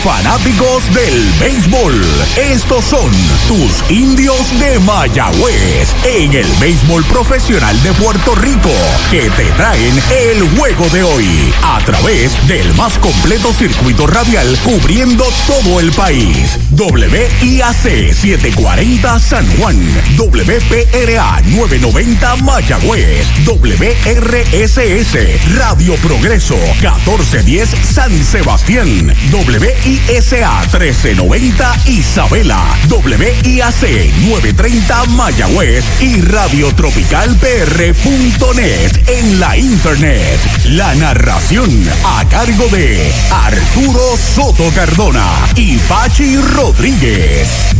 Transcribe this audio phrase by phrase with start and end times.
[0.00, 2.00] fanáticos del béisbol.
[2.36, 3.10] Estos son
[3.46, 8.70] tus indios de Mayagüez en el béisbol profesional de Puerto Rico,
[9.10, 15.24] que te traen el juego de hoy a través del más completo circuito radial cubriendo
[15.46, 16.58] todo el país.
[16.80, 19.76] WIAC 740 San Juan,
[20.16, 25.14] WPRA 990 Mayagüez, WRSS
[25.56, 33.82] Radio Progreso 1410 San Sebastián, WISA 1390 Isabela, WIAC
[34.24, 40.40] 930 Mayagüez y radiotropicalpr.net en la internet.
[40.64, 41.68] La narración
[42.06, 45.26] a cargo de Arturo Soto Cardona
[45.56, 46.69] y Pachi Rodríguez,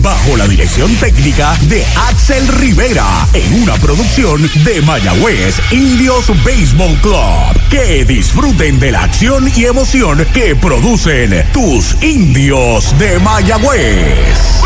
[0.02, 7.68] bajo la dirección técnica de Axel Rivera, en una producción de Mayagüez Indios Baseball Club.
[7.70, 14.60] Que disfruten de la acción y emoción que producen tus indios de Mayagüez.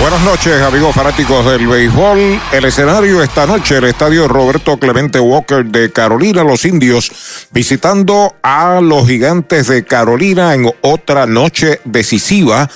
[0.00, 2.40] Buenas noches, amigos fanáticos del béisbol.
[2.52, 7.10] El escenario esta noche, el estadio Roberto Clemente Walker de Carolina, los indios,
[7.50, 12.68] visitando a los gigantes de Carolina en otra noche decisiva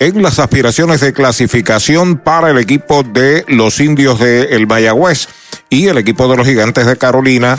[0.00, 5.28] en las aspiraciones de clasificación para el equipo de los indios de El Mayagüez
[5.68, 7.58] y el equipo de los gigantes de Carolina,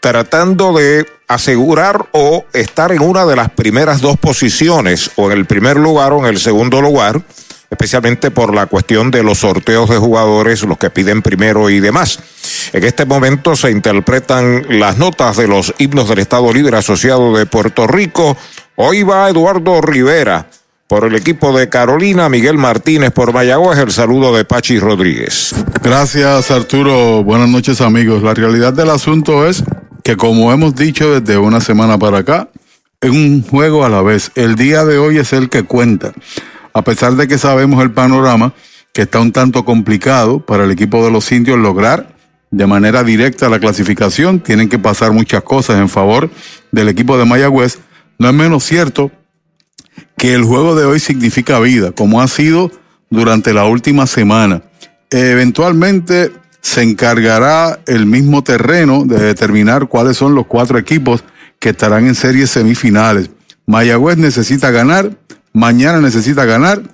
[0.00, 5.44] tratando de asegurar o estar en una de las primeras dos posiciones, o en el
[5.44, 7.22] primer lugar o en el segundo lugar
[7.70, 12.18] especialmente por la cuestión de los sorteos de jugadores, los que piden primero y demás.
[12.74, 17.46] En este momento se interpretan las notas de los himnos del Estado Libre Asociado de
[17.46, 18.36] Puerto Rico.
[18.76, 20.50] Hoy va Eduardo Rivera
[20.92, 25.54] por el equipo de Carolina, Miguel Martínez por Mayagüez, el saludo de Pachi Rodríguez.
[25.82, 28.22] Gracias Arturo, buenas noches amigos.
[28.22, 29.64] La realidad del asunto es
[30.04, 32.50] que como hemos dicho desde una semana para acá,
[33.00, 34.32] es un juego a la vez.
[34.34, 36.12] El día de hoy es el que cuenta
[36.74, 38.52] a pesar de que sabemos el panorama,
[38.92, 42.14] que está un tanto complicado para el equipo de los indios lograr
[42.50, 46.28] de manera directa la clasificación, tienen que pasar muchas cosas en favor
[46.70, 47.78] del equipo de Mayagüez,
[48.18, 49.10] no es menos cierto
[50.22, 52.70] que el juego de hoy significa vida, como ha sido
[53.10, 54.62] durante la última semana.
[55.10, 61.24] Eventualmente se encargará el mismo terreno de determinar cuáles son los cuatro equipos
[61.58, 63.30] que estarán en series semifinales.
[63.66, 65.10] Mayagüez necesita ganar
[65.52, 66.84] mañana necesita ganar,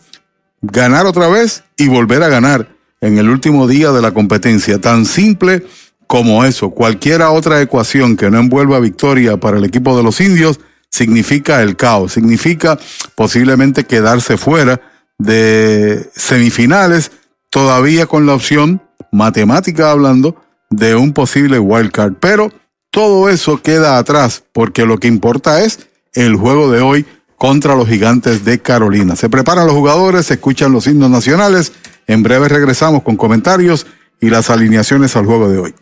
[0.63, 4.81] ganar otra vez y volver a ganar en el último día de la competencia.
[4.81, 5.67] Tan simple
[6.07, 6.71] como eso.
[6.71, 10.61] Cualquiera otra ecuación que no envuelva victoria para el equipo de los indios
[10.91, 12.79] significa el caos, significa
[13.15, 14.81] posiblemente quedarse fuera
[15.19, 17.11] de semifinales,
[17.51, 18.83] todavía con la opción,
[19.13, 20.37] matemática hablando,
[20.71, 22.15] de un posible wildcard.
[22.21, 22.53] Pero
[22.91, 27.07] todo eso queda atrás, porque lo que importa es el juego de hoy
[27.37, 29.17] contra los gigantes de Carolina.
[29.17, 31.73] Se preparan los jugadores, se escuchan los himnos nacionales.
[32.07, 33.87] En breve regresamos con comentarios
[34.21, 35.75] y las alineaciones al juego de hoy.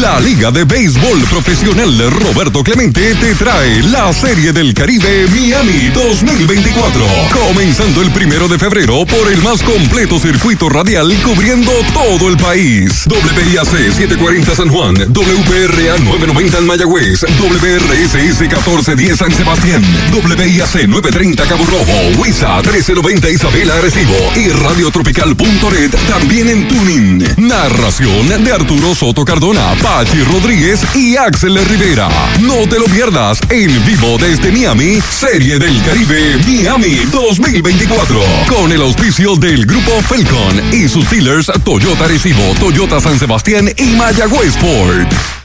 [0.00, 7.06] La Liga de Béisbol Profesional Roberto Clemente te trae la Serie del Caribe Miami 2024.
[7.30, 13.04] Comenzando el primero de febrero por el más completo circuito radial cubriendo todo el país.
[13.06, 21.64] WIAC 740 San Juan, WPRA 990 en Mayagüez, WRSS 1410 San Sebastián, WIAC 930 Cabo
[21.66, 27.24] Rojo, WISA 1390 Isabela Arecibo y radiotropical.net también en Tuning.
[27.36, 32.08] Narración de Arturo Soto Cardona Pachi Rodríguez y Axel Rivera.
[32.40, 38.20] No te lo pierdas en vivo desde Miami, Serie del Caribe Miami 2024.
[38.48, 43.94] Con el auspicio del Grupo Falcon y sus dealers Toyota Recibo, Toyota San Sebastián y
[43.94, 45.43] Mayagüez Ford.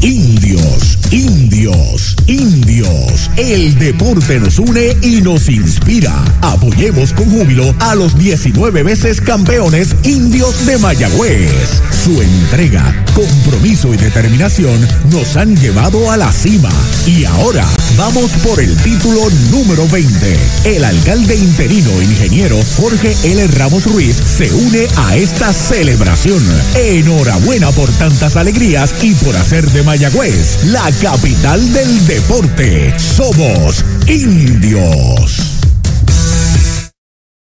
[0.00, 3.30] Indios, indios, indios.
[3.36, 6.14] El deporte nos une y nos inspira.
[6.40, 11.82] Apoyemos con júbilo a los 19 veces campeones indios de Mayagüez.
[12.04, 16.70] Su entrega, compromiso y determinación nos han llevado a la cima.
[17.04, 20.38] Y ahora vamos por el título número 20.
[20.64, 23.46] El alcalde interino ingeniero Jorge L.
[23.48, 26.42] Ramos Ruiz se une a esta celebración.
[26.76, 32.94] Enhorabuena por tantas alegrías y por hacer de Mayagüez, la capital del deporte.
[32.98, 35.38] Somos indios.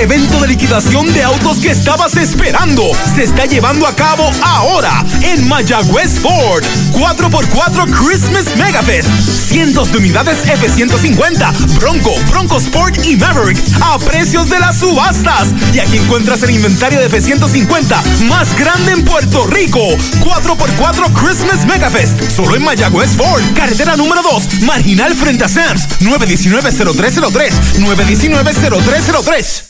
[0.00, 2.82] Evento de liquidación de autos que estabas esperando
[3.14, 6.64] se está llevando a cabo ahora en Mayagüez Ford.
[6.92, 9.10] 4x4 Christmas Megafest.
[9.50, 15.48] Cientos de unidades F-150, Bronco, Bronco Sport y Maverick a precios de las subastas.
[15.74, 19.80] Y aquí encuentras el inventario de F-150 más grande en Puerto Rico.
[19.80, 22.30] 4x4 Christmas Megafest.
[22.34, 23.42] Solo en Mayagüez Ford.
[23.54, 24.62] Carretera número 2.
[24.62, 25.86] Marginal frente a Sams.
[26.00, 27.50] 919-0303.
[27.80, 29.69] 919-0303.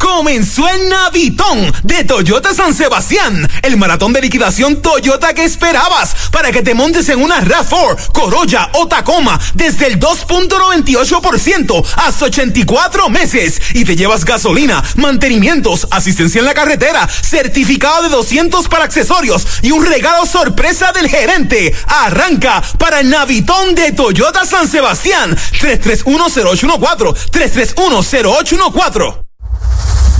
[0.00, 6.50] Comenzó el Navitón de Toyota San Sebastián, el maratón de liquidación Toyota que esperabas para
[6.50, 13.60] que te montes en una RAV4, Corolla o Tacoma desde el 2.98% hasta 84 meses
[13.74, 19.70] y te llevas gasolina, mantenimientos, asistencia en la carretera, certificado de 200 para accesorios y
[19.70, 21.74] un regalo sorpresa del gerente.
[21.86, 29.29] Arranca para el Navitón de Toyota San Sebastián 3310814 3310814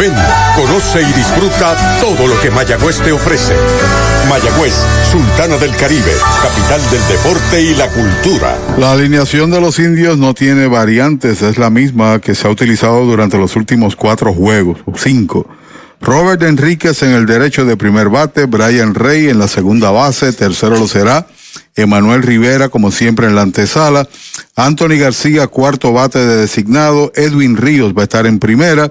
[0.00, 0.14] Ven,
[0.56, 3.54] conoce y disfruta todo lo que Mayagüez te ofrece.
[4.30, 4.72] Mayagüez,
[5.12, 8.56] Sultana del Caribe, capital del deporte y la cultura.
[8.78, 13.04] La alineación de los indios no tiene variantes, es la misma que se ha utilizado
[13.04, 15.46] durante los últimos cuatro juegos, o cinco.
[16.00, 20.78] Robert Enríquez en el derecho de primer bate, Brian Rey en la segunda base, tercero
[20.78, 21.26] lo será.
[21.76, 24.08] Emanuel Rivera, como siempre, en la antesala.
[24.56, 27.12] Anthony García, cuarto bate de designado.
[27.14, 28.90] Edwin Ríos va a estar en primera.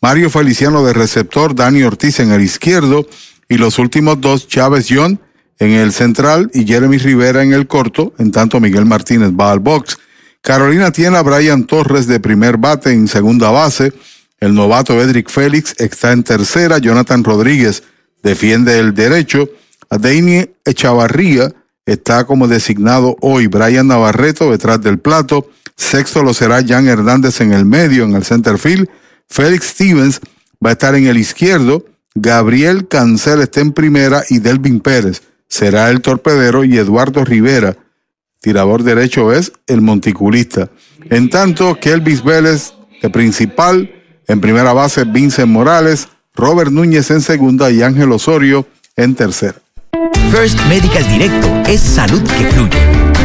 [0.00, 3.06] Mario Feliciano de receptor, Dani Ortiz en el izquierdo
[3.48, 5.20] y los últimos dos, Chávez John
[5.58, 9.58] en el central y Jeremy Rivera en el corto, en tanto Miguel Martínez va al
[9.58, 9.98] box.
[10.40, 13.92] Carolina tiene a Brian Torres de primer bate en segunda base,
[14.38, 17.82] el novato Edric Félix está en tercera, Jonathan Rodríguez
[18.22, 19.50] defiende el derecho,
[19.90, 21.52] a Dani Echavarría
[21.86, 27.52] está como designado hoy, Brian Navarreto detrás del plato, sexto lo será Jan Hernández en
[27.52, 28.88] el medio, en el center field,
[29.28, 30.20] Félix Stevens
[30.64, 35.90] va a estar en el izquierdo, Gabriel Cancel está en primera y Delvin Pérez será
[35.90, 37.76] el torpedero y Eduardo Rivera,
[38.40, 40.70] tirador derecho, es el monticulista.
[41.10, 43.90] En tanto, Kelvis Vélez de principal,
[44.26, 48.66] en primera base Vincent Morales, Robert Núñez en segunda y Ángel Osorio
[48.96, 49.56] en tercera.
[50.30, 52.97] First Medical Directo es salud que fluye.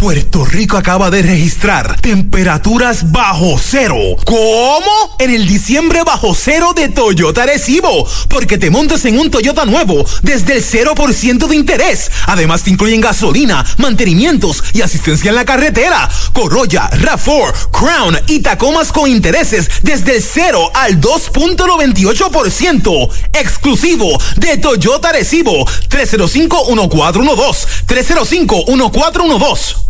[0.00, 3.98] Puerto Rico acaba de registrar temperaturas bajo cero.
[4.24, 5.16] ¿Cómo?
[5.18, 8.08] En el diciembre bajo cero de Toyota Recibo.
[8.30, 12.10] Porque te montas en un Toyota nuevo desde el 0% de interés.
[12.28, 16.08] Además te incluyen gasolina, mantenimientos y asistencia en la carretera.
[16.32, 23.10] Corolla, RAV4, Crown y Tacomas con intereses desde el 0 al 2.98%.
[23.34, 25.66] Exclusivo de Toyota Recibo.
[25.90, 27.66] 305-1412.
[27.86, 29.89] 305-1412.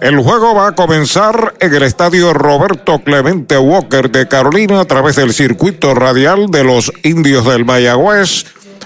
[0.00, 5.16] El juego va a comenzar en el estadio Roberto Clemente Walker de Carolina a través
[5.16, 8.44] del circuito radial de los indios del Mayagüez.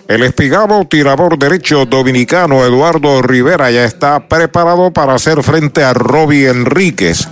[0.09, 6.49] El espigado tirador derecho dominicano Eduardo Rivera ya está preparado para hacer frente a Robbie
[6.49, 7.29] Enríquez.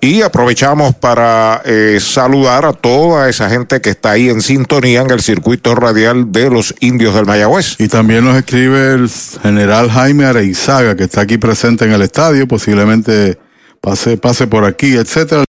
[0.00, 5.10] Y aprovechamos para eh, saludar a toda esa gente que está ahí en sintonía en
[5.10, 7.76] el circuito radial de los indios del Mayagüez.
[7.78, 9.08] Y también nos escribe el
[9.42, 13.38] general Jaime Areizaga, que está aquí presente en el estadio, posiblemente
[13.80, 15.44] pase, pase por aquí, etcétera.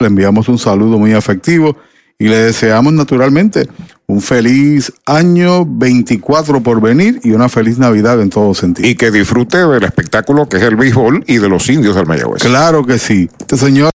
[0.00, 1.76] Le enviamos un saludo muy afectivo
[2.18, 3.68] y le deseamos naturalmente
[4.08, 8.88] un feliz año 24 por venir y una feliz Navidad en todo sentido.
[8.88, 12.42] Y que disfrute del espectáculo que es el béisbol y de los indios del Mayagüez.
[12.42, 13.28] Claro que sí.
[13.38, 13.90] Este señor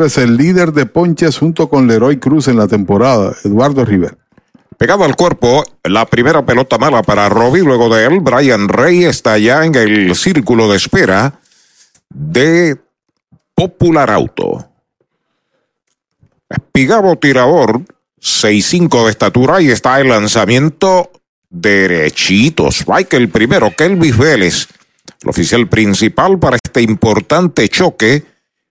[0.00, 4.16] es el líder de ponches junto con Leroy Cruz en la temporada, Eduardo Rivera.
[4.78, 7.62] Pegado al cuerpo, la primera pelota mala para Robbie.
[7.62, 11.40] Luego de él, Brian Rey está ya en el círculo de espera
[12.08, 12.80] de
[13.54, 14.68] Popular Auto.
[16.48, 17.82] Espigabo tirador,
[18.20, 21.10] 6'5 de estatura y está el lanzamiento
[21.48, 22.68] derechito.
[22.68, 24.68] Spike el primero, Kelvis Vélez,
[25.22, 28.24] el oficial principal para este importante choque.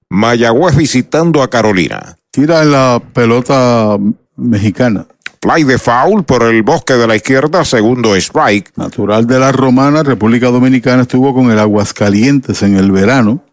[0.09, 2.17] Mayagüez visitando a Carolina.
[2.31, 3.97] Tira en la pelota
[4.35, 5.07] mexicana.
[5.39, 8.73] Play de foul por el bosque de la izquierda, segundo strike.
[8.75, 13.43] Natural de la Romana, República Dominicana estuvo con el Aguascalientes en el verano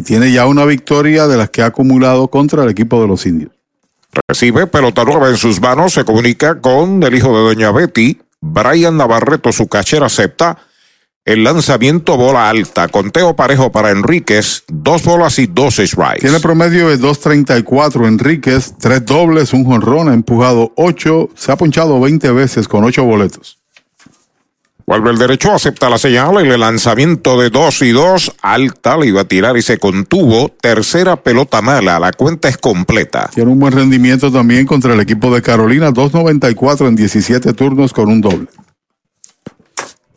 [0.00, 3.26] y tiene ya una victoria de las que ha acumulado contra el equipo de los
[3.26, 3.52] indios.
[4.26, 8.96] Recibe pelota nueva en sus manos, se comunica con el hijo de Doña Betty, Brian
[8.96, 10.56] Navarreto, su cachera acepta.
[11.26, 16.20] El lanzamiento bola alta, conteo parejo para Enríquez, dos bolas y dos strikes.
[16.20, 22.00] Tiene promedio de 2.34 Enríquez, tres dobles, un jonrón, ha empujado ocho, se ha ponchado
[22.00, 23.59] 20 veces con ocho boletos.
[24.90, 29.20] Vuelve el derecho, acepta la señal, el lanzamiento de dos y dos, alta, le iba
[29.20, 30.48] a tirar y se contuvo.
[30.60, 33.30] Tercera pelota mala, la cuenta es completa.
[33.32, 38.08] Tiene un buen rendimiento también contra el equipo de Carolina, 2.94 en 17 turnos con
[38.08, 38.48] un doble.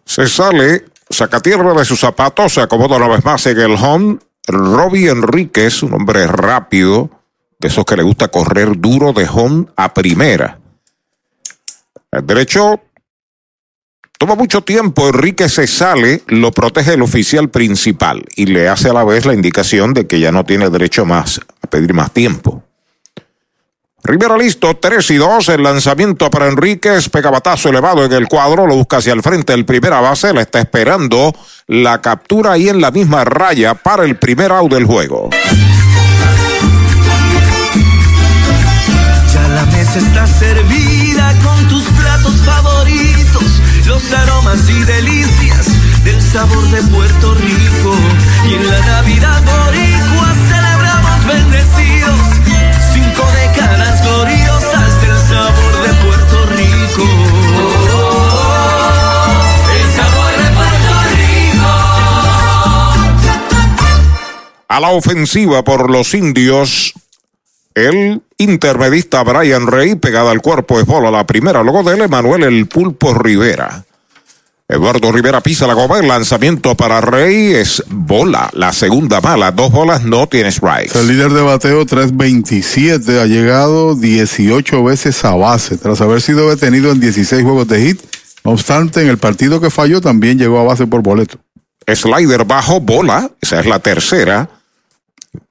[0.06, 4.18] Se sale, saca tierra de sus zapatos, se acomoda una vez más en el home.
[4.48, 7.12] Robbie Enríquez, un hombre rápido,
[7.60, 10.58] de esos que le gusta correr duro de home a primera.
[12.12, 12.82] El derecho
[14.24, 18.94] Toma mucho tiempo, Enrique se sale, lo protege el oficial principal y le hace a
[18.94, 22.64] la vez la indicación de que ya no tiene derecho más a pedir más tiempo.
[24.02, 28.76] Rivera listo, 3 y 2, el lanzamiento para Enríquez, pegabatazo elevado en el cuadro, lo
[28.76, 31.36] busca hacia el frente, el primera base, la está esperando,
[31.68, 35.32] la captura ahí en la misma raya para el primer out del juego.
[39.34, 43.13] Ya la mesa está servida con tus platos favoritos
[43.88, 45.68] los aromas y delicias
[46.04, 47.96] del sabor de Puerto Rico.
[48.48, 52.20] Y en la Navidad boricua celebramos bendecidos
[52.94, 57.04] cinco décadas gloriosas del sabor de Puerto Rico.
[59.76, 61.74] el sabor de Puerto Rico.
[64.68, 66.94] A la ofensiva por los indios,
[67.76, 72.44] el intermedista Brian Rey, pegada al cuerpo es bola la primera, luego de él Emanuel
[72.44, 73.84] El Pulpo Rivera.
[74.68, 79.72] Eduardo Rivera pisa la goma, el lanzamiento para Rey es bola, la segunda mala, dos
[79.72, 80.98] bolas, no tiene strikes.
[80.98, 86.92] El líder de bateo 327 ha llegado 18 veces a base tras haber sido detenido
[86.92, 88.02] en 16 juegos de hit.
[88.44, 91.38] No obstante, en el partido que falló también llegó a base por boleto.
[91.86, 94.50] Slider bajo bola, esa es la tercera.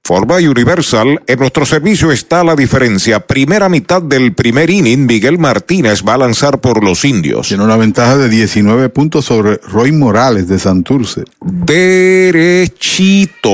[0.04, 3.20] Forma Universal, en nuestro servicio está la diferencia.
[3.20, 7.46] Primera mitad del primer inning, Miguel Martínez va a lanzar por los indios.
[7.46, 11.22] Tiene una ventaja de 19 puntos sobre Roy Morales de Santurce.
[11.40, 12.80] Derechito,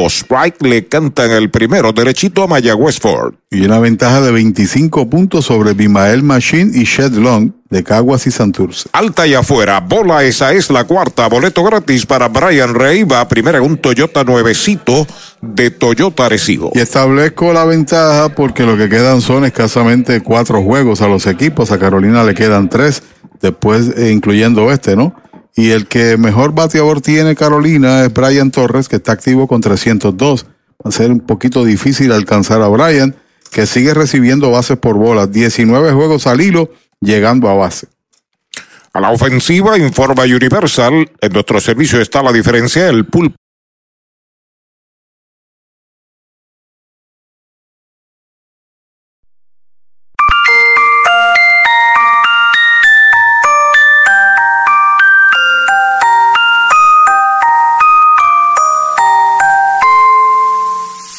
[0.07, 3.35] strike le cantan el primero, derechito a Mayagüez Ford.
[3.51, 8.31] Y una ventaja de 25 puntos sobre Bimael Machine y Shed Long de Caguas y
[8.31, 8.91] Santurce.
[8.93, 11.27] Alta y afuera, bola, esa es la cuarta.
[11.29, 13.05] Boleto gratis para Brian Rey.
[13.05, 15.07] Va primera un Toyota nuevecito
[15.41, 16.73] de Toyota Arecibo.
[16.75, 21.73] Y establezco la ventaja porque lo que quedan son escasamente cuatro juegos a los equipos.
[21.73, 23.03] A Carolina le quedan tres,
[23.41, 25.15] después eh, incluyendo este, ¿no?
[25.57, 30.45] Y el que mejor bateador tiene Carolina es Brian Torres, que está activo con 302.
[30.45, 33.17] Va a ser un poquito difícil alcanzar a Brian,
[33.51, 35.33] que sigue recibiendo bases por bolas.
[35.33, 37.89] 19 juegos al hilo, llegando a base.
[38.93, 41.11] A la ofensiva, informa Universal.
[41.21, 42.89] En nuestro servicio está la diferencia.
[42.89, 43.37] El pulpo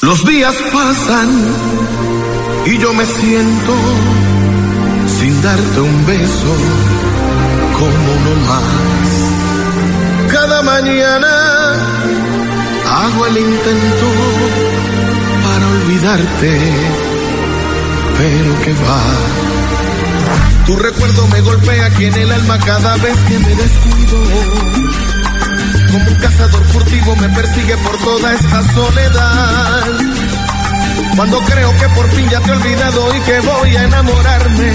[0.02, 1.79] Los días pasan
[2.66, 3.74] y yo me siento
[5.20, 6.54] sin darte un beso
[7.74, 10.32] como uno más.
[10.32, 11.28] Cada mañana
[12.88, 14.08] hago el intento
[15.44, 16.60] para olvidarte,
[18.18, 19.04] pero que va.
[20.66, 24.18] Tu recuerdo me golpea aquí en el alma cada vez que me descuido
[25.92, 30.29] como un cazador furtivo me persigue por toda esta soledad.
[31.16, 34.72] Cuando creo que por fin ya te he olvidado y que voy a enamorarme,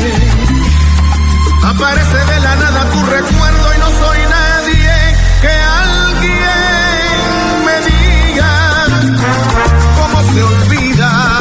[1.62, 6.45] aparece de la nada tu recuerdo y no soy nadie que alguien
[7.66, 8.52] me diga
[9.99, 11.40] cómo se olvida,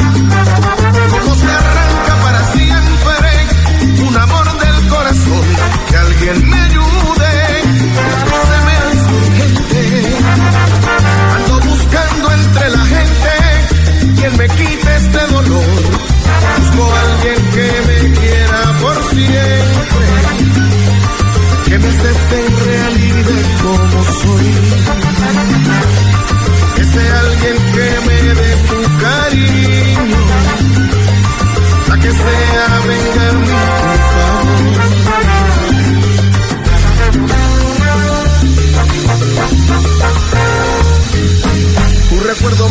[1.11, 5.45] cómo se arranca para siempre un amor del corazón,
[5.89, 6.72] que alguien me
[14.37, 15.65] me quite este dolor.
[16.57, 20.07] Busco a alguien que me quiera por siempre,
[21.65, 24.51] que me acepte en realidad como soy.
[26.75, 30.21] Que sea alguien que me dé su cariño,
[31.91, 33.42] a que sea venga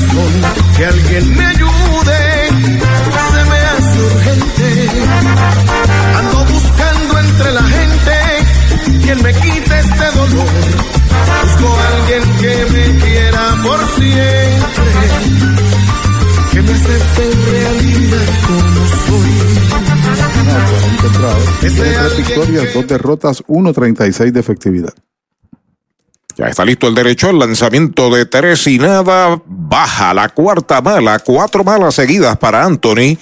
[0.00, 0.32] corazón.
[0.76, 2.48] Que alguien me ayude,
[3.32, 4.88] se me hace urgente.
[6.16, 8.12] Ando buscando entre la gente
[9.02, 10.48] quien me quite este dolor.
[11.42, 14.90] Busco a alguien que me quiera por siempre,
[16.52, 19.50] que me acepte en realidad como soy.
[21.60, 24.94] Tiene tres victorias, dos derrotas, 1.36 de efectividad.
[26.36, 29.42] Ya está listo el derecho, el lanzamiento de tres y nada.
[29.70, 33.16] Baja la cuarta mala, cuatro malas seguidas para Anthony.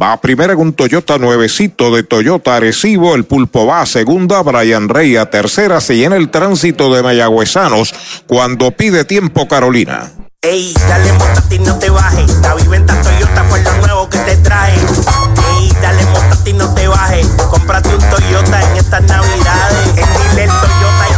[0.00, 3.16] Va primera con un Toyota nuevecito de Toyota Arecibo.
[3.16, 4.40] El pulpo va a segunda.
[4.42, 5.80] Brian Rey a tercera.
[5.80, 7.92] Se llena el tránsito de mayagüezanos
[8.28, 10.12] cuando pide tiempo Carolina.
[10.40, 12.30] Ey, dale montate no te bajes.
[12.42, 14.74] La viventa Toyota fue lo nuevo que te trae.
[14.74, 17.26] Ey, dale montate no te bajes.
[17.50, 19.88] Cómprate un Toyota en estas navidades.
[19.88, 21.17] En Dile Toyota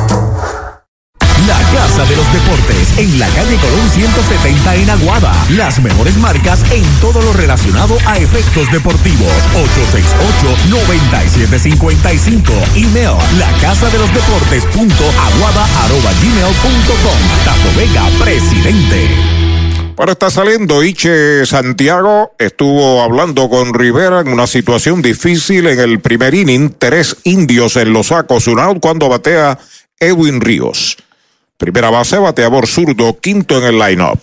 [1.81, 5.33] La Casa de los Deportes en la calle Colón 170 en Aguada.
[5.49, 9.33] Las mejores marcas en todo lo relacionado a efectos deportivos.
[10.69, 12.43] 617-538-9755.
[12.75, 17.17] Email la casa de los deportes punto aguada arroba gmail punto com.
[17.45, 19.09] Tato Vega, presidente.
[19.97, 25.99] Ahora está saliendo Iche Santiago, estuvo hablando con Rivera en una situación difícil en el
[25.99, 29.57] primer inning, tres indios en los sacos, un out cuando batea
[29.99, 30.97] Edwin Ríos.
[31.61, 34.19] Primera base, bateador zurdo, quinto en el line-up.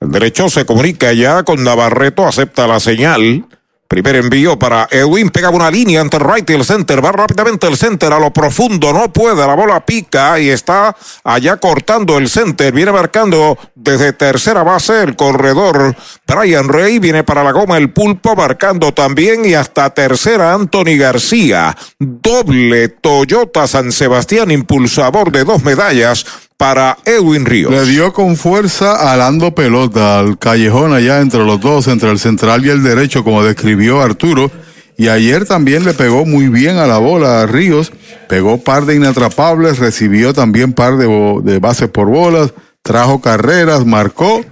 [0.00, 3.46] El derecho se comunica ya con Navarreto, acepta la señal.
[3.92, 7.66] Primer envío para Edwin, pega una línea entre el right y el center, va rápidamente
[7.66, 12.30] el center a lo profundo, no puede, la bola pica y está allá cortando el
[12.30, 15.94] center, viene marcando desde tercera base el corredor
[16.26, 19.44] Brian Rey, viene para la goma el pulpo, marcando también.
[19.44, 26.24] Y hasta tercera Anthony García, doble Toyota San Sebastián, impulsador de dos medallas
[26.62, 27.72] para Edwin Ríos.
[27.72, 32.64] Le dio con fuerza alando pelota al callejón allá entre los dos, entre el central
[32.64, 34.48] y el derecho, como describió Arturo.
[34.96, 37.90] Y ayer también le pegó muy bien a la bola a Ríos.
[38.28, 44.44] Pegó par de inatrapables, recibió también par de, de bases por bolas, trajo carreras, marcó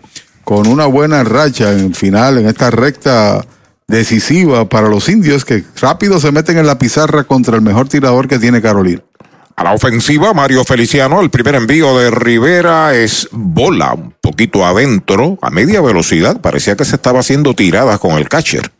[0.43, 3.41] con una buena racha en final, en esta recta
[3.87, 8.27] decisiva para los indios que rápido se meten en la pizarra contra el mejor tirador
[8.27, 9.01] que tiene Carolina.
[9.57, 15.39] A la ofensiva, Mario Feliciano, el primer envío de Rivera es bola, un poquito adentro,
[15.43, 16.41] a media velocidad.
[16.41, 18.73] Parecía que se estaba haciendo tiradas con el catcher.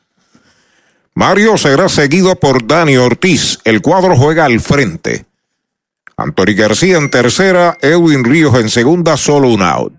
[1.15, 3.59] Mario será seguido por Dani Ortiz.
[3.65, 5.27] El cuadro juega al frente.
[6.17, 9.93] Anthony García en tercera, Edwin Ríos en segunda, solo un out.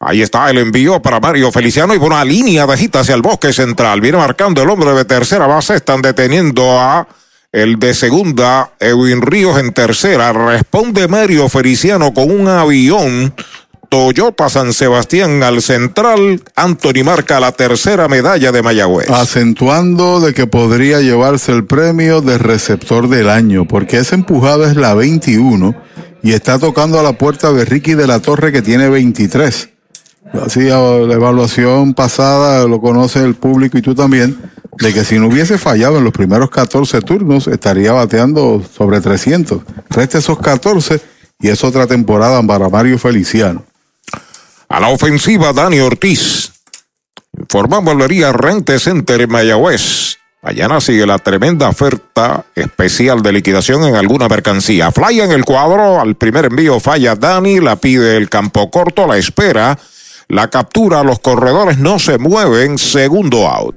[0.00, 3.22] Ahí está el envío para Mario Feliciano y por una línea de gita hacia el
[3.22, 4.00] bosque central.
[4.00, 5.76] Viene marcando el hombre de tercera base.
[5.76, 7.06] Están deteniendo a
[7.54, 10.32] el de segunda, Edwin Ríos en tercera.
[10.32, 13.32] Responde Mario Feliciano con un avión.
[13.88, 16.42] Toyota San Sebastián al central.
[16.56, 19.08] Anthony marca la tercera medalla de Mayagüez.
[19.08, 24.76] Acentuando de que podría llevarse el premio de receptor del año, porque esa empujada es
[24.76, 25.76] la 21
[26.24, 29.68] y está tocando a la puerta de Ricky de la Torre que tiene 23.
[30.44, 34.36] Así la evaluación pasada lo conoce el público y tú también
[34.78, 39.62] de que si no hubiese fallado en los primeros 14 turnos, estaría bateando sobre 300.
[39.90, 41.00] Resta esos 14
[41.40, 43.64] y es otra temporada para Mario Feliciano.
[44.68, 46.52] A la ofensiva, Dani Ortiz.
[47.38, 50.18] Informa Valería Rente Center en Mayagüez.
[50.42, 54.92] Mañana sigue la tremenda oferta especial de liquidación en alguna mercancía.
[54.92, 59.16] Fly en el cuadro, al primer envío falla Dani, la pide el campo corto, la
[59.16, 59.78] espera,
[60.28, 63.76] la captura, los corredores no se mueven, segundo out.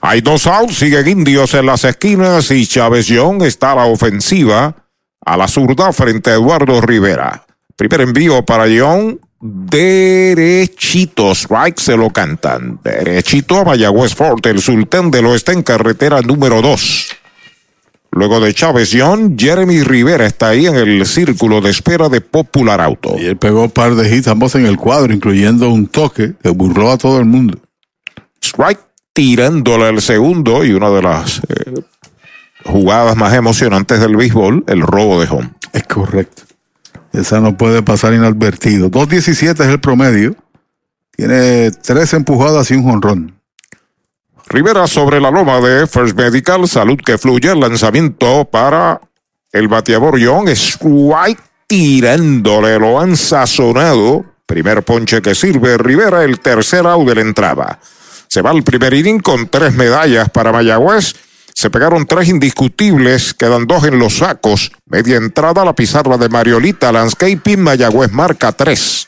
[0.00, 4.74] Hay dos outs, siguen indios en las esquinas y Chávez Young está a la ofensiva
[5.28, 7.44] a la zurda frente a Eduardo Rivera.
[7.76, 12.80] Primer envío para Young, derechito, strike se lo cantan.
[12.82, 17.16] Derechito a Mayagüez Fort, el sultán del oeste en carretera número 2.
[18.12, 22.80] Luego de Chávez Young, Jeremy Rivera está ahí en el círculo de espera de Popular
[22.80, 23.14] Auto.
[23.18, 26.48] Y él pegó un par de hits, ambos en el cuadro, incluyendo un toque que
[26.48, 27.58] burló a todo el mundo.
[28.42, 28.80] Strike
[29.18, 31.74] tirándole el segundo y una de las eh,
[32.64, 35.50] jugadas más emocionantes del béisbol, el robo de home.
[35.72, 36.44] Es correcto.
[37.12, 38.92] Esa no puede pasar inadvertido.
[38.92, 40.36] 2.17 es el promedio.
[41.16, 43.40] Tiene tres empujadas y un jonrón.
[44.48, 49.00] Rivera sobre la loma de First Medical, salud que fluye, el lanzamiento para
[49.50, 54.24] el bateador Young, strike tirándole, lo han sazonado.
[54.46, 57.80] Primer ponche que sirve Rivera, el tercer out de la entrada.
[58.38, 61.16] Se va el primer inning con tres medallas para Mayagüez.
[61.52, 64.70] Se pegaron tres indiscutibles, quedan dos en los sacos.
[64.86, 69.07] Media entrada a la pizarra de Mariolita Landscaping, Mayagüez marca tres.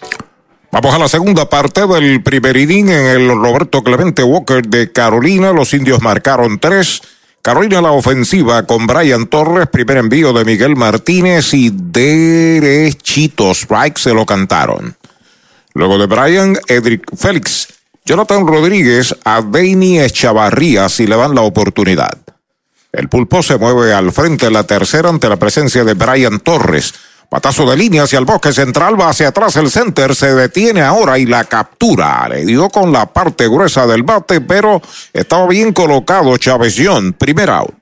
[0.73, 5.51] Vamos a la segunda parte del primer inning en el Roberto Clemente Walker de Carolina.
[5.51, 7.01] Los indios marcaron tres.
[7.41, 14.13] Carolina la ofensiva con Brian Torres, primer envío de Miguel Martínez y derechito strike se
[14.13, 14.95] lo cantaron.
[15.73, 17.67] Luego de Brian, Edric Félix,
[18.05, 22.17] Jonathan Rodríguez a Deini Echavarría si le dan la oportunidad.
[22.93, 26.93] El pulpo se mueve al frente en la tercera ante la presencia de Brian Torres.
[27.31, 31.17] Patazo de línea hacia el bosque central, va hacia atrás el center, se detiene ahora
[31.17, 32.27] y la captura.
[32.27, 34.81] Le dio con la parte gruesa del bate, pero
[35.13, 37.13] estaba bien colocado Chavezón.
[37.13, 37.73] Primer out.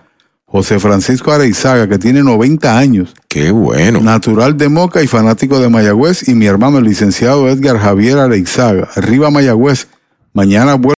[0.48, 3.14] José Francisco Areizaga, que tiene 90 años.
[3.36, 4.00] Qué bueno.
[4.00, 8.88] Natural de Moca y fanático de Mayagüez, y mi hermano, el licenciado Edgar Javier Areizaga.
[8.96, 9.90] Arriba Mayagüez.
[10.32, 10.96] Mañana vuelvo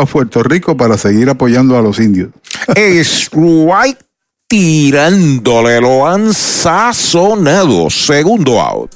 [0.00, 2.30] a Puerto Rico para seguir apoyando a los indios.
[4.48, 7.90] tirándole, lo han sazonado.
[7.90, 8.94] Segundo out.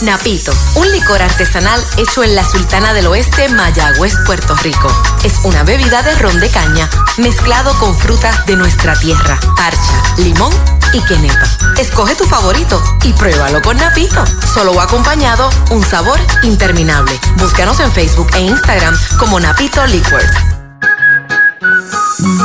[0.00, 4.88] Napito, un licor artesanal hecho en la Sultana del Oeste, Mayagüez, Puerto Rico.
[5.24, 10.52] Es una bebida de ron de caña mezclado con frutas de nuestra tierra, parcha, limón
[10.94, 11.44] y quenepa.
[11.78, 14.24] Escoge tu favorito y pruébalo con Napito.
[14.54, 17.12] Solo acompañado, un sabor interminable.
[17.36, 20.61] Búscanos en Facebook e Instagram como Napito Liquors.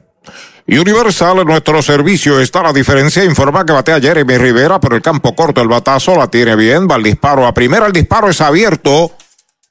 [0.67, 3.23] Universal, nuestro servicio está la diferencia.
[3.23, 6.87] Informa que batea Jeremy Rivera, pero el campo corto, el batazo la tiene bien.
[6.89, 7.87] Va al disparo a primera.
[7.87, 9.11] El disparo es abierto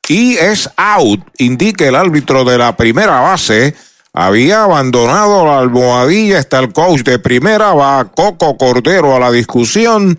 [0.09, 1.21] y es out.
[1.39, 3.75] Indique el árbitro de la primera base.
[4.13, 6.39] Había abandonado la almohadilla.
[6.39, 7.73] Está el coach de primera.
[7.73, 10.19] Va Coco Cordero a la discusión.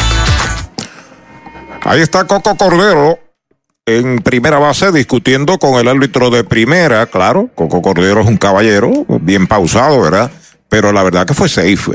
[1.83, 3.19] Ahí está Coco Cordero
[3.85, 7.07] en primera base discutiendo con el árbitro de primera.
[7.07, 8.91] Claro, Coco Cordero es un caballero,
[9.21, 10.31] bien pausado, ¿verdad?
[10.69, 11.91] Pero la verdad que fue safe.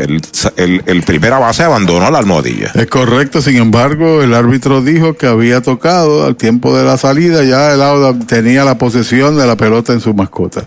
[0.57, 2.73] El, el, primera base abandonó la almohadilla.
[2.75, 7.43] Es correcto, sin embargo, el árbitro dijo que había tocado al tiempo de la salida,
[7.45, 10.65] ya el out tenía la posesión de la pelota en su mascota.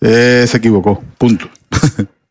[0.00, 1.48] Eh, se equivocó, punto.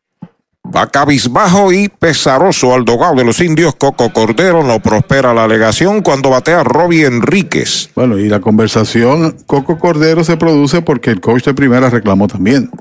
[0.76, 3.76] Va cabizbajo y pesaroso al dogado de los indios.
[3.76, 7.92] Coco Cordero no prospera la alegación cuando batea Robbie Enríquez.
[7.94, 12.72] Bueno, y la conversación Coco Cordero se produce porque el coach de primera reclamó también.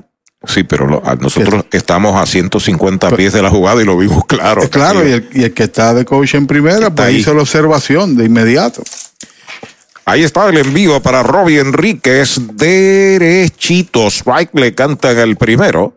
[0.45, 4.67] Sí, pero lo, nosotros estamos a 150 pies de la jugada y lo vimos claro.
[4.69, 7.17] Claro, y el, y el que está de coach en primera, pues ahí.
[7.17, 8.81] hizo la observación de inmediato.
[10.05, 12.41] Ahí está el envío para Robbie Enríquez.
[12.55, 14.07] Derechito.
[14.07, 15.93] Strike le cantan el primero.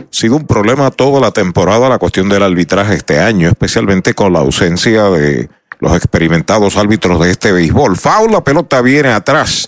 [0.00, 4.32] Ha sido un problema toda la temporada la cuestión del arbitraje este año, especialmente con
[4.32, 5.48] la ausencia de
[5.80, 7.96] los experimentados árbitros de este béisbol.
[7.96, 9.66] Foul, la pelota viene atrás.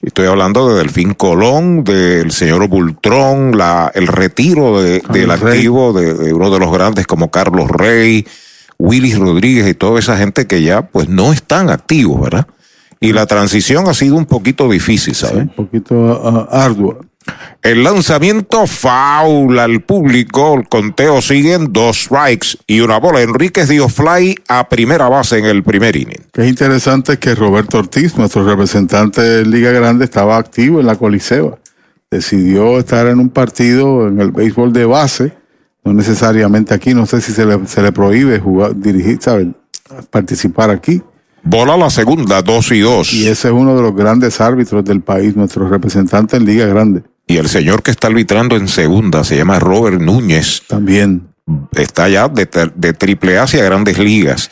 [0.00, 6.14] Estoy hablando de Delfín Colón, del señor Bultrón, la, el retiro de, del activo de,
[6.14, 8.26] de, uno de los grandes como Carlos Rey,
[8.78, 12.46] Willis Rodríguez y toda esa gente que ya pues no están activos, ¿verdad?
[12.98, 15.36] Y la transición ha sido un poquito difícil, ¿sabes?
[15.36, 16.98] Sí, un poquito uh, ardua.
[17.62, 23.20] El lanzamiento faula al público, el conteo siguen dos strikes y una bola.
[23.20, 26.22] Enríquez dio fly a primera base en el primer inning.
[26.32, 31.58] Es interesante que Roberto Ortiz, nuestro representante de Liga Grande, estaba activo en la Coliseo.
[32.10, 35.34] Decidió estar en un partido en el béisbol de base,
[35.84, 39.54] no necesariamente aquí, no sé si se le, se le prohíbe jugar, dirigir, ¿saben?
[40.10, 41.02] Participar aquí.
[41.42, 43.12] Bola la segunda, dos y dos.
[43.12, 47.02] Y ese es uno de los grandes árbitros del país, nuestro representante en Liga Grande.
[47.26, 50.62] Y el señor que está arbitrando en segunda se llama Robert Núñez.
[50.66, 51.28] También.
[51.72, 54.50] Está ya de, de triple A hacia grandes ligas.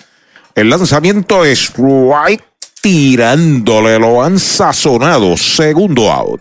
[0.55, 2.45] El lanzamiento es strike
[2.81, 5.37] tirándole, lo han sazonado.
[5.37, 6.41] Segundo out.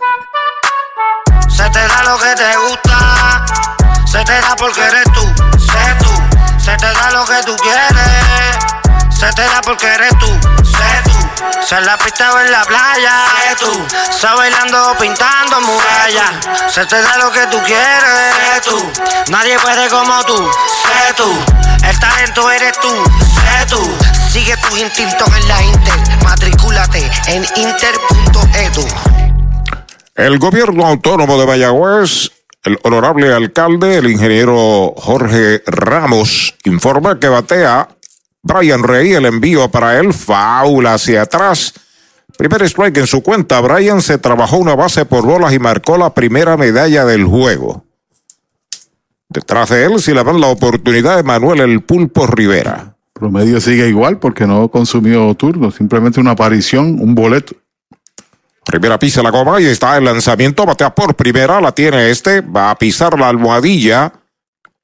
[1.50, 3.46] Se te da lo que te gusta,
[4.06, 5.22] se te da porque eres tú,
[5.60, 6.38] sé tú.
[6.60, 8.58] Se te da lo que tú quieres,
[9.18, 10.28] se te da porque eres tú,
[10.64, 11.66] sé tú.
[11.66, 13.86] Se la pista en la playa, sé tú.
[14.12, 18.92] Se bailando pintando murallas, se te da lo que tú quieres, sé tú.
[19.32, 21.34] Nadie puede como tú, sé tú.
[21.84, 23.98] El talento eres tú, sé tú.
[24.30, 28.88] Sigue tus instintos en la Inter, matricúlate en inter.edu.
[30.16, 32.32] El gobierno autónomo de Mayagüez,
[32.64, 37.88] el honorable alcalde, el ingeniero Jorge Ramos, informa que batea
[38.48, 41.74] Brian Rey el envío para él, faula hacia atrás.
[42.38, 46.14] Primer strike en su cuenta, Brian se trabajó una base por bolas y marcó la
[46.14, 47.84] primera medalla del juego.
[49.30, 52.96] Detrás de él, si le dan la oportunidad, Manuel El Pulpo Rivera.
[53.12, 57.56] Promedio sigue igual porque no consumió turno, simplemente una aparición, un boleto.
[58.64, 62.70] Primera pisa la goma y está el lanzamiento, batea por primera, la tiene este, va
[62.70, 64.14] a pisar la almohadilla.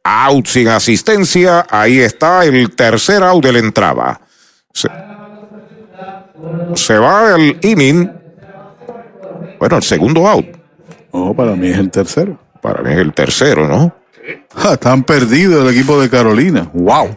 [0.04, 1.66] Out sin asistencia.
[1.70, 4.22] Ahí está el tercer out de la entrada.
[4.74, 4.90] Se,
[6.76, 8.10] se va el inning.
[9.60, 10.46] Bueno, el segundo out.
[11.14, 12.40] No, para mí es el tercero.
[12.62, 13.96] Para mí es el tercero, ¿no?
[14.56, 16.70] Ja, están perdidos el equipo de Carolina.
[16.74, 17.10] ¡Wow!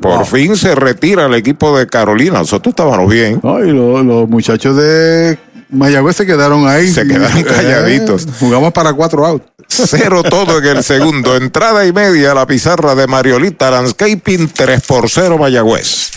[0.00, 2.40] Por fin se retira el equipo de Carolina.
[2.40, 3.40] Nosotros estábamos bien.
[3.42, 5.38] No, y lo- los muchachos de
[5.74, 6.90] Mayagüez se quedaron ahí.
[6.92, 8.26] Se quedaron calladitos.
[8.26, 9.46] Eh, jugamos para cuatro outs.
[9.68, 11.36] Cero todo en el segundo.
[11.36, 14.48] Entrada y media a la pizarra de Mariolita Landscaping.
[14.48, 16.10] 3 por 0 Mayagüez.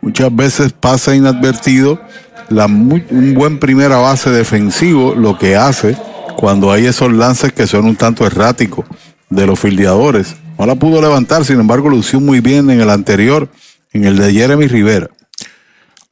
[0.00, 2.00] Muchas veces pasa inadvertido
[2.48, 5.96] la, un buen primera base defensivo lo que hace
[6.36, 8.86] cuando hay esos lances que son un tanto erráticos
[9.28, 10.36] de los fildeadores.
[10.58, 13.48] No la pudo levantar, sin embargo, lució muy bien en el anterior,
[13.92, 15.08] en el de Jeremy Rivera.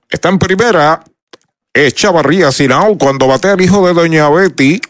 [0.08, 1.02] Está en primera,
[1.72, 4.80] es Chavarría Sinao cuando batea el hijo de Doña Betty,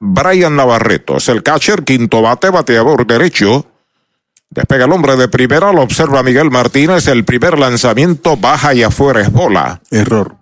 [0.00, 1.16] Brian Navarreto.
[1.16, 3.66] Es el catcher, quinto bate, bateador derecho.
[4.50, 7.06] Despega el hombre de primera, lo observa Miguel Martínez.
[7.06, 9.80] El primer lanzamiento baja y afuera es bola.
[9.90, 10.36] Error.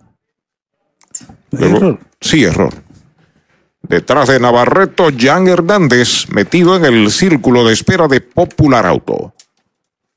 [1.51, 2.73] Luego- Sí, error.
[3.83, 9.33] Detrás de Navarreto, Jan Hernández, metido en el círculo de espera de Popular Auto.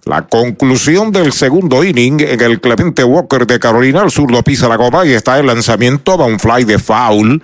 [0.07, 4.76] La conclusión del segundo inning en el Clemente Walker de Carolina, el zurdo pisa la
[4.76, 7.43] goma y está el lanzamiento, va un fly de foul.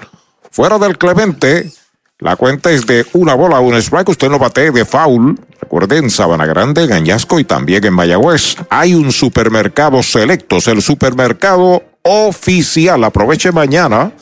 [0.51, 1.71] Fuera del Clemente,
[2.19, 5.39] la cuenta es de una bola, un strike, usted no batee de foul.
[5.61, 8.57] Recuerden, Sabana Grande, en Añasco y también en Mayagüez.
[8.71, 13.05] Hay un supermercado selectos, el supermercado oficial.
[13.05, 14.13] Aproveche mañana,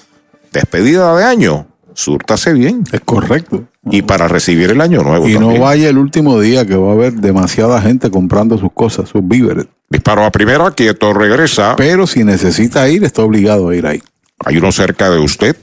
[0.52, 1.66] despedida de año.
[1.92, 2.82] Súrtase bien.
[2.90, 3.64] Es correcto.
[3.88, 5.28] Y para recibir el año nuevo.
[5.28, 5.54] Y también.
[5.54, 9.26] no vaya el último día que va a haber demasiada gente comprando sus cosas, sus
[9.26, 9.66] víveres.
[9.88, 11.76] Disparo a primera, quieto, regresa.
[11.76, 14.02] Pero si necesita ir, está obligado a ir ahí.
[14.44, 15.56] Hay uno cerca de usted.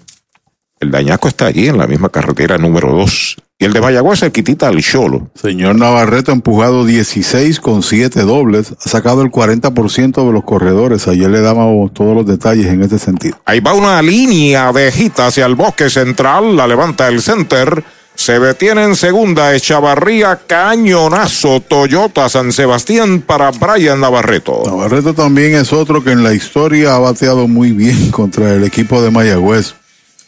[0.82, 4.32] El dañaco está allí en la misma carretera número 2 Y el de Mayagüez se
[4.32, 5.30] quitita al Cholo.
[5.36, 11.08] Señor Navarreto ha empujado 16 con 7 dobles, ha sacado el 40% de los corredores.
[11.08, 13.38] Ayer le dábamos todos los detalles en este sentido.
[13.46, 17.84] Ahí va una línea de gita hacia el bosque central, la levanta el center.
[18.16, 24.64] Se detiene en segunda Echavarría, cañonazo, Toyota San Sebastián para Brian Navarreto.
[24.66, 29.00] Navarreto también es otro que en la historia ha bateado muy bien contra el equipo
[29.04, 29.76] de Mayagüez.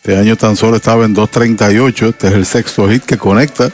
[0.03, 2.09] Este año tan solo estaba en 2.38.
[2.09, 3.71] Este es el sexto hit que conecta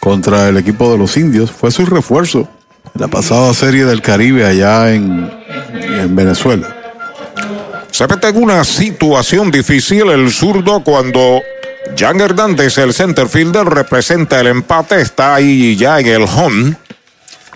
[0.00, 1.52] contra el equipo de los indios.
[1.52, 2.48] Fue su refuerzo
[2.92, 5.30] en la pasada serie del Caribe allá en,
[5.72, 6.66] en Venezuela.
[7.92, 11.40] Se mete en una situación difícil el zurdo cuando
[11.96, 15.00] Jan Hernández, el center fielder, representa el empate.
[15.00, 16.74] Está ahí ya en el home.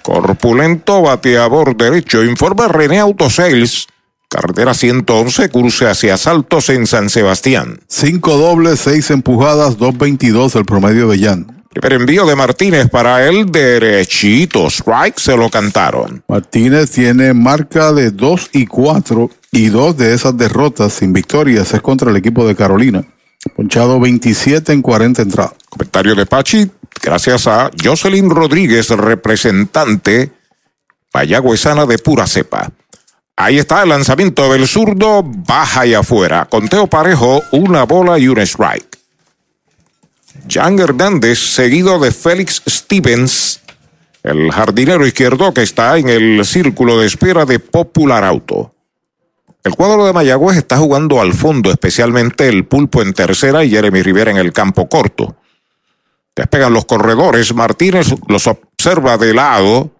[0.02, 2.22] Corpulento bateador derecho.
[2.22, 3.88] Informe René Autosales.
[4.36, 7.80] Carretera 111, cruce hacia Saltos en San Sebastián.
[7.88, 11.64] Cinco dobles, seis empujadas, 2.22 el promedio de Jan.
[11.70, 14.66] Primer envío de Martínez para el derechito.
[14.66, 16.22] Strike se lo cantaron.
[16.28, 21.80] Martínez tiene marca de 2 y 4 y dos de esas derrotas sin victorias es
[21.80, 23.06] contra el equipo de Carolina.
[23.56, 25.54] Ponchado 27 en 40 entradas.
[25.70, 26.70] Comentario de Pachi,
[27.02, 30.30] gracias a Jocelyn Rodríguez, representante
[31.10, 32.70] payagüesana de pura cepa.
[33.36, 36.46] Ahí está el lanzamiento del zurdo, baja y afuera.
[36.46, 38.98] Conteo parejo, una bola y un strike.
[40.48, 43.60] Jan Hernández, seguido de Félix Stevens,
[44.22, 48.74] el jardinero izquierdo que está en el círculo de espera de Popular Auto.
[49.64, 54.00] El cuadro de Mayagüez está jugando al fondo, especialmente el pulpo en tercera y Jeremy
[54.02, 55.36] Rivera en el campo corto.
[56.34, 59.90] Despegan los corredores, Martínez los observa de lado.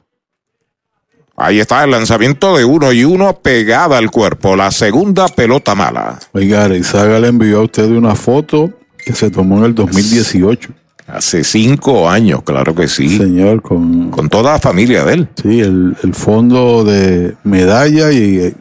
[1.37, 4.57] Ahí está el lanzamiento de uno y uno pegada al cuerpo.
[4.57, 6.18] La segunda pelota mala.
[6.32, 10.70] Oiga, Arizaga le envió a usted una foto que se tomó en el 2018.
[11.07, 13.18] Hace cinco años, claro que sí.
[13.18, 14.11] Señor, con...
[14.11, 15.28] Con toda la familia de él.
[15.41, 18.55] Sí, el, el fondo de medalla y eh,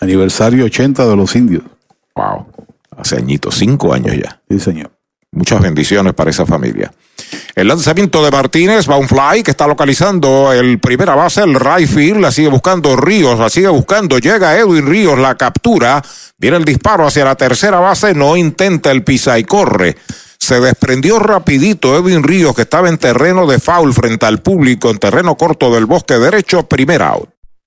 [0.00, 1.64] aniversario 80 de los indios.
[2.14, 2.46] Wow.
[2.96, 4.40] Hace añitos, cinco años ya.
[4.48, 4.90] Sí, señor.
[5.34, 6.92] Muchas bendiciones para esa familia.
[7.54, 12.16] El lanzamiento de Martínez va un fly que está localizando el primera base, el right
[12.16, 16.02] la sigue buscando Ríos, la sigue buscando, llega Edwin Ríos, la captura,
[16.36, 19.96] viene el disparo hacia la tercera base, no intenta el pisa y corre.
[20.36, 24.98] Se desprendió rapidito Edwin Ríos que estaba en terreno de foul frente al público en
[24.98, 27.31] terreno corto del bosque derecho, primer out.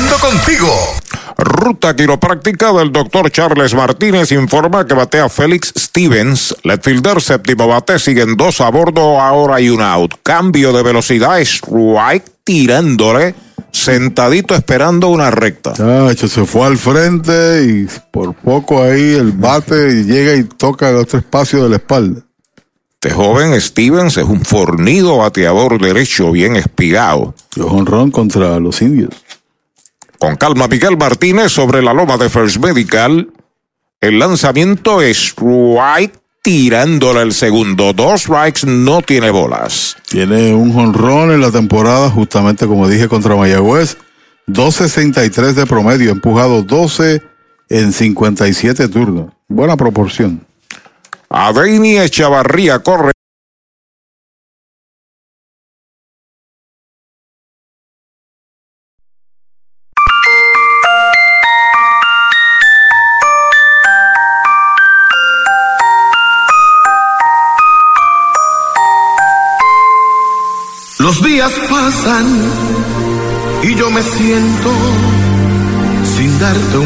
[0.00, 0.68] creciendo contigo.
[1.36, 6.54] Ruta quiropráctica del doctor Charles Martínez informa que batea Félix Stevens.
[6.64, 10.14] Letfielder séptimo bate, siguen dos a bordo, ahora y un out.
[10.22, 13.34] Cambio de velocidad, strike tirándole,
[13.72, 15.72] sentadito esperando una recta.
[15.72, 20.96] Chacho, se fue al frente y por poco ahí el bate llega y toca el
[20.96, 22.20] otro espacio de la espalda.
[23.02, 27.34] Este joven Stevens es un fornido bateador derecho, bien espigado.
[27.56, 29.14] Y honrón contra los indios.
[30.20, 33.32] Con calma, Miguel Martínez sobre la loma de First Medical.
[34.02, 36.12] El lanzamiento es strike
[36.42, 37.94] tirándole el segundo.
[37.94, 39.96] Dos strikes, no tiene bolas.
[40.10, 43.96] Tiene un jonrón en la temporada, justamente como dije, contra Mayagüez.
[44.46, 47.22] 2.63 de promedio, empujado 12
[47.70, 49.32] en 57 turnos.
[49.48, 50.46] Buena proporción.
[51.30, 53.12] Aveini Echavarría corre.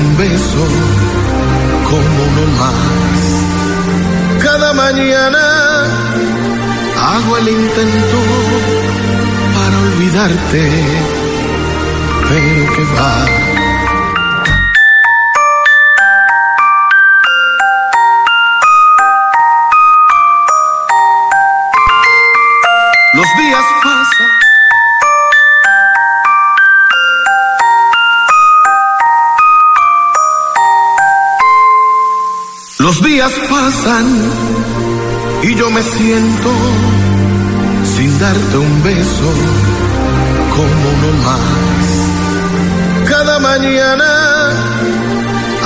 [0.05, 0.65] Un beso
[1.89, 4.43] como uno más.
[4.43, 5.43] Cada mañana
[7.11, 8.19] hago el intento
[9.55, 10.63] para olvidarte,
[12.29, 13.44] pero que va.
[32.85, 34.07] Los días pasan
[35.43, 36.51] y yo me siento
[37.97, 39.31] sin darte un beso
[40.51, 43.09] como no más.
[43.09, 44.05] Cada mañana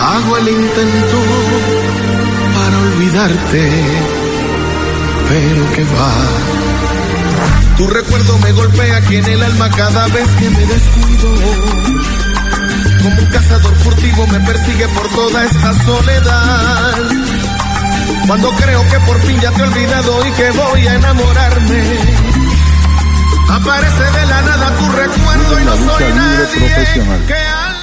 [0.01, 1.19] hago el intento
[2.55, 3.69] para olvidarte,
[5.29, 6.15] pero que va.
[7.79, 12.28] Tu recuerdo me golpea aquí en el alma cada vez que me descuido.
[13.03, 16.95] Como un cazador furtivo me persigue por toda esta soledad.
[18.27, 21.83] Cuando creo que por fin ya te he olvidado y que voy a enamorarme.
[23.51, 27.35] Aparece de la nada tu recuerdo y no soy nadie.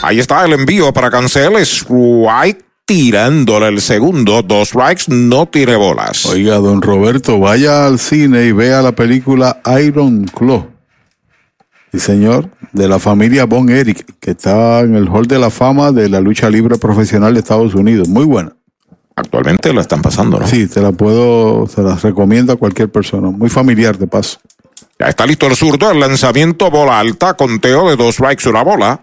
[0.02, 1.56] Ahí está el envío para Cancel.
[1.58, 4.44] Strike tirándole el segundo.
[4.44, 6.26] Dos strikes, no tire bolas.
[6.28, 10.75] Oiga, don Roberto, vaya al cine y vea la película Iron Claw.
[11.96, 15.94] Sí, señor, de la familia Von Eric, que está en el Hall de la Fama
[15.94, 18.10] de la lucha libre profesional de Estados Unidos.
[18.10, 18.54] Muy buena.
[19.16, 20.46] Actualmente la están pasando, ¿no?
[20.46, 23.30] Sí, te la puedo, se las recomiendo a cualquier persona.
[23.30, 24.40] Muy familiar, de paso.
[25.00, 29.00] Ya está listo el zurdo, el lanzamiento bola alta, conteo de dos strikes una bola.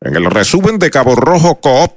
[0.00, 1.92] En el resumen de Cabo Rojo Coop.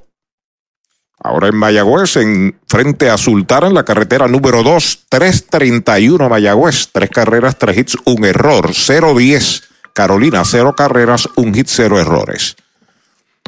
[1.18, 6.90] Ahora en Mayagüez, en frente a Sultana, en la carretera número 2, 331 Mayagüez.
[6.92, 8.68] Tres carreras, tres hits, un error.
[8.68, 9.64] 0-10.
[9.96, 12.58] Carolina, cero carreras, un hit, cero errores.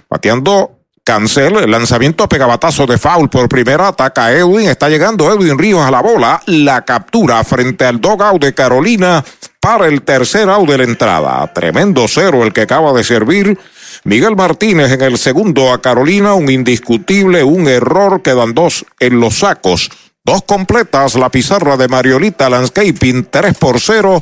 [0.09, 5.81] Bateando Cancel, el lanzamiento pegabatazo de foul por primera, ataca Edwin, está llegando Edwin Ríos
[5.81, 9.23] a la bola, la captura frente al dogout de Carolina
[9.59, 11.51] para el tercer out de la entrada.
[11.53, 13.59] Tremendo cero el que acaba de servir.
[14.05, 19.39] Miguel Martínez en el segundo a Carolina, un indiscutible, un error, quedan dos en los
[19.39, 19.89] sacos.
[20.23, 24.21] Dos completas, la pizarra de Mariolita Landscaping, 3 por 0,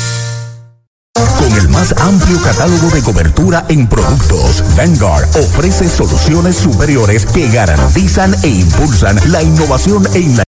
[1.15, 8.35] Con el más amplio catálogo de cobertura en productos, Vanguard ofrece soluciones superiores que garantizan
[8.43, 10.43] e impulsan la innovación en la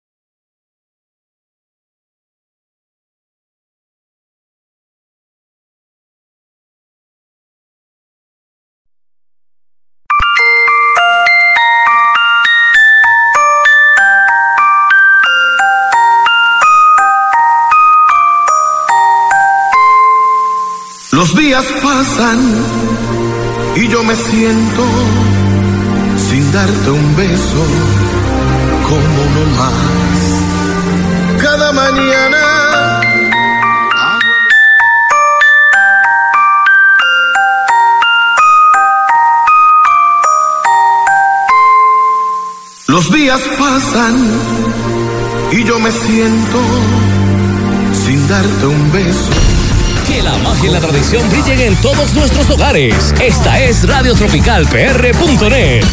[51.83, 53.13] todos nuestros hogares.
[53.21, 55.85] Esta es radiotropicalpr.net.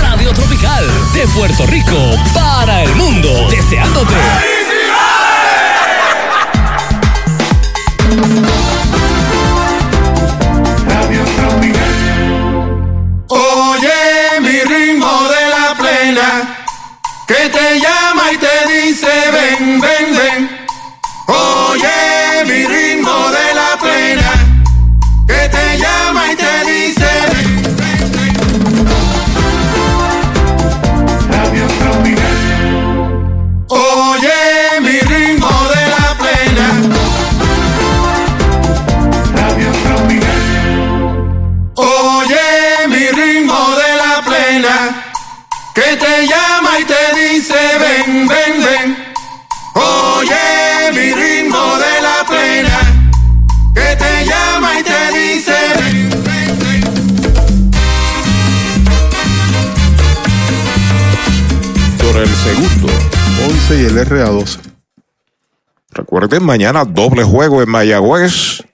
[0.00, 3.48] Radio Tropical de Puerto Rico para el mundo.
[3.50, 4.51] Deseándote.
[62.12, 62.92] Por el segundo.
[63.48, 64.58] 11 y el RA12.
[65.92, 68.64] Recuerden, mañana doble juego en Mayagüez.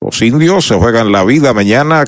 [0.00, 2.04] Los indios se juegan la vida mañana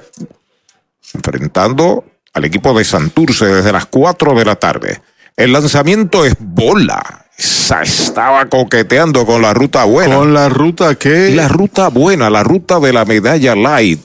[1.14, 5.00] enfrentando al equipo de Santurce desde las 4 de la tarde.
[5.36, 7.26] El lanzamiento es bola.
[7.36, 10.16] Esa estaba coqueteando con la ruta buena.
[10.16, 11.30] ¿Con la ruta qué?
[11.36, 14.00] La ruta buena, la ruta de la medalla light.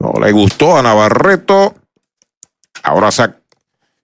[0.00, 1.76] No le gustó a Navarreto.
[2.82, 3.41] Ahora se,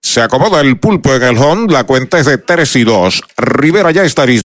[0.09, 1.71] se acomoda el pulpo en el home.
[1.71, 3.23] La cuenta es de 3 y 2.
[3.37, 4.43] Rivera ya está listo.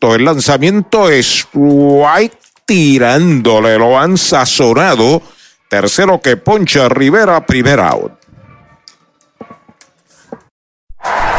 [0.00, 5.20] El lanzamiento es White tirándole, lo han sazonado.
[5.68, 8.17] Tercero que poncha Rivera, primer out.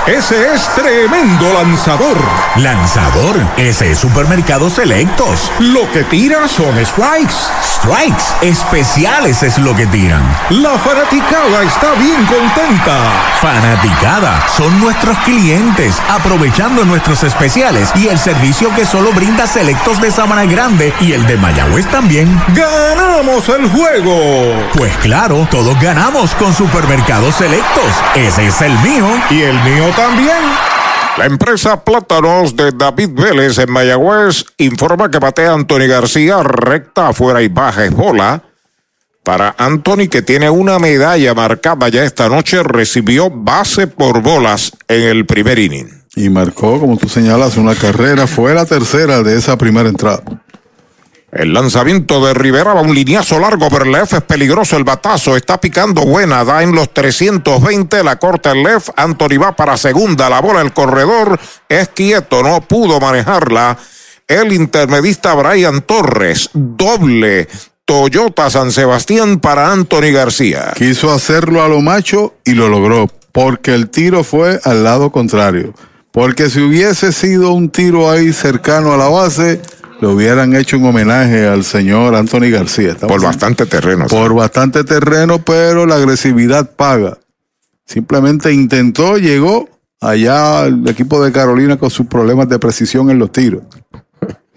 [0.09, 2.17] Ese es tremendo lanzador.
[2.55, 5.51] Lanzador, ese es Supermercados Selectos.
[5.59, 7.35] Lo que tira son strikes.
[7.79, 10.21] Strikes, especiales es lo que tiran.
[10.49, 12.97] La fanaticada está bien contenta.
[13.41, 20.11] Fanaticada, son nuestros clientes, aprovechando nuestros especiales y el servicio que solo brinda Selectos de
[20.11, 22.41] Sabana Grande y el de Mayagüez también.
[22.49, 24.69] ¡Ganamos el juego!
[24.73, 27.93] Pues claro, todos ganamos con Supermercados Selectos.
[28.13, 29.07] Ese es el mío.
[29.29, 30.35] Y el mío también.
[31.19, 37.41] La empresa Plátanos de David Vélez en Mayagüez informa que batea Anthony García recta afuera
[37.41, 38.41] y baja es bola.
[39.21, 45.01] Para Anthony, que tiene una medalla marcada ya esta noche, recibió base por bolas en
[45.01, 45.89] el primer inning.
[46.15, 48.25] Y marcó, como tú señalas, una carrera.
[48.25, 50.23] Fue la tercera de esa primera entrada.
[51.31, 54.75] El lanzamiento de Rivera va un lineazo largo, pero el left es peligroso.
[54.77, 56.43] El batazo está picando buena.
[56.43, 58.03] Da en los 320.
[58.03, 58.89] La corta el left.
[58.95, 60.29] Anthony va para segunda.
[60.29, 62.41] La bola el corredor es quieto.
[62.41, 63.77] No pudo manejarla.
[64.27, 66.49] El intermedista Brian Torres.
[66.53, 67.47] Doble.
[67.85, 70.73] Toyota San Sebastián para Anthony García.
[70.75, 73.07] Quiso hacerlo a lo macho y lo logró.
[73.31, 75.75] Porque el tiro fue al lado contrario.
[76.11, 79.61] Porque si hubiese sido un tiro ahí cercano a la base
[80.01, 82.95] le hubieran hecho un homenaje al señor Anthony García.
[82.95, 84.07] Por bastante terreno.
[84.07, 87.17] Por bastante terreno, pero la agresividad paga.
[87.85, 89.69] Simplemente intentó, llegó
[89.99, 93.63] allá el equipo de Carolina con sus problemas de precisión en los tiros.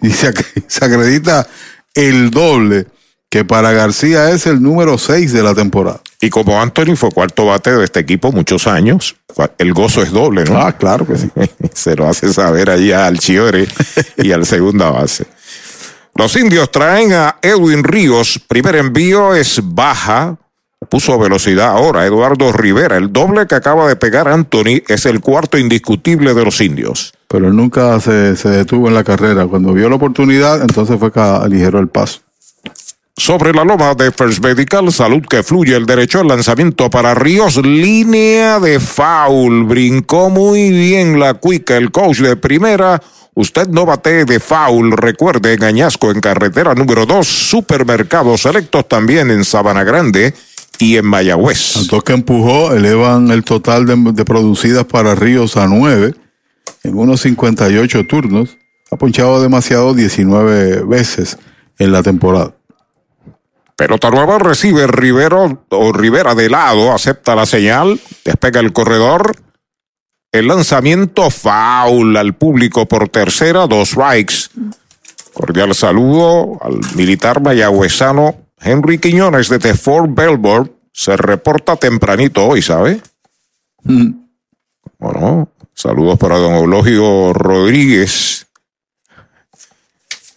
[0.01, 0.33] Y se,
[0.67, 1.47] se acredita
[1.93, 2.87] el doble,
[3.29, 6.01] que para García es el número 6 de la temporada.
[6.21, 9.15] Y como Anthony fue cuarto bate de este equipo muchos años,
[9.57, 10.57] el gozo es doble, ¿no?
[10.57, 11.29] Ah, claro que sí.
[11.73, 13.67] Se lo hace saber allí al Chiore
[14.17, 15.25] y al segunda base.
[16.15, 18.39] Los indios traen a Edwin Ríos.
[18.47, 20.37] Primer envío es baja.
[20.89, 22.05] Puso velocidad ahora.
[22.05, 22.97] Eduardo Rivera.
[22.97, 27.13] El doble que acaba de pegar Anthony es el cuarto indiscutible de los indios.
[27.27, 29.47] Pero él nunca se, se detuvo en la carrera.
[29.47, 32.19] Cuando vio la oportunidad, entonces fue que aligeró el paso.
[33.15, 37.57] Sobre la loma de First Medical, salud que fluye el derecho al lanzamiento para Ríos,
[37.57, 39.65] línea de foul.
[39.65, 43.01] Brincó muy bien la cuica, el coach de primera.
[43.35, 44.91] Usted no bate de foul.
[44.91, 50.33] Recuerde en Añasco, en carretera número 2, supermercados selectos también en Sabana Grande
[50.79, 51.75] y en Mayagüez.
[51.75, 56.13] Los dos que empujó elevan el total de, de producidas para Ríos a 9
[56.83, 58.57] en unos 58 turnos.
[58.91, 61.37] Ha ponchado demasiado 19 veces
[61.79, 62.53] en la temporada.
[63.75, 69.35] Pelota nueva recibe Rivero o Rivera de lado, acepta la señal, despega el corredor.
[70.33, 74.49] El lanzamiento foul al público por tercera, dos strikes.
[75.31, 80.71] Cordial saludo al militar mayagüezano Henry Quiñones de Fort Belvoir.
[80.91, 82.99] Se reporta tempranito hoy, ¿sabe?
[83.83, 84.09] Mm.
[84.97, 88.47] Bueno, saludos para don Eulogio Rodríguez.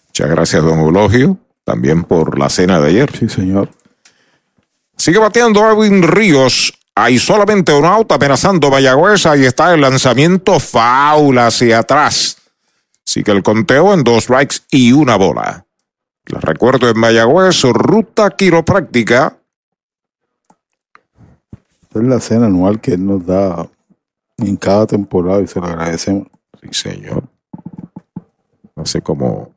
[0.09, 3.11] Muchas gracias, don Eulogio también por la cena de ayer.
[3.19, 3.71] Sí, señor.
[4.97, 6.75] Sigue bateando Erwin Ríos.
[6.99, 9.27] Hay solamente un auto amenazando Mayagüez.
[9.27, 12.39] Ahí está el lanzamiento faula hacia atrás.
[13.05, 15.67] Sigue el conteo en dos strikes y una bola.
[16.25, 19.37] Les recuerdo en Mayagüez, ruta quiropráctica.
[21.95, 23.69] Es la cena anual que él nos da
[24.39, 26.29] en cada temporada y se lo agradecemos.
[26.63, 27.25] Sí, señor.
[28.75, 29.53] Hace como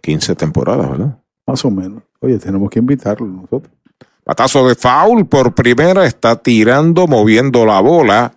[0.00, 1.18] 15 temporadas, ¿verdad?
[1.44, 2.04] Más o menos.
[2.20, 3.72] Oye, tenemos que invitarlo nosotros.
[4.24, 8.32] Patazo de foul por primera, está tirando, moviendo la bola.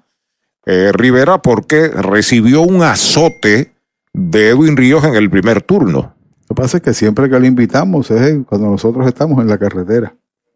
[0.65, 3.73] Eh, Rivera porque recibió un azote
[4.11, 6.13] de Edwin Ríos en el primer turno.
[6.41, 9.57] Lo que pasa es que siempre que le invitamos es cuando nosotros estamos en la
[9.57, 10.13] carretera.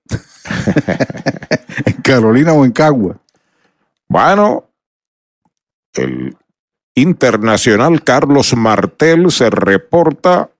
[1.85, 3.17] en Carolina o en Cagua.
[4.09, 4.65] Bueno,
[5.93, 6.35] el
[6.95, 10.50] internacional Carlos Martel se reporta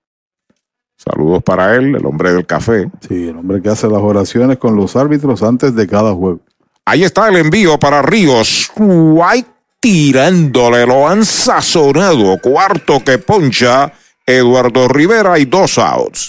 [1.04, 2.88] Saludos para él, el hombre del café.
[3.06, 6.40] Sí, el hombre que hace las oraciones con los árbitros antes de cada juego.
[6.84, 8.70] Ahí está el envío para Ríos.
[8.76, 9.48] White
[9.80, 12.38] tirándole, lo han sazonado.
[12.38, 13.92] Cuarto que poncha
[14.24, 16.28] Eduardo Rivera y dos outs.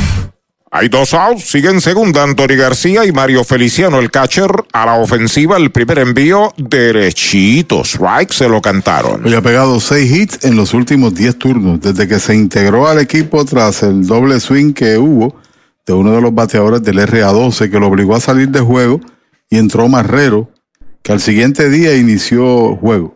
[0.73, 5.57] Hay dos outs, siguen segunda Anthony García y Mario Feliciano, el catcher, a la ofensiva,
[5.57, 9.25] el primer envío derechito, strike, se lo cantaron.
[9.25, 12.99] Hoy ha pegado seis hits en los últimos diez turnos, desde que se integró al
[12.99, 15.35] equipo tras el doble swing que hubo
[15.85, 19.01] de uno de los bateadores del RA12 que lo obligó a salir de juego
[19.49, 20.51] y entró Marrero,
[21.03, 23.13] que al siguiente día inició juego.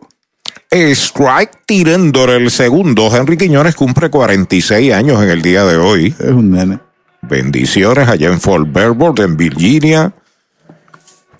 [0.70, 3.08] Strike tirándole el segundo.
[3.16, 6.14] Henry Quiñones cumple 46 años en el día de hoy.
[6.18, 6.85] Es un nene.
[7.28, 10.12] Bendiciones allá en Fort Belvoir, en Virginia.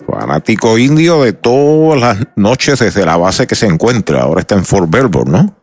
[0.05, 4.21] Fanático indio de todas las noches desde la base que se encuentra.
[4.21, 5.55] Ahora está en Fort Belvoir, ¿no?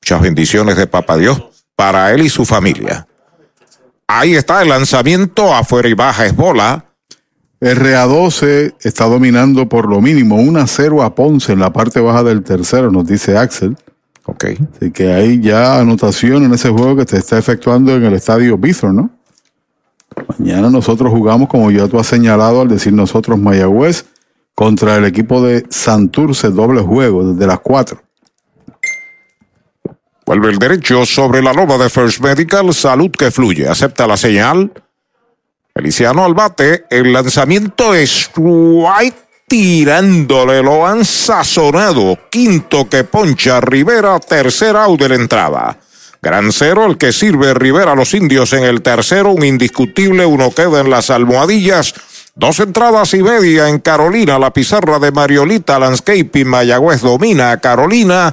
[0.00, 1.42] Muchas bendiciones de Papá Dios
[1.76, 3.06] para él y su familia.
[4.06, 6.86] Ahí está el lanzamiento afuera y baja es bola.
[7.60, 12.22] RA12 está dominando por lo mínimo 1 a 0 a Ponce en la parte baja
[12.22, 13.76] del tercero, nos dice Axel.
[14.24, 14.46] Ok.
[14.76, 18.58] Así que hay ya anotación en ese juego que se está efectuando en el estadio
[18.58, 19.10] Bithorn, ¿no?
[20.38, 24.06] Mañana nosotros jugamos, como ya tú has señalado al decir nosotros, Mayagüez,
[24.54, 28.00] contra el equipo de Santurce, doble juego, desde las 4.
[30.24, 34.72] Vuelve el derecho sobre la loma de First Medical, salud que fluye, acepta la señal.
[35.74, 39.16] Feliciano al bate, el lanzamiento es White
[39.48, 42.18] tirándole, lo han sazonado.
[42.30, 45.78] Quinto que poncha Rivera, tercera out de la entrada.
[46.24, 50.52] Gran cero, el que sirve Rivera a los indios en el tercero, un indiscutible, uno
[50.52, 51.94] queda en las almohadillas.
[52.36, 58.32] Dos entradas y media en Carolina, la pizarra de Mariolita Landscaping Mayagüez domina a Carolina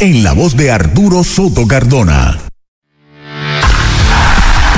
[0.00, 2.55] en la voz de Arturo Soto Cardona.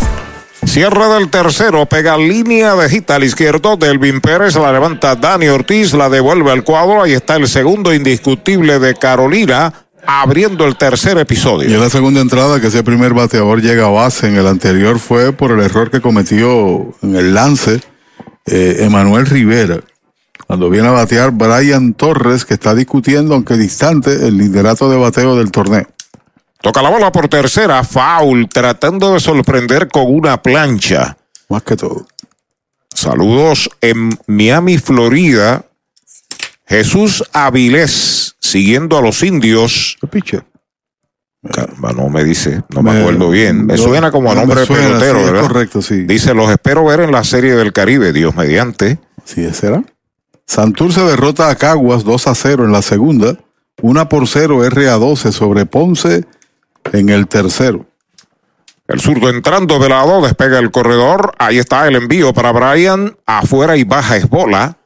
[0.66, 3.78] Cierre del tercero, pega línea de hit al izquierdo.
[3.78, 7.04] Delvin Pérez la levanta Dani Ortiz, la devuelve al cuadro.
[7.04, 9.74] Ahí está el segundo indiscutible de Carolina,
[10.06, 11.70] abriendo el tercer episodio.
[11.70, 14.28] Y en la segunda entrada, que ese primer bateador llega a base.
[14.28, 17.80] En el anterior fue por el error que cometió en el lance
[18.46, 19.80] eh, Emanuel Rivera.
[20.46, 25.38] Cuando viene a batear Brian Torres, que está discutiendo, aunque distante, el liderato de bateo
[25.38, 25.88] del torneo.
[26.62, 31.18] Toca la bola por tercera, foul, tratando de sorprender con una plancha.
[31.48, 32.06] Más que todo.
[32.94, 35.66] Saludos en Miami, Florida.
[36.66, 39.98] Jesús Avilés, siguiendo a los indios.
[40.12, 40.44] pitcher?
[41.50, 43.66] Caramba, no me dice, no me, acuerdo bien.
[43.66, 45.42] Me suena como a nombre de pelotero, ¿verdad?
[45.42, 46.04] Correcto, sí.
[46.04, 49.00] Dice, los espero ver en la serie del Caribe, Dios mediante.
[49.24, 49.82] Sí, será.
[50.46, 53.38] Santur se derrota a Caguas 2 a 0 en la segunda.
[53.82, 56.26] Una por cero RA12 sobre Ponce
[56.94, 57.86] en el tercero.
[58.88, 61.34] El zurdo entrando de lado, despega el corredor.
[61.38, 63.16] Ahí está el envío para Brian.
[63.26, 64.78] Afuera y baja es bola.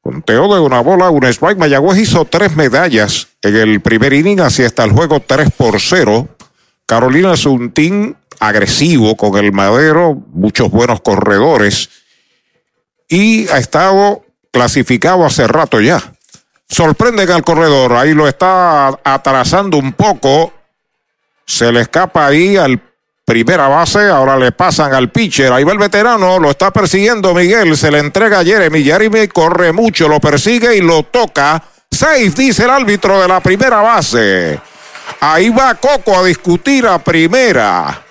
[0.00, 1.58] Conteo de una bola, un strike.
[1.58, 6.28] Mayagüez hizo tres medallas en el primer inning, así está el juego 3 por 0.
[6.86, 11.90] Carolina es un team agresivo con el madero, muchos buenos corredores
[13.08, 16.14] y ha estado clasificado hace rato ya.
[16.68, 20.52] Sorprenden al corredor, ahí lo está atrasando un poco.
[21.48, 22.78] Se le escapa ahí al
[23.24, 27.74] primera base, ahora le pasan al pitcher, ahí va el veterano, lo está persiguiendo Miguel,
[27.76, 31.62] se le entrega a Jeremy, Jeremy corre mucho, lo persigue y lo toca.
[31.90, 34.60] Safe, dice el árbitro de la primera base.
[35.20, 38.02] Ahí va Coco a discutir a primera.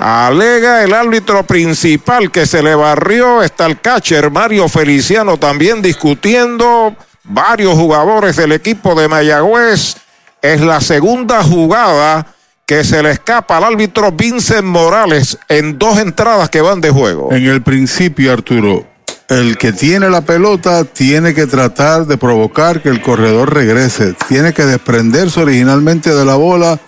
[0.00, 3.40] Alega el árbitro principal que se le barrió.
[3.40, 6.96] Está el catcher Mario Feliciano también discutiendo.
[7.22, 9.96] Varios jugadores del equipo de Mayagüez.
[10.42, 12.26] Es la segunda jugada
[12.64, 17.32] que se le escapa al árbitro Vincent Morales en dos entradas que van de juego.
[17.32, 18.86] En el principio, Arturo,
[19.28, 24.14] el que tiene la pelota tiene que tratar de provocar que el corredor regrese.
[24.28, 26.80] Tiene que desprenderse originalmente de la bola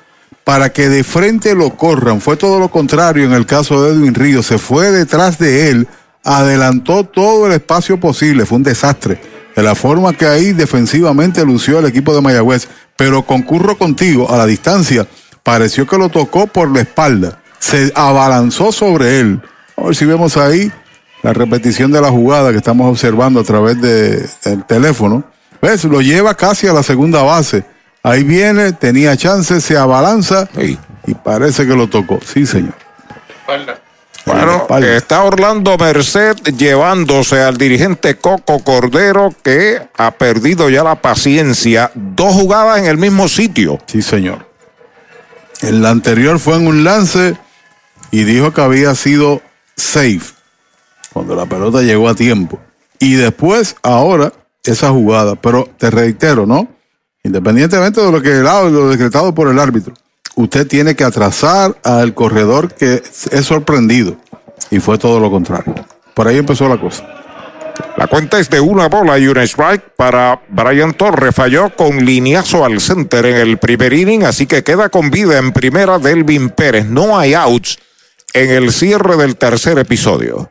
[0.44, 2.20] para que de frente lo corran.
[2.20, 4.46] Fue todo lo contrario en el caso de Edwin Ríos.
[4.46, 5.88] Se fue detrás de él,
[6.24, 8.46] adelantó todo el espacio posible.
[8.46, 9.20] Fue un desastre.
[9.54, 12.68] De la forma que ahí defensivamente lució el equipo de Mayagüez.
[12.96, 15.06] Pero concurro contigo, a la distancia,
[15.42, 17.40] pareció que lo tocó por la espalda.
[17.58, 19.40] Se abalanzó sobre él.
[19.76, 20.70] A ver si vemos ahí
[21.22, 25.24] la repetición de la jugada que estamos observando a través de, del teléfono.
[25.60, 25.84] ¿Ves?
[25.84, 27.64] Lo lleva casi a la segunda base.
[28.02, 30.48] Ahí viene, tenía chance, se abalanza
[31.06, 32.18] y parece que lo tocó.
[32.24, 32.74] Sí, señor.
[34.24, 41.90] Bueno, está Orlando Merced llevándose al dirigente Coco Cordero que ha perdido ya la paciencia.
[41.94, 43.78] Dos jugadas en el mismo sitio.
[43.86, 44.46] Sí, señor.
[45.62, 47.36] En la anterior fue en un lance
[48.10, 49.42] y dijo que había sido
[49.76, 50.34] safe
[51.12, 52.60] cuando la pelota llegó a tiempo.
[52.98, 54.32] Y después, ahora,
[54.64, 55.34] esa jugada.
[55.36, 56.68] Pero te reitero, ¿no?
[57.24, 59.94] Independientemente de lo que lo decretado por el árbitro,
[60.34, 64.16] usted tiene que atrasar al corredor que es sorprendido.
[64.70, 65.74] Y fue todo lo contrario.
[66.14, 67.06] Por ahí empezó la cosa.
[67.96, 71.34] La cuenta es de una bola y un strike para Brian Torres.
[71.34, 75.52] Falló con lineazo al center en el primer inning, así que queda con vida en
[75.52, 76.86] primera Delvin Pérez.
[76.86, 77.78] No hay outs
[78.32, 80.50] en el cierre del tercer episodio.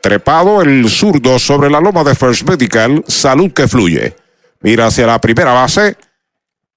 [0.00, 4.16] Trepado el zurdo sobre la loma de First Medical, salud que fluye.
[4.60, 5.96] Mira hacia la primera base.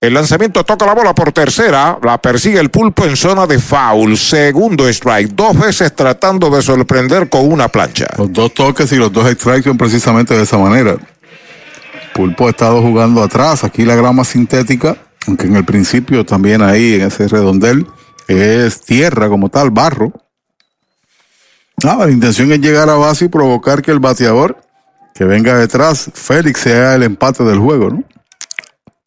[0.01, 1.97] El lanzamiento toca la bola por tercera.
[2.03, 4.17] La persigue el pulpo en zona de foul.
[4.17, 5.31] Segundo strike.
[5.33, 8.07] Dos veces tratando de sorprender con una plancha.
[8.17, 10.97] Los dos toques y los dos strikes son precisamente de esa manera.
[12.13, 13.63] Pulpo ha estado jugando atrás.
[13.63, 17.87] Aquí la grama sintética, aunque en el principio también ahí en ese redondel
[18.27, 20.11] es tierra como tal, barro.
[21.83, 24.57] Nada, la intención es llegar a base y provocar que el bateador
[25.13, 28.03] que venga detrás, Félix, sea el empate del juego, ¿no?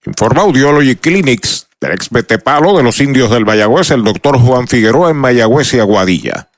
[0.09, 5.11] Informa Audiology Clinics del ex Betepalo de los indios del Mayagüez, el doctor Juan Figueroa
[5.11, 6.49] en Mayagüez y Aguadilla.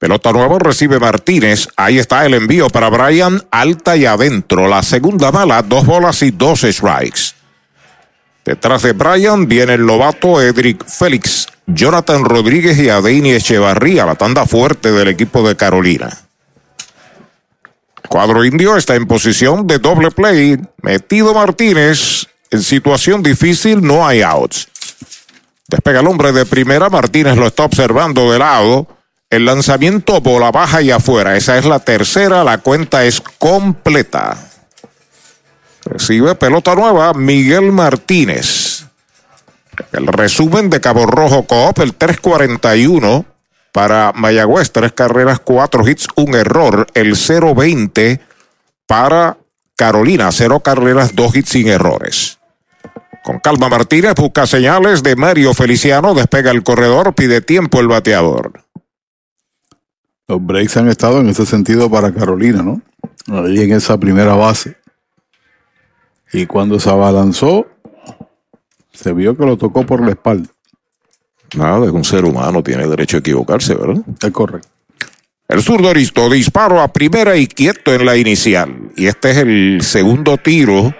[0.00, 1.68] Pelota nueva recibe Martínez.
[1.76, 4.66] Ahí está el envío para Brian, alta y adentro.
[4.66, 7.36] La segunda bala, dos bolas y dos strikes.
[8.44, 14.44] Detrás de Brian viene el novato Edric Félix, Jonathan Rodríguez y Adeini Echevarría, la tanda
[14.44, 16.10] fuerte del equipo de Carolina.
[18.08, 20.60] Cuadro indio está en posición de doble play.
[20.82, 24.68] Metido Martínez en situación difícil, no hay outs.
[25.68, 28.86] Despega el hombre de primera, Martínez lo está observando de lado.
[29.30, 31.34] El lanzamiento bola baja y afuera.
[31.34, 34.36] Esa es la tercera, la cuenta es completa.
[35.86, 38.84] Recibe pelota nueva Miguel Martínez.
[39.92, 43.24] El resumen de Cabo Rojo Coop, el 341
[43.72, 46.86] para Mayagüez, tres carreras, cuatro hits, un error.
[46.92, 48.20] El 0-20
[48.86, 49.38] para
[49.74, 52.38] Carolina, cero carreras, dos hits sin errores.
[53.22, 58.64] Con calma Martínez busca señales de Mario Feliciano, despega el corredor, pide tiempo el bateador.
[60.26, 62.82] Los breaks han estado en ese sentido para Carolina, ¿no?
[63.28, 64.76] Ahí en esa primera base.
[66.32, 67.66] Y cuando se abalanzó,
[68.92, 70.48] se vio que lo tocó por la espalda.
[71.54, 74.02] Nada, es un ser humano, tiene derecho a equivocarse, ¿verdad?
[74.20, 74.68] Es correcto.
[75.48, 78.90] El zurdo Aristo disparo a primera y quieto en la inicial.
[78.96, 80.94] Y este es el segundo tiro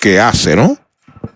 [0.00, 0.76] que hace, ¿no?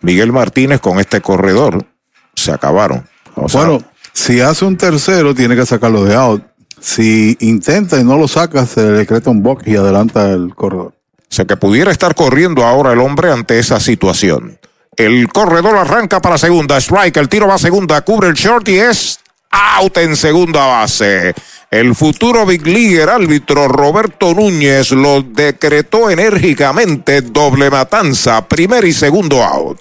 [0.01, 1.87] Miguel Martínez con este corredor.
[2.35, 3.07] Se acabaron.
[3.35, 6.43] O sea, bueno, si hace un tercero, tiene que sacarlo de out.
[6.81, 10.95] Si intenta y no lo saca, se le decreta un box y adelanta el corredor.
[11.19, 14.59] O sea que pudiera estar corriendo ahora el hombre ante esa situación.
[14.97, 18.79] El corredor arranca para segunda, strike, el tiro va a segunda, cubre el short y
[18.79, 19.21] es
[19.51, 21.35] out en segunda base.
[21.71, 29.45] El futuro Big Leaguer árbitro Roberto Núñez lo decretó enérgicamente doble matanza, primer y segundo
[29.45, 29.79] out.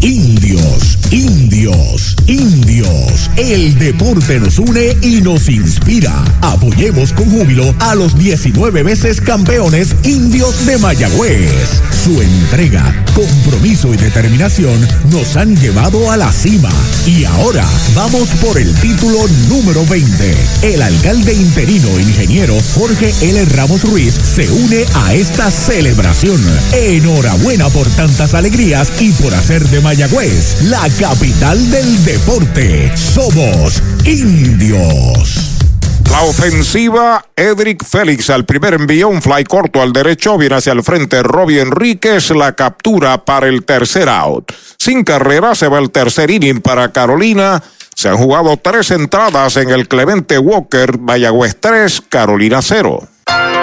[0.00, 3.30] Indios, indios, indios.
[3.36, 6.24] El deporte nos une y nos inspira.
[6.40, 11.82] Apoyemos con júbilo a los 19 veces campeones indios de Mayagüez.
[12.04, 14.78] Su entrega, compromiso y determinación
[15.10, 16.70] nos han llevado a la cima.
[17.04, 19.18] Y ahora vamos por el título
[19.48, 20.36] número 20.
[20.62, 23.44] El alcalde interino ingeniero Jorge L.
[23.46, 26.40] Ramos Ruiz se une a esta celebración.
[26.72, 32.94] Enhorabuena por tantas alegrías y por hacer de Mayagüez, la capital del deporte.
[32.94, 35.56] Somos indios.
[36.10, 40.82] La ofensiva, Edric Félix al primer envío, un fly corto al derecho, viene hacia el
[40.82, 44.52] frente Robbie Enríquez, la captura para el tercer out.
[44.76, 47.62] Sin carrera, se va el tercer inning para Carolina.
[47.94, 53.08] Se han jugado tres entradas en el Clemente Walker, Mayagüez 3, Carolina 0.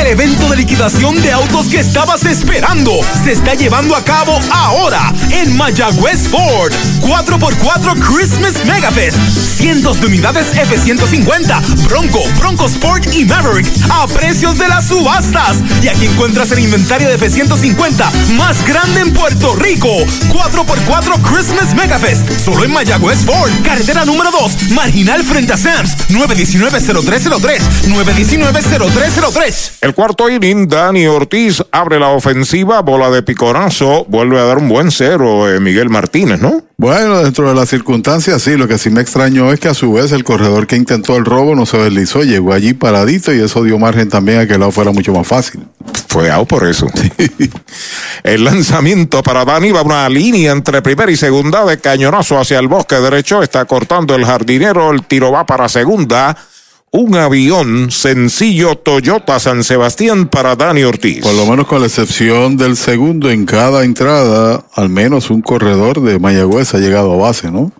[0.00, 2.90] El evento de liquidación de autos que estabas esperando
[3.22, 6.72] se está llevando a cabo ahora en Mayagüez Ford.
[7.02, 9.18] 4x4 Christmas Megafest.
[9.58, 15.58] Cientos de unidades F-150, Bronco, Bronco Sport y Maverick a precios de las subastas.
[15.82, 19.90] Y aquí encuentras el inventario de F-150 más grande en Puerto Rico.
[20.32, 22.40] 4x4 Christmas Megafest.
[22.42, 23.52] Solo en Mayagüez Ford.
[23.62, 24.70] Carretera número 2.
[24.70, 26.08] Marginal frente a Sams.
[26.08, 27.60] 919-0303.
[27.86, 29.89] 919-0303.
[29.90, 34.68] El cuarto inning, Dani Ortiz abre la ofensiva, bola de piconazo, vuelve a dar un
[34.68, 36.62] buen cero eh, Miguel Martínez, ¿no?
[36.76, 39.94] Bueno, dentro de las circunstancias, sí, lo que sí me extrañó es que a su
[39.94, 43.64] vez el corredor que intentó el robo no se deslizó, llegó allí paradito y eso
[43.64, 45.66] dio margen también a que el lado fuera mucho más fácil.
[46.06, 46.86] Fue out por eso.
[48.22, 52.68] el lanzamiento para Dani va una línea entre primera y segunda de cañonazo hacia el
[52.68, 56.36] bosque derecho, está cortando el jardinero, el tiro va para segunda
[56.92, 61.22] un avión sencillo Toyota San Sebastián para Dani Ortiz.
[61.22, 66.00] Por lo menos con la excepción del segundo, en cada entrada, al menos un corredor
[66.00, 67.72] de Mayagüez ha llegado a base, ¿no?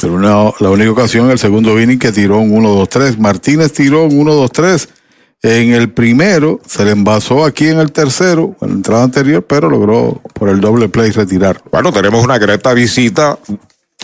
[0.00, 3.18] Pero una, la única ocasión, el segundo inning que tiró un 1-2-3.
[3.18, 4.88] Martínez tiró un 1-2-3.
[5.42, 9.70] En el primero, se le envasó aquí en el tercero, en la entrada anterior, pero
[9.70, 11.62] logró por el doble play retirar.
[11.70, 13.38] Bueno, tenemos una grata visita,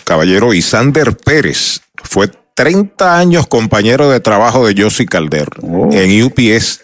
[0.05, 1.81] caballero Isander Pérez.
[2.05, 5.49] Fue 30 años compañero de trabajo de Josie Calder
[5.93, 6.81] en UPS.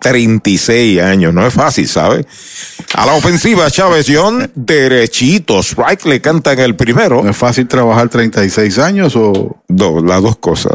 [0.00, 2.26] 36 años, no es fácil, ¿sabe?
[2.94, 5.68] A la ofensiva, Chávez John, derechitos.
[5.70, 7.22] Strike le canta en el primero.
[7.22, 9.62] ¿No es fácil trabajar 36 años o...?
[9.68, 10.74] las dos cosas.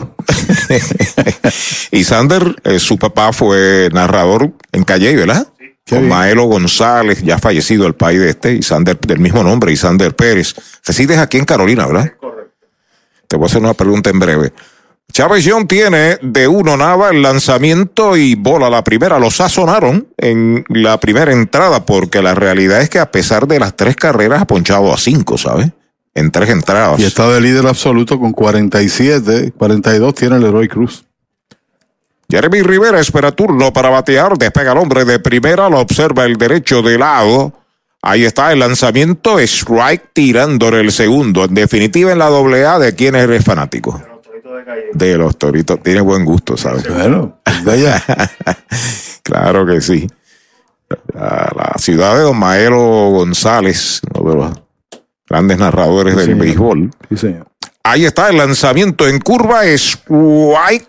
[1.91, 5.47] y Sander, eh, su papá fue narrador en Calle, ¿verdad?
[5.87, 9.77] Con Maelo González, ya fallecido el país de este, y Sander del mismo nombre, y
[9.77, 10.55] Sander Pérez.
[10.83, 12.13] Resides aquí en Carolina, ¿verdad?
[13.29, 14.53] Te voy a hacer una pregunta en breve.
[15.11, 19.19] Chávez John tiene de uno nada el lanzamiento y bola la primera.
[19.19, 23.75] Lo sazonaron en la primera entrada porque la realidad es que a pesar de las
[23.75, 25.69] tres carreras ha ponchado a cinco, ¿sabes?
[26.15, 26.99] En tres entradas.
[26.99, 31.05] Y está de líder absoluto con 47, 42 tiene el Héroe Cruz.
[32.31, 36.81] Jeremy Rivera espera turno para batear, despega el hombre de primera, lo observa el derecho
[36.81, 37.53] de lado.
[38.01, 41.45] Ahí está el lanzamiento, strike tirándole el segundo.
[41.45, 44.01] En definitiva, en la doble A, ¿de quién eres fanático?
[44.93, 45.81] De los toritos.
[45.83, 46.87] Tiene buen gusto, ¿sabes?
[46.87, 47.39] Bueno,
[49.23, 50.07] claro que sí.
[51.13, 54.59] La ciudad de Don Maelo González, uno de los
[55.27, 56.91] grandes narradores del béisbol.
[57.09, 57.47] Sí, señor.
[57.83, 60.88] Ahí está el lanzamiento en curva, strike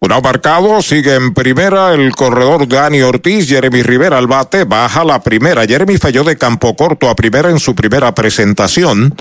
[0.00, 5.20] Un marcado, sigue en primera el corredor Dani Ortiz, Jeremy Rivera al bate, baja la
[5.20, 5.66] primera.
[5.66, 9.14] Jeremy falló de campo corto a primera en su primera presentación.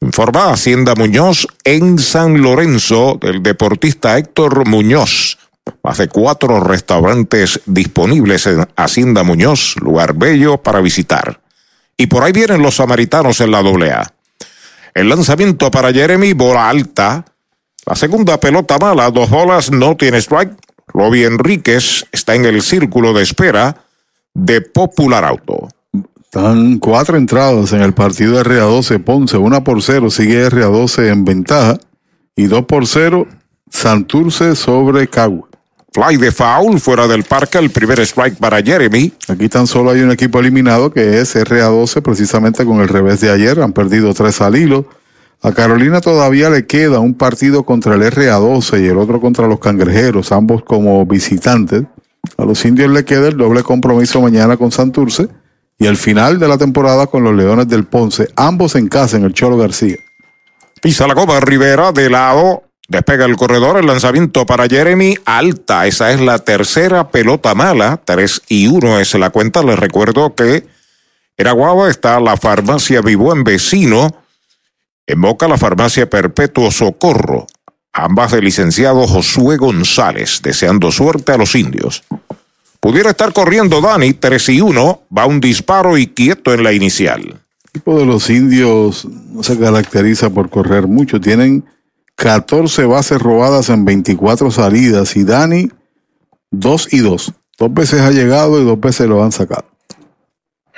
[0.00, 5.38] Informa Hacienda Muñoz en San Lorenzo del deportista Héctor Muñoz.
[5.82, 11.40] Más de cuatro restaurantes disponibles en Hacienda Muñoz, lugar bello para visitar.
[11.96, 14.12] Y por ahí vienen los samaritanos en la AA.
[14.94, 17.24] El lanzamiento para Jeremy, bola alta.
[17.88, 20.52] La segunda pelota mala, dos bolas, no tiene strike.
[20.88, 23.76] Robbie Enríquez está en el círculo de espera
[24.34, 25.68] de Popular Auto.
[26.22, 31.24] Están cuatro entradas en el partido de RA12 Ponce, una por cero, sigue RA12 en
[31.24, 31.78] ventaja
[32.36, 33.26] y dos por cero
[33.70, 35.48] Santurce sobre Cagua.
[35.90, 39.14] Fly de foul fuera del parque, el primer strike para Jeremy.
[39.28, 43.30] Aquí tan solo hay un equipo eliminado que es RA12, precisamente con el revés de
[43.30, 43.62] ayer.
[43.62, 44.86] Han perdido tres al hilo.
[45.40, 49.60] A Carolina todavía le queda un partido contra el RA12 y el otro contra los
[49.60, 51.84] cangrejeros, ambos como visitantes.
[52.36, 55.28] A los indios le queda el doble compromiso mañana con Santurce
[55.78, 59.24] y el final de la temporada con los Leones del Ponce, ambos en casa en
[59.24, 59.96] el Cholo García.
[60.82, 66.10] Pisa la copa Rivera de lado, despega el corredor, el lanzamiento para Jeremy alta, esa
[66.10, 70.66] es la tercera pelota mala, 3 y 1 es la cuenta, les recuerdo que
[71.36, 74.10] en Aguaba está la farmacia Vivo en Vecino,
[75.08, 77.46] en Boca la farmacia Perpetuo Socorro,
[77.94, 82.04] ambas del licenciado Josué González, deseando suerte a los indios.
[82.78, 87.22] Pudiera estar corriendo Dani, 3 y 1, va un disparo y quieto en la inicial.
[87.22, 91.64] El equipo de los indios no se caracteriza por correr mucho, tienen
[92.16, 95.70] 14 bases robadas en 24 salidas y Dani
[96.50, 97.32] 2 y 2.
[97.58, 99.64] Dos veces ha llegado y dos veces lo han sacado.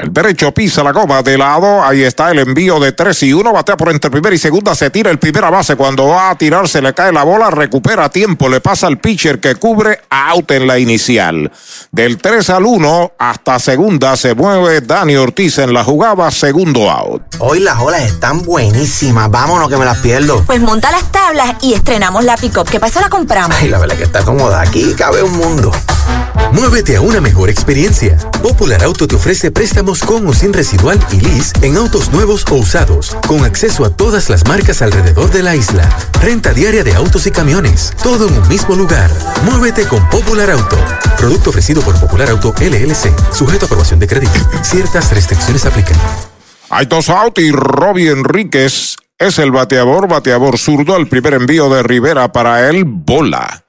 [0.00, 1.84] El derecho pisa la goma de lado.
[1.84, 3.52] Ahí está el envío de 3 y 1.
[3.52, 4.74] Batea por entre primera y segunda.
[4.74, 5.76] Se tira el primera base.
[5.76, 7.50] Cuando va a tirarse le cae la bola.
[7.50, 8.48] Recupera tiempo.
[8.48, 11.52] Le pasa al pitcher que cubre out en la inicial.
[11.92, 16.30] Del 3 al 1 hasta segunda se mueve Dani Ortiz en la jugada.
[16.30, 17.22] Segundo out.
[17.38, 19.30] Hoy las olas están buenísimas.
[19.30, 20.42] Vámonos que me las pierdo.
[20.46, 22.68] Pues monta las tablas y estrenamos la pick-up.
[22.70, 23.02] ¿Qué pasa?
[23.02, 23.54] La compramos.
[23.60, 24.62] Ay, la verdad que está cómoda.
[24.62, 25.70] Aquí cabe un mundo.
[26.52, 28.16] Muévete a una mejor experiencia.
[28.42, 32.56] Popular Auto te ofrece préstamos con o sin residual y lease en autos nuevos o
[32.56, 35.88] usados, con acceso a todas las marcas alrededor de la isla.
[36.20, 39.10] Renta diaria de autos y camiones, todo en un mismo lugar.
[39.44, 40.76] Muévete con Popular Auto.
[41.16, 44.40] Producto ofrecido por Popular Auto LLC, sujeto a aprobación de crédito.
[44.62, 45.96] Ciertas restricciones aplican.
[46.70, 52.68] Out y Robbie Enríquez es el bateador, bateador zurdo, el primer envío de Rivera para
[52.70, 53.59] él, bola.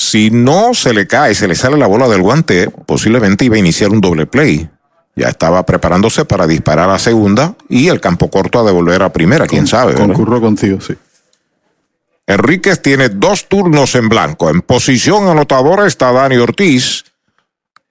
[0.00, 3.58] Si no se le cae, se le sale la bola del guante, posiblemente iba a
[3.58, 4.70] iniciar un doble play.
[5.16, 9.48] Ya estaba preparándose para disparar a segunda y el campo corto a devolver a primera,
[9.48, 9.94] quién sabe.
[9.94, 10.94] Concurro contigo, sí.
[12.28, 14.48] Enríquez tiene dos turnos en blanco.
[14.50, 17.04] En posición anotadora está Dani Ortiz.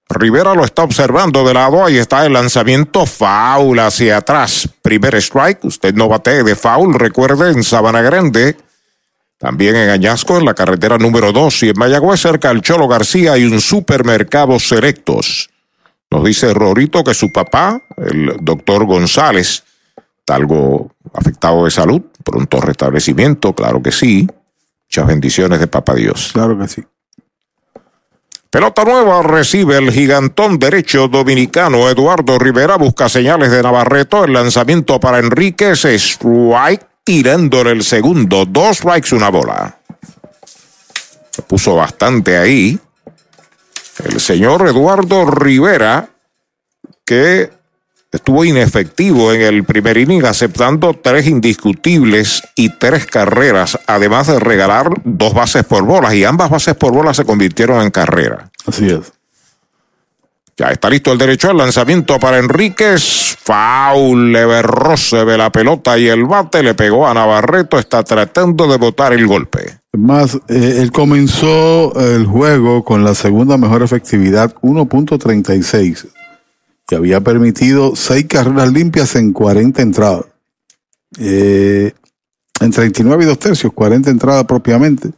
[0.07, 1.83] Rivera lo está observando de lado.
[1.83, 4.69] Ahí está el lanzamiento foul hacia atrás.
[4.81, 5.65] Primer strike.
[5.65, 6.93] Usted no bate de foul.
[6.93, 8.55] Recuerde en Sabana Grande.
[9.37, 13.33] También en Añasco, en la carretera número 2 y en Mayagüez, cerca del Cholo García,
[13.33, 15.49] hay un supermercado Selectos.
[16.09, 19.63] Nos dice Rorito que su papá, el doctor González,
[20.19, 24.27] está algo afectado de salud, pronto restablecimiento, claro que sí.
[24.89, 26.31] Muchas bendiciones de papá Dios.
[26.33, 26.83] Claro que sí.
[28.49, 32.77] Pelota nueva recibe el gigantón derecho dominicano Eduardo Rivera.
[32.77, 34.23] Busca señales de Navarreto.
[34.23, 35.83] El lanzamiento para Enríquez.
[35.83, 38.43] Strike tirándole el segundo.
[38.45, 39.77] Dos strikes, una bola.
[41.31, 42.77] Se puso bastante ahí.
[44.03, 46.09] El señor Eduardo Rivera,
[47.05, 47.49] que
[48.11, 54.89] estuvo inefectivo en el primer inning, aceptando tres indiscutibles y tres carreras, además de regalar
[55.05, 58.51] dos bases por bolas, y ambas bases por bolas se convirtieron en carrera.
[58.65, 59.13] Así es.
[60.59, 63.37] Ya está listo el derecho al lanzamiento para Enríquez.
[63.39, 64.35] Foul,
[64.97, 67.77] se ve la pelota y el bate le pegó a Navarreto.
[67.77, 69.77] Está tratando de botar el golpe.
[69.93, 76.07] Más, eh, él comenzó el juego con la segunda mejor efectividad, 1.36.
[76.89, 80.25] Y había permitido seis carreras limpias en 40 entradas.
[81.19, 81.93] Eh,
[82.59, 85.11] en 39 y dos tercios, 40 entradas propiamente.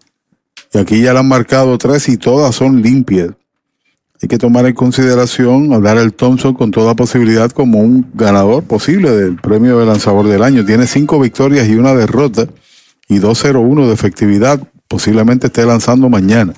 [0.74, 3.30] Y aquí ya le han marcado tres y todas son limpias.
[4.22, 9.12] Hay que tomar en consideración a Darrell Thompson con toda posibilidad como un ganador posible
[9.12, 10.66] del premio de lanzador del año.
[10.66, 12.46] Tiene cinco victorias y una derrota
[13.08, 14.60] y 2.01 de efectividad.
[14.90, 16.54] Posiblemente esté lanzando mañana.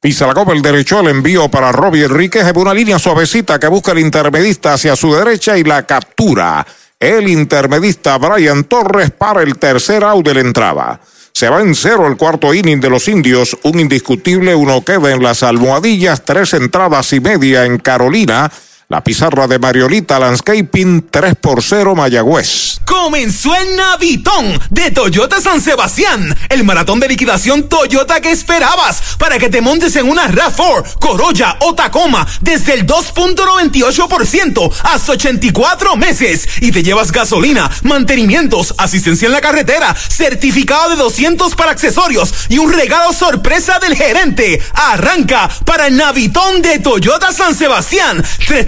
[0.00, 3.68] Pisa la copa el derecho, el envío para Robbie Enríquez es una línea suavecita que
[3.68, 6.66] busca el intermedista hacia su derecha y la captura.
[6.98, 11.00] El intermedista Brian Torres para el tercer out de la entrada.
[11.36, 13.58] Se va en cero el cuarto inning de los indios.
[13.62, 16.24] Un indiscutible, uno queda en las almohadillas.
[16.24, 18.50] Tres entradas y media en Carolina.
[18.88, 22.78] La pizarra de Mariolita Landscaping 3 por 0 Mayagüez.
[22.84, 29.38] Comenzó el Navitón de Toyota San Sebastián, el maratón de liquidación Toyota que esperabas para
[29.38, 36.48] que te montes en una RAV4, Corolla o Tacoma desde el 2.98% hasta 84 meses
[36.60, 42.58] y te llevas gasolina, mantenimientos, asistencia en la carretera, certificado de 200 para accesorios y
[42.58, 44.62] un regalo sorpresa del gerente.
[44.74, 48.22] Arranca para el Navitón de Toyota San Sebastián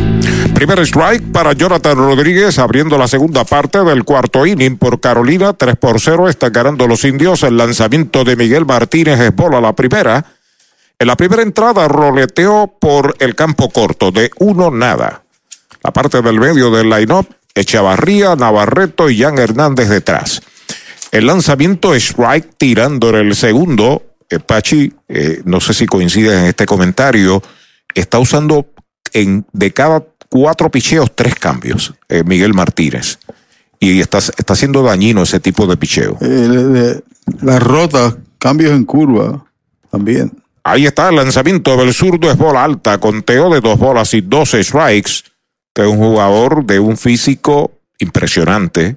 [0.55, 5.55] Primer strike para Jonathan Rodríguez abriendo la segunda parte del cuarto inning por Carolina.
[5.55, 7.43] 3 por 0 están ganando los indios.
[7.43, 10.25] El lanzamiento de Miguel Martínez es bola la primera.
[10.99, 15.23] En la primera entrada roleteó por el campo corto de uno nada.
[15.83, 20.43] La parte del medio del line-up, Echavarría, Navarreto y Jan Hernández detrás.
[21.13, 24.17] El lanzamiento strike tirando en el segundo.
[24.29, 27.43] Eh, Pachi, eh, no sé si coincide en este comentario,
[27.95, 28.67] está usando
[29.13, 33.19] en, de cada cuatro picheos, tres cambios, eh, Miguel Martínez.
[33.79, 36.17] Y está, está siendo dañino ese tipo de picheo.
[36.23, 37.01] Eh,
[37.43, 39.45] la rota, cambios en curva,
[39.91, 40.33] también.
[40.65, 44.65] Ahí está el lanzamiento del zurdo, es bola alta, conteo de dos bolas y 12
[44.65, 45.13] strikes,
[45.75, 48.97] que es un jugador de un físico impresionante.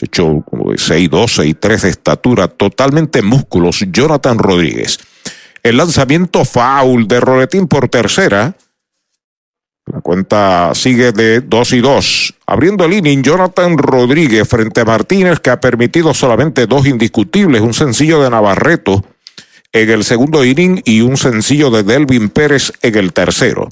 [0.00, 4.98] Hecho como de 6, 12 y 3 de estatura, totalmente músculos, Jonathan Rodríguez.
[5.62, 8.54] El lanzamiento foul de Roletín por tercera.
[9.86, 12.34] La cuenta sigue de 2 y 2.
[12.46, 17.74] Abriendo el inning, Jonathan Rodríguez frente a Martínez, que ha permitido solamente dos indiscutibles, un
[17.74, 19.04] sencillo de Navarreto
[19.72, 23.68] en el segundo inning y un sencillo de Delvin Pérez en el tercero.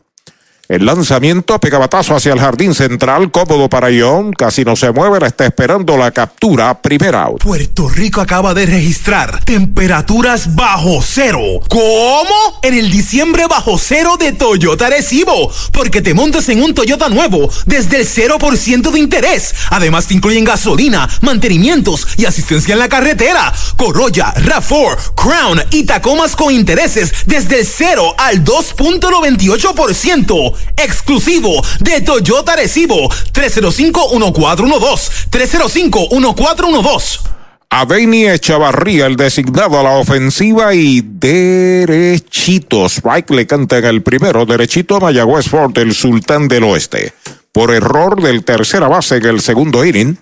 [0.68, 5.28] El lanzamiento, pegabatazo hacia el jardín central, cómodo para John, casi no se mueve, la
[5.28, 7.40] está esperando la captura, primer out.
[7.40, 11.40] Puerto Rico acaba de registrar temperaturas bajo cero.
[11.68, 12.58] ¿Cómo?
[12.62, 17.48] En el diciembre bajo cero de Toyota Recibo, porque te montas en un Toyota nuevo
[17.66, 19.54] desde el 0% de interés.
[19.70, 23.52] Además te incluyen gasolina, mantenimientos y asistencia en la carretera.
[23.76, 32.56] Corolla, RAV4, Crown y Tacomas con intereses desde el 0 al 2.98% exclusivo de Toyota
[32.56, 37.36] Recibo 305-1412 305-1412
[37.68, 42.88] Aveni Echavarría, el designado a la ofensiva y derechito.
[42.88, 47.12] Strike le canta en el primero, derechito a Mayagüez Ford, el sultán del oeste.
[47.50, 50.16] Por error del tercera base en el segundo inning,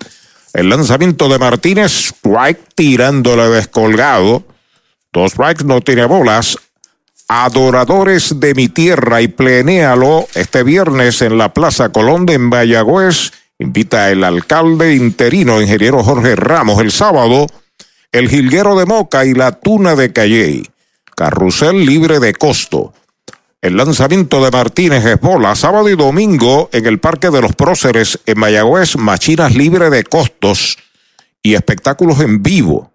[0.55, 4.45] el lanzamiento de Martínez, strike tirándole descolgado.
[5.13, 6.57] Dos strikes, no tiene bolas.
[7.37, 13.33] Adoradores de mi tierra y plenéalo este viernes en la Plaza Colón de Mayagüez.
[13.59, 17.49] Invita el alcalde interino, ingeniero Jorge Ramos, el sábado,
[18.13, 20.71] el jilguero de Moca y la tuna de Calley.
[21.17, 22.95] Carrusel libre de costo.
[23.61, 25.57] El lanzamiento de Martínez es bola.
[25.57, 30.79] Sábado y domingo en el Parque de los Próceres en Mayagüez, machinas libre de costos
[31.43, 32.94] y espectáculos en vivo.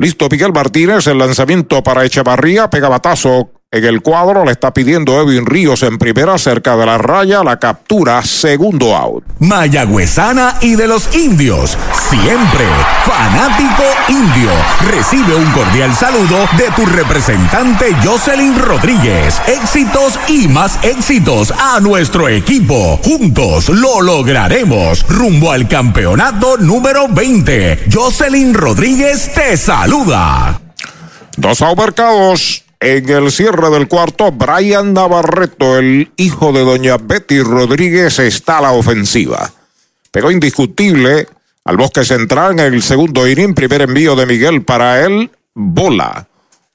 [0.00, 5.20] Listo, Miguel Martínez, el lanzamiento para Echevarría, pega batazo en el cuadro le está pidiendo
[5.20, 9.22] Edwin Ríos en primera cerca de la raya, la captura, segundo out.
[9.40, 11.76] Mayagüezana y de los indios,
[12.08, 12.64] siempre
[13.04, 14.50] fanático indio.
[14.90, 19.38] Recibe un cordial saludo de tu representante Jocelyn Rodríguez.
[19.46, 22.98] Éxitos y más éxitos a nuestro equipo.
[23.04, 25.06] Juntos lo lograremos.
[25.06, 27.84] Rumbo al campeonato número 20.
[27.92, 30.58] Jocelyn Rodríguez te saluda.
[31.36, 32.64] Dos mercados.
[32.80, 38.62] En el cierre del cuarto, Brian Navarreto, el hijo de doña Betty Rodríguez, está a
[38.62, 39.50] la ofensiva.
[40.12, 41.26] Pero indiscutible
[41.64, 46.28] al bosque central en el segundo inning, primer envío de Miguel para él, bola.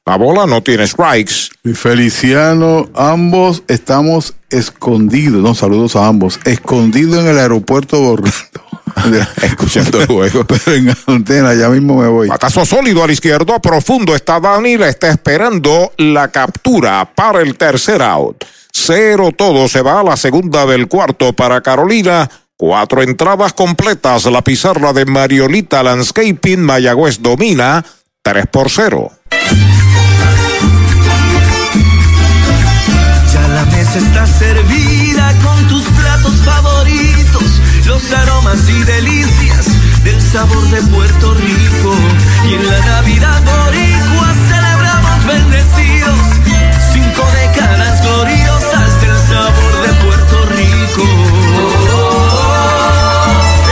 [0.06, 1.50] La bola no tiene strikes.
[1.64, 8.63] Y Feliciano, ambos estamos escondidos, no, saludos a ambos, escondidos en el aeropuerto de Orlando.
[9.42, 10.46] Escuchando el juego.
[10.48, 12.28] Pero en antena, ya mismo me voy.
[12.28, 18.02] Batazo sólido al izquierdo, profundo está Dani, le está esperando la captura para el tercer
[18.02, 18.44] out.
[18.72, 22.30] Cero todo, se va a la segunda del cuarto para Carolina.
[22.58, 27.84] Cuatro entradas completas, la pizarra de Mariolita Landscaping, Mayagüez domina,
[28.22, 29.12] 3 por 0.
[33.34, 37.13] Ya la mesa está servida con tus platos favoritos,
[37.94, 39.68] los aromas y delicias
[40.04, 41.94] del sabor de Puerto Rico.
[42.50, 46.20] Y en la Navidad boricua celebramos bendecidos,
[46.92, 51.04] cinco décadas gloriosas del sabor de Puerto Rico.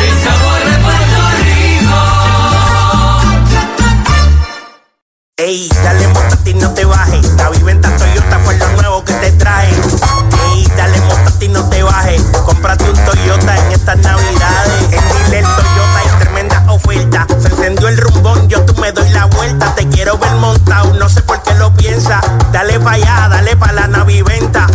[0.06, 1.22] El sabor de Puerto
[5.38, 7.26] Ey, dale montate y no te bajes.
[7.38, 9.72] La viventa Toyota fue lo nuevo que te trae.
[10.76, 12.22] Dale montate y no te bajes.
[12.46, 14.84] Cómprate un Toyota en estas navidades.
[14.92, 17.28] En Dile Toyota hay tremenda oferta.
[17.40, 19.74] Se encendió el rumbón, yo tú me doy la vuelta.
[19.76, 22.22] Te quiero ver montado, no sé por qué lo piensa.
[22.52, 24.68] Dale pa' allá, dale pa' la naviventa.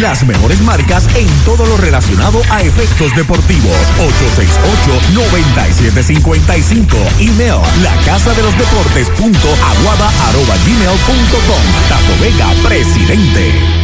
[0.00, 3.76] Las mejores marcas en todo lo relacionado a efectos deportivos.
[3.98, 6.96] 868-9755.
[7.20, 11.62] Email la casa de los deportes punto aguada arroba gmail punto com.
[11.88, 13.83] Tato Vega, presidente.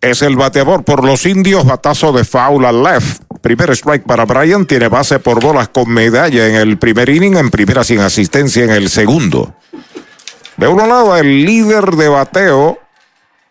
[0.00, 3.22] es el bateador por los indios, batazo de foul left.
[3.42, 7.50] Primer strike para Brian, tiene base por bolas con medalla en el primer inning, en
[7.50, 9.54] primera sin asistencia en el segundo.
[10.56, 12.78] De uno lado, el líder de bateo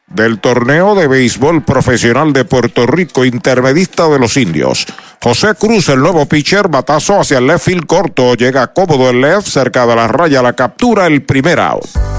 [0.08, 4.88] del torneo de béisbol profesional de Puerto Rico, intermedista de los indios.
[5.22, 9.48] José Cruz, el nuevo pitcher, batazo hacia el left field corto, llega cómodo el left,
[9.48, 12.19] cerca de la raya, la captura, el primer out.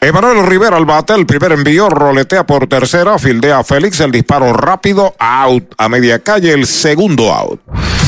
[0.00, 5.14] Emanuel Rivera al bate, el primer envío, roletea por tercera, fildea Félix, el disparo rápido,
[5.18, 7.60] out a media calle, el segundo out.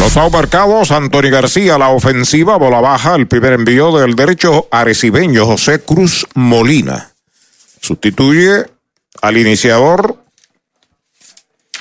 [0.00, 5.80] Los marcados, Anthony García, la ofensiva, bola baja, el primer envío del derecho arecibeño José
[5.80, 7.12] Cruz Molina.
[7.80, 8.66] Sustituye
[9.20, 10.22] al iniciador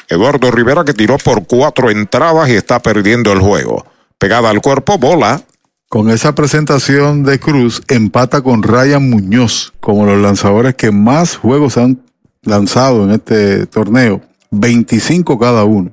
[0.08, 3.86] Eduardo Rivera que tiró por cuatro entradas y está perdiendo el juego.
[4.18, 5.42] Pegada al cuerpo, bola.
[5.88, 11.78] Con esa presentación de Cruz, empata con Ryan Muñoz como los lanzadores que más juegos
[11.78, 12.02] han
[12.44, 14.22] lanzado en este torneo.
[14.52, 15.92] 25 cada uno.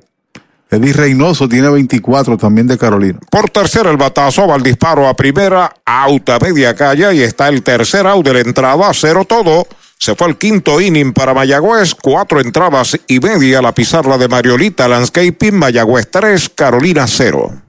[0.71, 3.19] Eddie Reynoso tiene 24 también de Carolina.
[3.31, 7.63] Por tercera el batazo va el disparo a primera, auta media calle y está el
[7.63, 9.67] tercer out de la entrada, cero todo.
[9.97, 14.87] Se fue el quinto inning para Mayagüez, cuatro entradas y media la pizarra de Mariolita
[14.87, 17.68] Landscaping, Mayagüez 3, Carolina 0.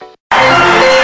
[0.31, 1.00] Música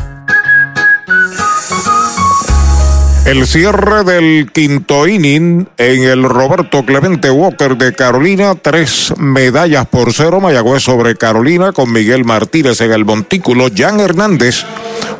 [3.25, 10.11] El cierre del quinto inning en el Roberto Clemente Walker de Carolina, tres medallas por
[10.11, 13.67] cero, Mayagüez sobre Carolina con Miguel Martínez en el montículo.
[13.73, 14.65] Jan Hernández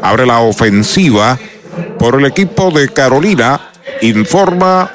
[0.02, 1.38] abre la ofensiva
[2.00, 3.72] por el equipo de Carolina,
[4.02, 4.92] informa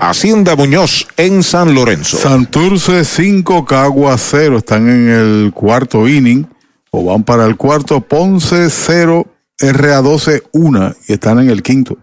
[0.00, 2.16] Hacienda Muñoz en San Lorenzo.
[2.16, 6.46] Santurce 5, Cagua 0, están en el cuarto inning.
[6.90, 9.26] O van para el cuarto, Ponce 0,
[9.60, 11.98] RA12 1 y están en el quinto.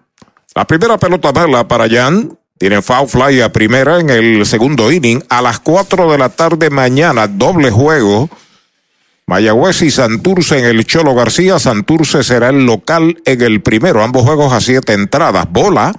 [0.58, 2.36] La primera pelota mala para Jan.
[2.58, 5.24] Tiene foul fly a primera en el segundo inning.
[5.30, 8.28] A las 4 de la tarde mañana, doble juego.
[9.28, 11.60] Mayagüez y Santurce en el Cholo García.
[11.60, 14.02] Santurce será el local en el primero.
[14.02, 15.46] Ambos juegos a siete entradas.
[15.48, 15.94] Bola.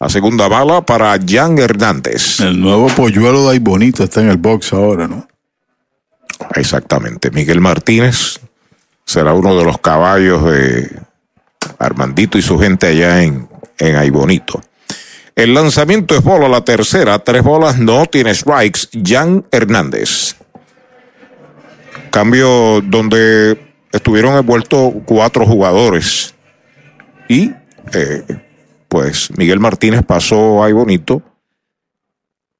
[0.00, 2.40] La segunda bala para Jan Hernández.
[2.40, 5.28] El nuevo polluelo de ahí bonito está en el box ahora, ¿no?
[6.54, 7.30] Exactamente.
[7.30, 8.40] Miguel Martínez
[9.04, 10.98] será uno de los caballos de
[11.78, 13.48] Armandito y su gente allá en,
[13.78, 14.60] en Aibonito.
[15.34, 18.88] El lanzamiento es bola la tercera, tres bolas, no tiene strikes.
[19.04, 20.34] Jan Hernández.
[22.10, 23.56] Cambio donde
[23.92, 26.34] estuvieron envueltos cuatro jugadores.
[27.28, 27.52] Y
[27.94, 28.24] eh,
[28.88, 31.22] pues Miguel Martínez pasó a Bonito.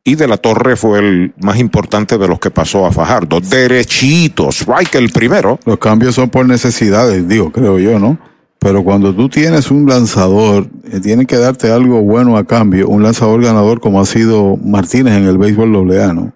[0.05, 3.40] Y de la Torre fue el más importante de los que pasó a Fajardo.
[3.40, 5.59] Derechito, strike el primero.
[5.65, 8.19] Los cambios son por necesidades, digo, creo yo, ¿no?
[8.59, 13.02] Pero cuando tú tienes un lanzador, eh, tiene que darte algo bueno a cambio, un
[13.02, 16.32] lanzador ganador como ha sido Martínez en el béisbol doble ¿no?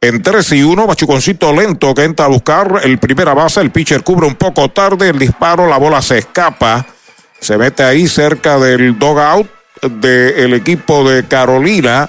[0.00, 4.02] En 3 y 1, Machuconcito lento que entra a buscar el primera base, el pitcher
[4.02, 6.84] cubre un poco tarde, el disparo, la bola se escapa,
[7.38, 9.46] se mete ahí cerca del dogout
[10.00, 12.08] del equipo de Carolina.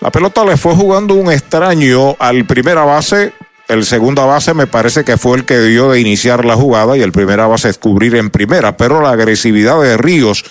[0.00, 3.34] La pelota le fue jugando un extraño al primera base.
[3.70, 7.02] El segunda base me parece que fue el que dio de iniciar la jugada y
[7.02, 10.44] el primera base es cubrir en primera, pero la agresividad de Ríos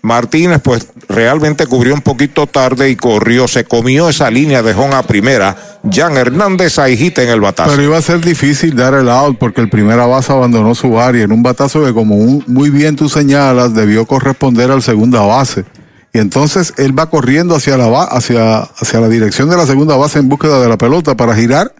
[0.00, 4.94] Martínez pues realmente cubrió un poquito tarde y corrió, se comió esa línea de Jon
[4.94, 5.54] a primera.
[5.92, 7.72] Jan Hernández ahijita en el batazo.
[7.72, 11.24] Pero iba a ser difícil dar el out porque el primera base abandonó su área
[11.24, 12.16] en un batazo que como
[12.46, 15.66] muy bien tú señalas debió corresponder al segunda base.
[16.14, 20.20] Y entonces él va corriendo hacia la, hacia, hacia la dirección de la segunda base
[20.20, 21.74] en búsqueda de la pelota para girar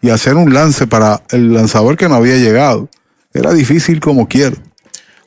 [0.00, 2.88] y hacer un lance para el lanzador que no había llegado.
[3.32, 4.56] Era difícil como quiera.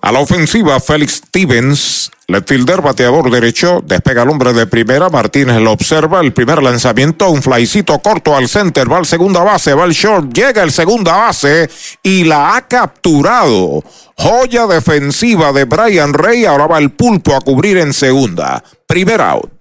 [0.01, 2.09] A la ofensiva, Félix Stevens,
[2.47, 7.43] fielder, bateador derecho, despega el hombre de primera, Martínez lo observa, el primer lanzamiento, un
[7.43, 11.69] flycito corto al center, va al segunda base, va al short, llega el segunda base
[12.01, 13.83] y la ha capturado.
[14.17, 18.63] Joya defensiva de Brian Rey, ahora va el pulpo a cubrir en segunda.
[18.87, 19.60] Primer out.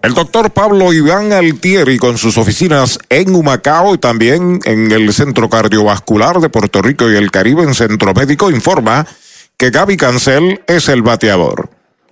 [0.00, 5.48] El doctor Pablo Iván Altieri con sus oficinas en Humacao y también en el Centro
[5.50, 9.04] Cardiovascular de Puerto Rico y el Caribe en Centro Médico informa
[9.56, 11.70] que Gaby Cancel es el bateador.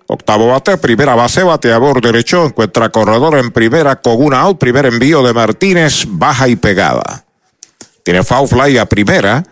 [0.08, 5.22] Octavo bate, primera base, bateador derecho, encuentra corredor en primera con una out, primer envío
[5.22, 7.24] de Martínez, baja y pegada.
[8.02, 9.44] Tiene foul fly a primera.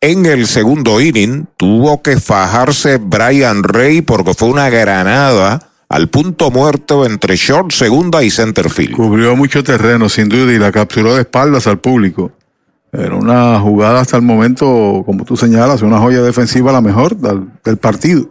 [0.00, 6.50] En el segundo inning tuvo que fajarse Brian Rey porque fue una granada al punto
[6.50, 8.96] muerto entre short, segunda y center field.
[8.96, 12.32] Cubrió mucho terreno, sin duda, y la capturó de espaldas al público.
[12.92, 17.48] Era una jugada hasta el momento, como tú señalas, una joya defensiva la mejor del,
[17.62, 18.28] del partido.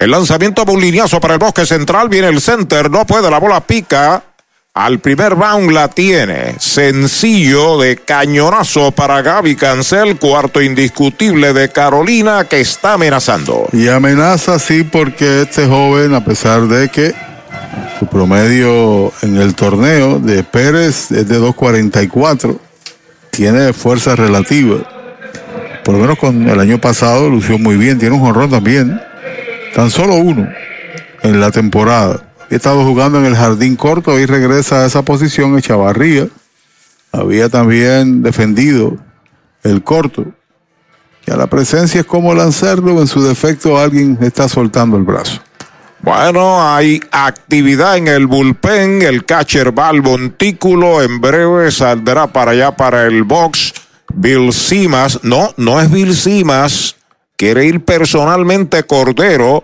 [0.00, 3.38] El lanzamiento de un lineazo para el bosque central, viene el center, no puede, la
[3.38, 4.24] bola pica,
[4.84, 6.54] al primer round la tiene.
[6.58, 13.66] Sencillo de cañonazo para Gaby Cancel, cuarto indiscutible de Carolina que está amenazando.
[13.72, 17.14] Y amenaza sí porque este joven, a pesar de que
[17.98, 22.58] su promedio en el torneo de Pérez es de 2.44,
[23.30, 24.78] tiene fuerza relativa.
[25.84, 28.98] Por lo menos con el año pasado lució muy bien, tiene un jonrón también.
[29.74, 30.48] Tan solo uno
[31.22, 32.29] en la temporada.
[32.50, 36.26] He estado jugando en el jardín corto y regresa a esa posición Echavarría.
[37.12, 38.96] Había también defendido
[39.62, 40.26] el corto.
[41.24, 45.40] Y a la presencia es como lanzarlo, en su defecto alguien está soltando el brazo.
[46.00, 52.50] Bueno, hay actividad en el bullpen, el catcher va al montículo, en breve saldrá para
[52.50, 53.74] allá para el box.
[54.12, 56.96] Bill Simas, no, no es Bill Simas,
[57.36, 59.62] quiere ir personalmente Cordero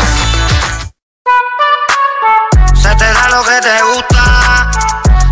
[3.01, 4.71] Te da lo que te gusta.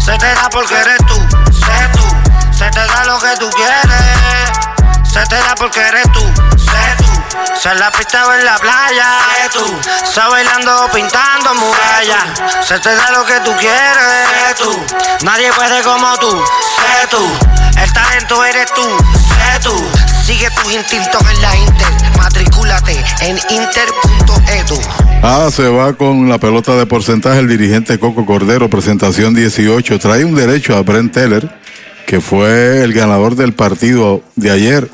[0.08, 1.18] da porque eres tú,
[1.54, 2.06] sé tú.
[2.52, 5.04] Se te da lo que tú quieres.
[5.04, 6.22] Se te da porque eres tú,
[6.58, 7.60] sé tú.
[7.62, 9.82] Se la pista o en la playa, sé tú.
[10.04, 12.68] Se bailando o pintando murallas.
[12.68, 14.86] Se te da lo que tú quieres, sé tú.
[15.22, 16.44] Nadie puede como tú,
[16.78, 17.24] sé tú.
[17.78, 18.98] El talento eres tú,
[19.36, 20.19] sé tú.
[20.30, 22.18] Sigue tus instintos en la Inter.
[22.20, 22.92] Matricúlate
[23.22, 24.80] en inter.edu.
[25.24, 29.98] Ah, se va con la pelota de porcentaje el dirigente Coco Cordero, presentación 18.
[29.98, 31.50] Trae un derecho a Brent Teller,
[32.06, 34.88] que fue el ganador del partido de ayer,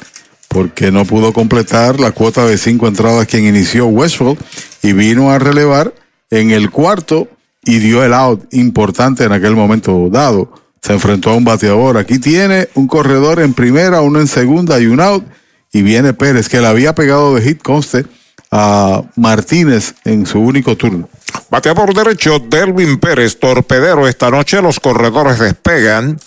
[0.47, 4.37] porque no pudo completar la cuota de cinco entradas quien inició Westfield
[4.83, 5.93] y vino a relevar
[6.31, 7.27] en el cuarto
[7.65, 10.64] y dio el out importante en aquel momento dado.
[10.85, 11.97] Se enfrentó a un bateador.
[11.97, 15.25] Aquí tiene un corredor en primera, uno en segunda y un out.
[15.73, 18.05] Y viene Pérez, que le había pegado de hit conste
[18.51, 21.09] a Martínez en su único turno.
[21.49, 24.07] Batea por derecho Delvin Pérez, torpedero.
[24.07, 26.19] Esta noche los corredores despegan.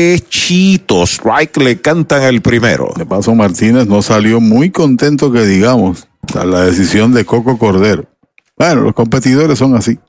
[1.04, 2.94] Strike le cantan el primero.
[2.98, 8.06] De paso, Martínez no salió muy contento que digamos a la decisión de Coco Cordero.
[8.58, 10.00] Bueno, los competidores son así.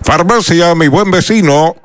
[0.00, 1.76] Farmacia, mi buen vecino,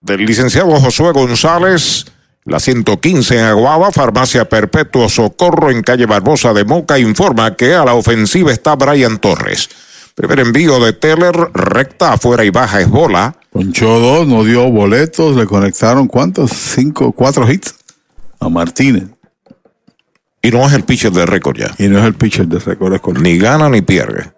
[0.00, 2.06] del licenciado Josué González.
[2.48, 7.84] La 115 en Aguaba, Farmacia Perpetuo Socorro en calle Barbosa de Moca informa que a
[7.84, 9.68] la ofensiva está Brian Torres.
[10.14, 13.36] Primer envío de Teller, recta afuera y baja es bola.
[13.50, 17.74] Ponchó dos, no dio boletos, le conectaron cuántos, cinco, cuatro hits
[18.40, 19.04] a Martínez.
[20.40, 21.74] Y no es el pitcher de récord ya.
[21.78, 23.22] Y no es el pitcher de récord, es correcto.
[23.22, 24.32] Ni gana ni pierde.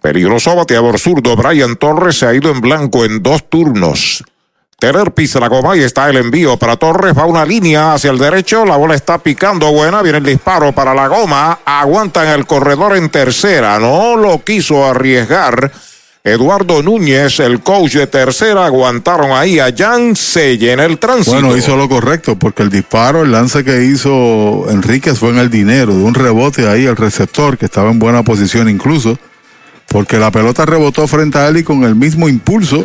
[0.00, 4.22] Peligroso bateador zurdo, Brian Torres se ha ido en blanco en dos turnos.
[4.80, 7.12] Teller pisa la goma y está el envío para Torres.
[7.18, 8.64] Va una línea hacia el derecho.
[8.64, 10.02] La bola está picando buena.
[10.02, 11.58] Viene el disparo para la goma.
[11.64, 13.80] Aguantan el corredor en tercera.
[13.80, 15.72] No lo quiso arriesgar.
[16.22, 21.32] Eduardo Núñez, el coach de tercera, aguantaron ahí a Jan Selle en el tránsito.
[21.32, 25.50] Bueno, hizo lo correcto porque el disparo, el lance que hizo Enríquez fue en el
[25.50, 29.18] dinero, de un rebote ahí al receptor que estaba en buena posición incluso,
[29.88, 32.84] porque la pelota rebotó frente a él y con el mismo impulso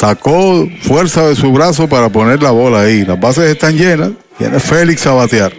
[0.00, 3.04] sacó fuerza de su brazo para poner la bola ahí.
[3.04, 5.52] Las bases están llenas, viene Félix a batear.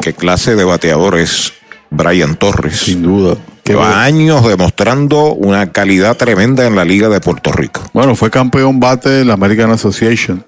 [0.00, 1.54] ¿Qué clase de bateador es
[1.88, 2.80] Brian Torres?
[2.80, 3.38] Sin duda.
[3.64, 7.80] Lleva años demostrando una calidad tremenda en la Liga de Puerto Rico.
[7.94, 10.44] Bueno, fue campeón bate de la American Association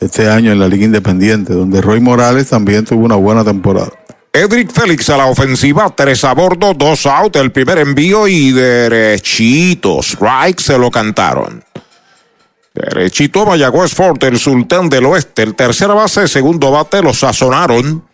[0.00, 3.92] este año en la Liga Independiente, donde Roy Morales también tuvo una buena temporada.
[4.32, 10.00] Edric Félix a la ofensiva, tres a bordo, dos out, el primer envío y derechito.
[10.00, 11.62] Strike se lo cantaron.
[12.74, 15.42] Derechito Mayagüez Fort, el sultán del oeste.
[15.42, 18.04] El tercera base, segundo bate, lo sazonaron.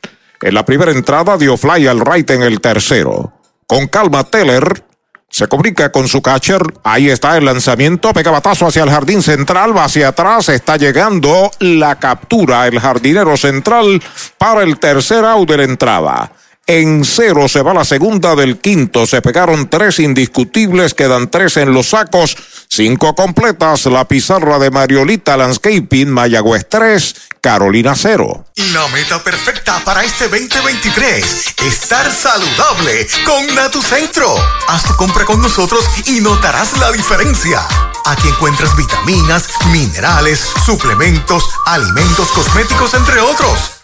[0.42, 3.32] En la primera entrada dio fly al right en el tercero.
[3.66, 4.84] Con calma, Teller
[5.30, 6.60] se comunica con su catcher.
[6.82, 8.12] Ahí está el lanzamiento.
[8.12, 9.76] Pega batazo hacia el jardín central.
[9.76, 10.48] Va hacia atrás.
[10.48, 12.66] Está llegando la captura.
[12.66, 14.02] El jardinero central
[14.38, 16.32] para el tercer out de la entrada.
[16.66, 19.06] En cero se va la segunda del quinto.
[19.06, 20.94] Se pegaron tres indiscutibles.
[20.94, 22.36] Quedan tres en los sacos.
[22.72, 23.86] Cinco completas.
[23.86, 26.08] La pizarra de Mariolita Landscaping.
[26.08, 27.14] Mayagüez 3.
[27.40, 28.44] Carolina 0.
[28.72, 31.54] La meta perfecta para este 2023.
[31.66, 34.32] Estar saludable con Natucentro.
[34.68, 37.60] Haz tu compra con nosotros y notarás la diferencia.
[38.06, 43.79] Aquí encuentras vitaminas, minerales, suplementos, alimentos, cosméticos, entre otros.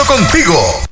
[0.00, 0.91] contigo.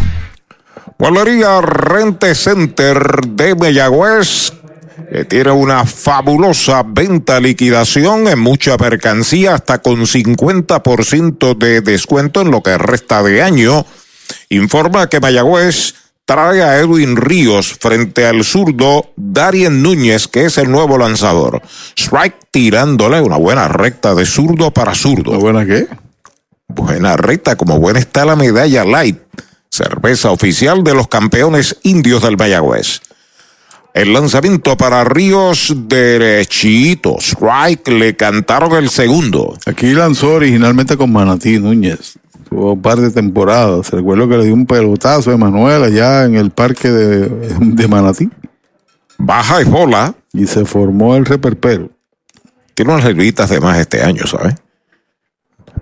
[1.01, 4.53] Valeria Rente Center de Mayagüez
[5.09, 12.51] que tiene una fabulosa venta liquidación en mucha mercancía hasta con 50% de descuento en
[12.51, 13.83] lo que resta de año.
[14.49, 20.69] Informa que Mayagüez trae a Edwin Ríos frente al zurdo Darien Núñez, que es el
[20.69, 21.63] nuevo lanzador.
[21.97, 25.39] Strike tirándole una buena recta de zurdo para zurdo.
[25.39, 25.87] ¿Buena qué?
[26.67, 29.17] Buena recta, como buena está la medalla light
[29.71, 33.01] cerveza oficial de los campeones indios del Mayagüez.
[33.93, 37.17] El lanzamiento para Ríos derechito.
[37.19, 39.57] Strike le cantaron el segundo.
[39.65, 42.17] Aquí lanzó originalmente con Manatí Núñez.
[42.49, 43.89] Tuvo un par de temporadas.
[43.89, 47.27] Recuerdo que le dio un pelotazo a Emanuel allá en el parque de,
[47.59, 48.29] de Manatí.
[49.17, 50.15] Baja y bola.
[50.33, 51.89] Y se formó el reperpero.
[52.73, 54.55] Tiene unas herbitas de más este año, ¿sabes?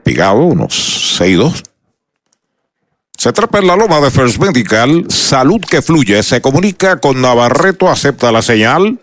[0.03, 1.61] Pigado unos 6-2.
[3.19, 7.89] Se trata en la loma de First Medical, salud que fluye, se comunica con Navarreto,
[7.89, 8.97] acepta la señal.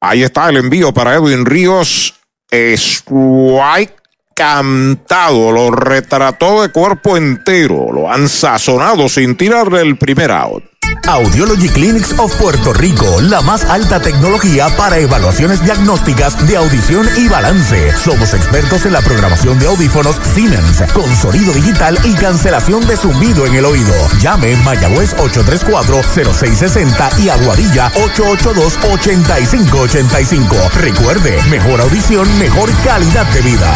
[0.00, 2.16] Ahí está el envío para Edwin Ríos.
[2.50, 3.94] Strike
[4.34, 10.64] cantado, lo retrató de cuerpo entero, lo han sazonado sin tirarle el primer out.
[11.08, 17.28] Audiology Clinics of Puerto Rico, la más alta tecnología para evaluaciones diagnósticas de audición y
[17.28, 17.96] balance.
[17.96, 23.46] Somos expertos en la programación de audífonos Siemens, con sonido digital y cancelación de zumbido
[23.46, 23.94] en el oído.
[24.20, 30.70] Llame Mayagüez 834-0660 y Aguadilla 882-8585.
[30.72, 33.72] Recuerde, mejor audición, mejor calidad de vida.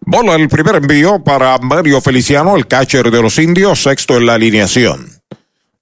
[0.00, 4.34] Bola el primer envío para Mario Feliciano, el catcher de los indios, sexto en la
[4.34, 5.19] alineación.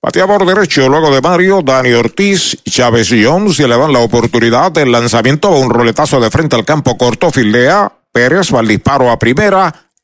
[0.01, 4.93] Bateador derecho, luego de Mario, Dani Ortiz, Chávez Jones, y le dan la oportunidad del
[4.93, 9.75] lanzamiento, un roletazo de frente al campo corto, fildea, Pérez va al disparo a primera,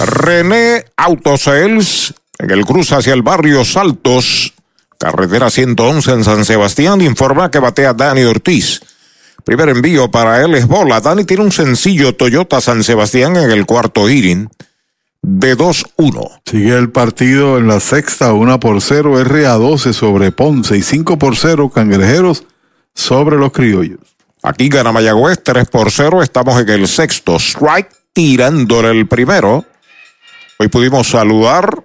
[0.00, 4.54] René Autosales, en el cruce hacia el barrio Saltos,
[4.98, 8.80] carretera 111 en San Sebastián, informa que batea Dani Ortiz.
[9.44, 11.00] Primer envío para él es bola.
[11.00, 14.48] Dani tiene un sencillo Toyota San Sebastián en el cuarto inning
[15.22, 16.40] de 2-1.
[16.44, 21.36] Sigue el partido en la sexta, 1 por 0, RA12 sobre Ponce y 5 por
[21.36, 22.44] 0, Cangrejeros
[22.94, 24.00] sobre los criollos.
[24.42, 27.36] Aquí gana Mayagüez 3 por 0, estamos en el sexto.
[27.36, 29.64] Strike tirándole el primero.
[30.60, 31.84] Hoy pudimos saludar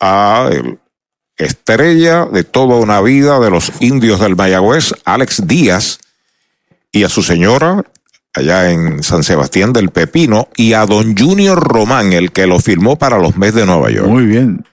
[0.00, 0.78] a el
[1.36, 5.98] estrella de toda una vida de los indios del Mayagüez, Alex Díaz,
[6.90, 7.84] y a su señora
[8.32, 12.96] allá en San Sebastián del Pepino, y a don Junior Román, el que lo firmó
[12.96, 14.08] para los meses de Nueva York.
[14.08, 14.64] Muy bien.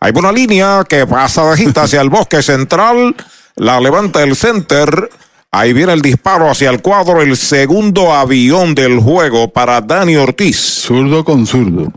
[0.00, 3.16] Hay una línea que pasa de gita hacia el bosque central,
[3.56, 5.08] la levanta el center.
[5.50, 10.58] Ahí viene el disparo hacia el cuadro, el segundo avión del juego para Dani Ortiz.
[10.58, 11.90] Zurdo con zurdo.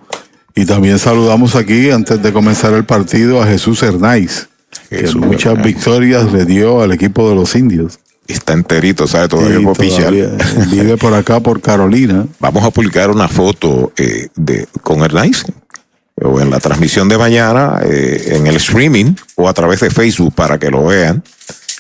[0.56, 4.50] Y también saludamos aquí, antes de comenzar el partido, a Jesús Hernáiz,
[4.90, 5.76] que muchas Hernáiz.
[5.76, 8.00] victorias le dio al equipo de los indios.
[8.28, 9.28] Está enterito, ¿sabe?
[9.28, 10.14] Todavía Sí, es oficial.
[10.14, 10.66] todavía.
[10.72, 12.26] Vive por acá, por Carolina.
[12.40, 15.44] Vamos a publicar una foto eh, de con Hernández
[16.22, 20.34] o en la transmisión de mañana, eh, en el streaming o a través de Facebook
[20.34, 21.24] para que lo vean.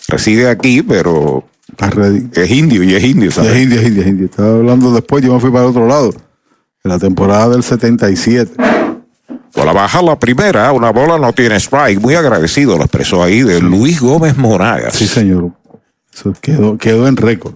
[0.07, 1.45] Reside aquí, pero
[2.33, 3.51] es indio y es indio, ¿sabes?
[3.53, 4.25] Es indio, es indio, es indio.
[4.25, 6.13] Estaba hablando después, yo me fui para el otro lado.
[6.83, 8.55] En la temporada del 77.
[9.53, 11.99] Bola baja la primera, una bola no tiene strike.
[11.99, 14.95] Muy agradecido, lo expresó ahí de Luis Gómez Moragas.
[14.95, 15.51] Sí, señor.
[16.13, 17.53] Eso quedó, quedó en récord.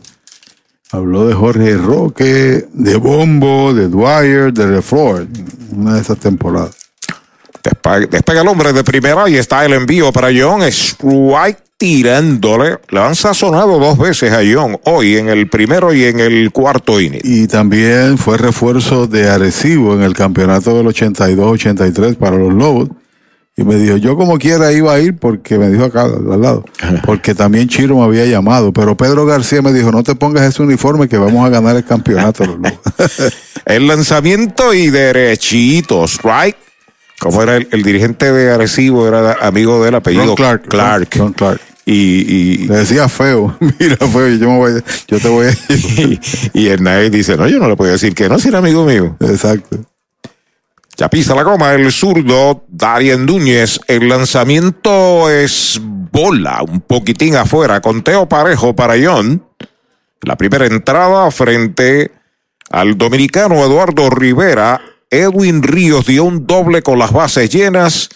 [0.92, 5.28] Habló de Jorge Roque, de Bombo, de Dwyer, de LeFleur,
[5.72, 6.76] una de esas temporadas.
[7.64, 12.78] Despega, despega el hombre de primera y está el envío para John Strike tirándole.
[12.90, 17.00] Le han sazonado dos veces a John hoy en el primero y en el cuarto
[17.00, 17.22] inning.
[17.24, 22.90] Y también fue refuerzo de Arecibo en el campeonato del 82-83 para los Lobos.
[23.58, 26.66] Y me dijo, yo como quiera iba a ir porque me dijo acá al lado,
[27.06, 30.62] porque también Chiro me había llamado, pero Pedro García me dijo, no te pongas ese
[30.62, 32.46] uniforme que vamos a ganar el campeonato.
[32.46, 32.80] los Lobos".
[33.66, 36.65] El lanzamiento y derechito, strike.
[37.20, 40.68] Como era el, el dirigente de Arecibo, era amigo del apellido Ron Clark.
[40.68, 41.10] Clark.
[41.16, 41.62] Ron Clark.
[41.86, 46.20] Y, y, Le decía feo, mira feo, yo, me voy, yo te voy a y,
[46.54, 49.16] y Hernández dice, no, yo no le puedo decir que no, si era amigo mío.
[49.20, 49.78] Exacto.
[50.98, 53.82] Ya pisa la goma el zurdo, Darien Núñez.
[53.88, 57.82] El lanzamiento es bola, un poquitín afuera.
[57.82, 59.44] Conteo parejo para John.
[60.22, 62.12] La primera entrada frente
[62.70, 64.82] al dominicano Eduardo Rivera.
[65.10, 68.10] Edwin Ríos dio un doble con las bases llenas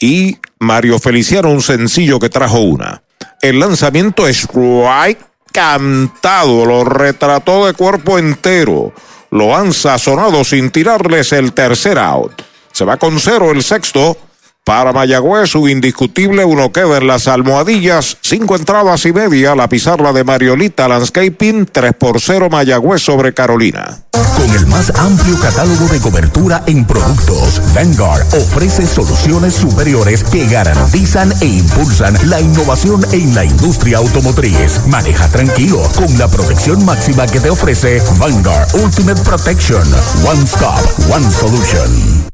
[0.00, 3.02] y Mario Feliciano un sencillo que trajo una.
[3.40, 5.20] El lanzamiento es strike
[5.52, 8.92] cantado, lo retrató de cuerpo entero.
[9.30, 12.42] Lo han sazonado sin tirarles el tercer out.
[12.72, 14.16] Se va con cero el sexto.
[14.64, 18.16] Para Mayagüez, su indiscutible uno queda en las almohadillas.
[18.22, 19.54] Cinco entradas y media.
[19.54, 21.66] La pizarra de Mariolita Landscaping.
[21.66, 24.04] 3 por 0 Mayagüez sobre Carolina.
[24.12, 31.30] Con el más amplio catálogo de cobertura en productos, Vanguard ofrece soluciones superiores que garantizan
[31.42, 34.86] e impulsan la innovación en la industria automotriz.
[34.88, 39.86] Maneja tranquilo con la protección máxima que te ofrece Vanguard Ultimate Protection.
[40.26, 40.80] One Stop,
[41.10, 42.33] One Solution.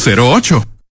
[0.00, 0.69] 408-8808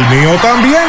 [0.00, 0.82] el mío también.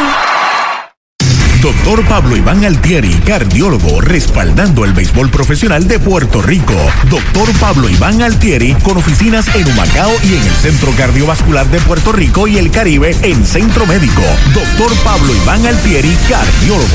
[1.62, 6.74] Doctor Pablo Iván Altieri, cardiólogo, respaldando el béisbol profesional de Puerto Rico.
[7.10, 12.12] Doctor Pablo Iván Altieri, con oficinas en Humacao y en el Centro Cardiovascular de Puerto
[12.12, 14.24] Rico y el Caribe en Centro Médico.
[14.54, 16.88] Doctor Pablo Iván Altieri, cardiólogo.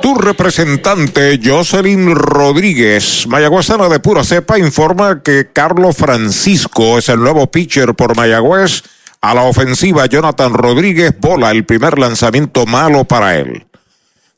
[0.00, 7.50] Tu representante, Jocelyn Rodríguez, mayagüezana de pura cepa, informa que Carlos Francisco es el nuevo
[7.50, 8.82] pitcher por Mayagüez.
[9.26, 13.66] A la ofensiva, Jonathan Rodríguez bola el primer lanzamiento malo para él.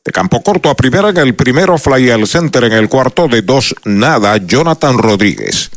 [0.03, 3.43] De campo corto a primera en el primero, fly al center en el cuarto de
[3.43, 5.69] dos nada, Jonathan Rodríguez.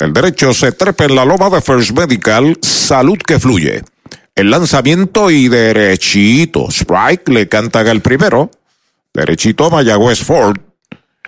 [0.00, 3.84] El derecho se trepa en la loma de First Medical, salud que fluye.
[4.34, 6.66] El lanzamiento y derechito.
[6.68, 8.50] Strike le cantan el primero.
[9.14, 10.58] Derechito Mayagüez Ford.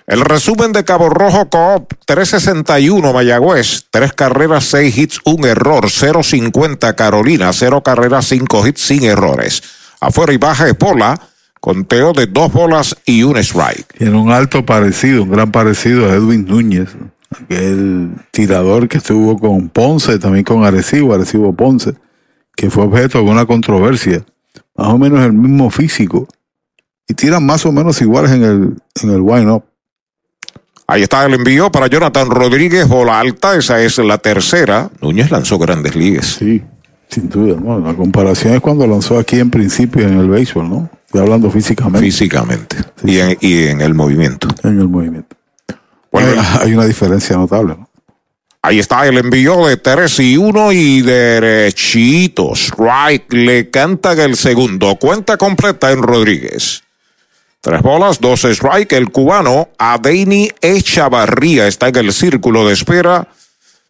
[0.07, 6.95] El resumen de Cabo Rojo Coop 361 Mayagüez, tres carreras, seis hits, un error, 050
[6.95, 9.63] Carolina, cero carreras, cinco hits sin errores.
[10.01, 11.19] Afuera y baja es bola,
[11.59, 13.97] conteo de dos bolas y un strike.
[13.97, 16.91] Tiene un alto parecido, un gran parecido a Edwin Núñez,
[17.31, 21.95] aquel tirador que estuvo con Ponce, también con Arecibo, Arecibo Ponce,
[22.55, 24.23] que fue objeto de una controversia,
[24.77, 26.29] más o menos el mismo físico,
[27.09, 29.65] y tiran más o menos iguales en el, en el wind-up.
[30.87, 34.91] Ahí está el envío para Jonathan Rodríguez, bola alta, esa es la tercera.
[35.01, 36.37] Núñez lanzó grandes ligas.
[36.39, 36.63] Sí,
[37.09, 37.79] sin duda, ¿no?
[37.79, 40.91] La comparación es cuando lanzó aquí en principio en el béisbol, ¿no?
[41.07, 42.07] Estoy hablando físicamente.
[42.07, 42.77] Físicamente.
[43.03, 44.49] Y, en, y en el movimiento.
[44.63, 45.37] En el movimiento.
[46.13, 46.25] Hay,
[46.61, 47.77] hay una diferencia notable.
[47.79, 47.89] ¿no?
[48.61, 52.73] Ahí está el envío de 3 y 1 y derechitos.
[52.79, 54.97] Right, le cantan el segundo.
[54.97, 56.84] Cuenta completa en Rodríguez.
[57.65, 58.93] Tres bolas, dos strike.
[58.93, 63.27] El cubano Adeini Echavarría está en el círculo de espera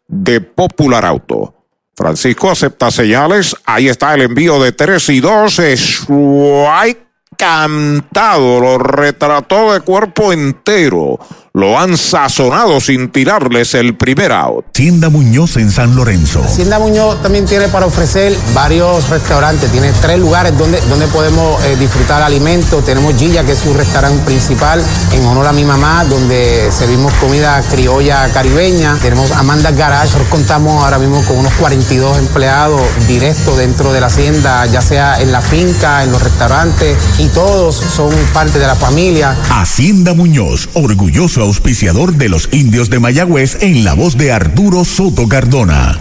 [0.07, 1.53] de Popular Auto.
[1.97, 3.57] Francisco acepta señales.
[3.67, 5.59] Ahí está el envío de 3 y 2.
[5.59, 7.05] Strike
[7.37, 8.61] cantado.
[8.61, 11.19] Lo retrató de cuerpo entero
[11.57, 14.65] lo han sazonado sin tirarles el primer out.
[14.73, 16.43] Tienda Muñoz en San Lorenzo.
[16.43, 21.77] Hacienda Muñoz también tiene para ofrecer varios restaurantes, tiene tres lugares donde, donde podemos eh,
[21.77, 22.85] disfrutar alimentos.
[22.85, 24.83] Tenemos Gilla, que es su restaurante principal,
[25.13, 28.99] en honor a mi mamá, donde servimos comida criolla caribeña.
[29.01, 34.09] Tenemos Amanda Garage, nosotros contamos ahora mismo con unos 42 empleados directos dentro de la
[34.09, 38.75] hacienda, ya sea en la finca, en los restaurantes, y todos son parte de la
[38.75, 39.37] familia.
[39.51, 45.29] Hacienda Muñoz, orgulloso auspiciador de los indios de Mayagüez en la voz de Arturo Soto
[45.29, 45.99] Cardona.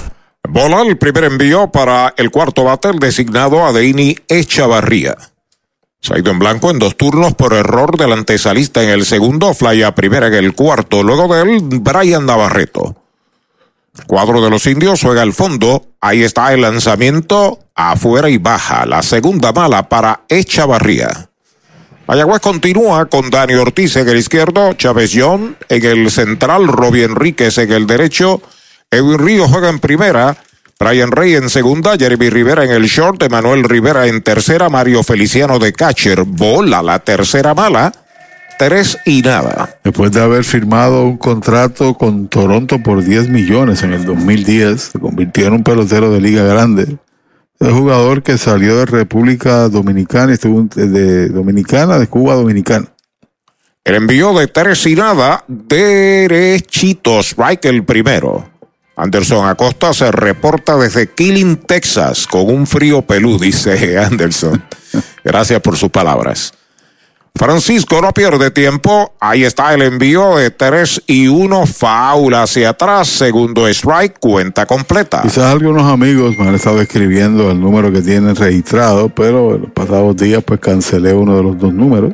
[0.48, 5.16] Bola el primer envío para el cuarto bater designado a Deini Echavarría.
[6.02, 9.54] Se ha ido en blanco en dos turnos por error del antesalista en el segundo,
[9.54, 12.96] fly a primera en el cuarto, luego de él Brian Navarreto.
[14.08, 19.02] Cuadro de los indios juega al fondo, ahí está el lanzamiento afuera y baja, la
[19.02, 21.30] segunda mala para Echavarría.
[22.06, 27.58] Mayagüez continúa con Dani Ortiz en el izquierdo, Chávez John en el central, Robbie Enríquez
[27.60, 28.42] en el derecho,
[28.92, 30.36] Edwin Río juega en primera,
[30.78, 35.60] Brian Rey en segunda, Jeremy Rivera en el short, Emanuel Rivera en tercera, Mario Feliciano
[35.60, 37.94] de catcher, bola la tercera mala,
[38.60, 39.80] tres y nada.
[39.82, 45.00] Después de haber firmado un contrato con Toronto por 10 millones en el 2010, se
[45.00, 46.98] convirtió en un pelotero de liga grande.
[47.60, 52.88] Es jugador que salió de República Dominicana, estuvo de Dominicana, de Cuba Dominicana.
[53.86, 58.50] El envío de tres y nada, derechitos, strike el primero.
[58.96, 64.64] Anderson Acosta se reporta desde Killing, Texas, con un frío pelú, dice Anderson.
[65.24, 66.54] Gracias por sus palabras.
[67.36, 69.12] Francisco no pierde tiempo.
[69.20, 71.66] Ahí está el envío de 3 y 1.
[71.66, 73.08] Faula hacia atrás.
[73.08, 74.20] Segundo strike.
[74.20, 75.24] Cuenta completa.
[75.24, 79.72] Quizás algunos amigos me han estado escribiendo el número que tienen registrado, pero en los
[79.72, 82.14] pasados días pues cancelé uno de los dos números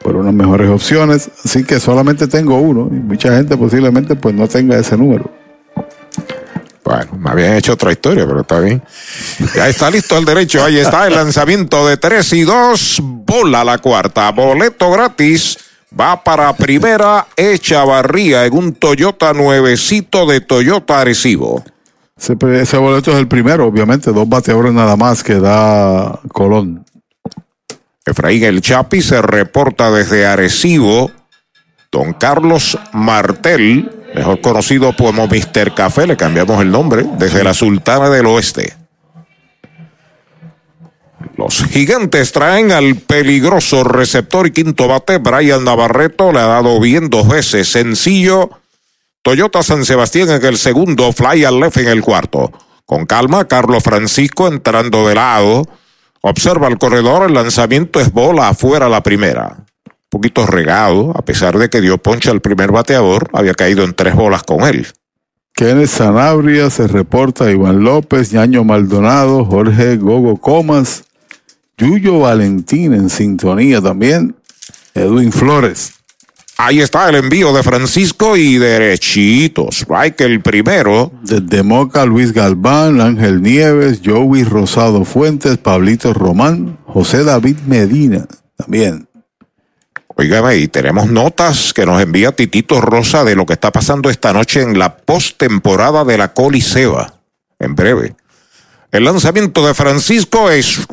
[0.00, 1.28] por unas mejores opciones.
[1.44, 2.88] Así que solamente tengo uno.
[2.92, 5.28] Y mucha gente posiblemente pues no tenga ese número.
[6.86, 8.80] Bueno, me habían hecho otra historia, pero está bien.
[9.56, 10.62] Ya está listo el derecho.
[10.62, 13.00] Ahí está el lanzamiento de 3 y 2.
[13.02, 14.30] Bola la cuarta.
[14.30, 15.58] Boleto gratis.
[15.98, 21.64] Va para primera Echavarría en un Toyota nuevecito de Toyota Arecibo.
[22.16, 24.12] Ese, ese boleto es el primero, obviamente.
[24.12, 26.84] Dos bateadores nada más que da Colón.
[28.04, 31.10] Efraín El Chapi se reporta desde Arecibo.
[31.90, 35.74] Don Carlos Martel, mejor conocido como Mr.
[35.74, 38.74] Café, le cambiamos el nombre, desde la Sultana del Oeste.
[41.36, 45.18] Los gigantes traen al peligroso receptor y quinto bate.
[45.18, 47.68] Brian Navarreto le ha dado bien dos veces.
[47.68, 48.48] Sencillo.
[49.20, 51.12] Toyota San Sebastián en el segundo.
[51.12, 52.52] Fly al left en el cuarto.
[52.86, 55.68] Con calma, Carlos Francisco entrando de lado.
[56.22, 57.26] Observa el corredor.
[57.26, 59.65] El lanzamiento es bola afuera la primera.
[60.08, 63.28] Poquito regado, a pesar de que dio poncha al primer bateador.
[63.32, 64.86] Había caído en tres bolas con él.
[65.52, 71.04] Kenneth Sanabria se reporta Iván López, Ñaño Maldonado, Jorge Gogo Comas,
[71.78, 74.36] Yuyo Valentín en sintonía también,
[74.94, 75.94] Edwin Flores.
[76.58, 79.76] Ahí está el envío de Francisco y derechitos.
[79.82, 81.12] Strike el primero.
[81.22, 88.26] Desde Moca, Luis Galván, Ángel Nieves, Joey Rosado Fuentes, Pablito Román, José David Medina
[88.56, 89.06] también.
[90.18, 94.32] Oígame, y tenemos notas que nos envía Titito Rosa de lo que está pasando esta
[94.32, 97.20] noche en la postemporada de la Coliseba.
[97.58, 98.16] En breve.
[98.92, 100.86] El lanzamiento de Francisco es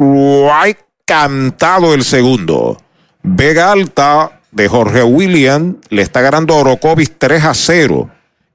[1.06, 2.78] cantado el segundo.
[3.22, 8.10] Vega Alta de Jorge William le está ganando a Orocovis 3 a 0.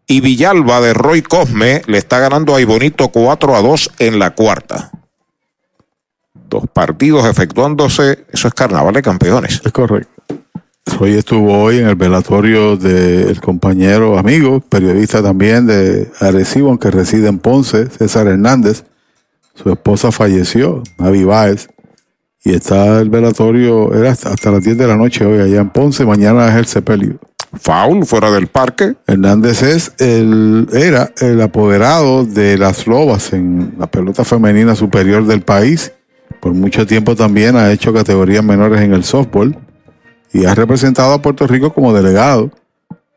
[0.06, 4.34] Y Villalba de Roy Cosme le está ganando a Ibonito 4 a 2 en la
[4.34, 4.90] cuarta.
[6.34, 9.62] Dos partidos efectuándose, eso es carnaval de campeones.
[9.64, 10.17] Es correcto.
[11.00, 17.28] Hoy estuvo hoy en el velatorio del compañero, amigo, periodista también de Arecibo, aunque reside
[17.28, 18.84] en Ponce, César Hernández.
[19.54, 21.68] Su esposa falleció, Navi Báez.
[22.44, 25.70] Y está el velatorio, era hasta, hasta, las 10 de la noche hoy allá en
[25.70, 27.18] Ponce, mañana es el sepelio.
[27.60, 28.96] Foul fuera del parque.
[29.06, 35.42] Hernández es el, era el apoderado de las Lobas en la pelota femenina superior del
[35.42, 35.92] país.
[36.40, 39.56] Por mucho tiempo también ha hecho categorías menores en el softball
[40.32, 42.50] y ha representado a Puerto Rico como delegado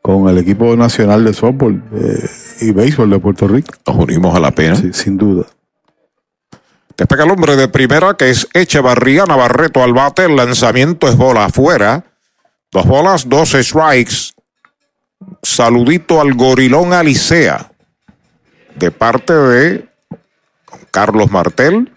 [0.02, 2.28] con el equipo nacional de softball eh,
[2.60, 3.72] y béisbol de Puerto Rico.
[3.86, 4.74] Nos unimos a la pena.
[4.74, 5.46] Sí, sin duda.
[6.96, 10.24] Despega el hombre de primera que es Echevarría Navarreto al bate.
[10.24, 12.04] El lanzamiento es bola afuera.
[12.70, 14.32] Dos bolas, dos strikes.
[15.42, 17.70] Saludito al gorilón Alicea.
[18.74, 19.88] De parte de
[20.90, 21.92] Carlos Martel.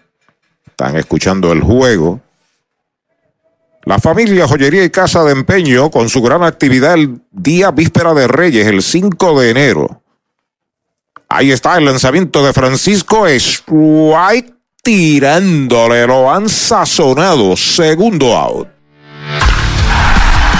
[0.66, 2.20] Están escuchando el juego.
[3.86, 8.26] La familia Joyería y Casa de Empeño con su gran actividad el día víspera de
[8.26, 10.02] Reyes, el 5 de enero.
[11.28, 14.52] Ahí está el lanzamiento de Francisco Strike
[14.82, 17.56] tirándole, lo han sazonado.
[17.56, 18.75] Segundo out.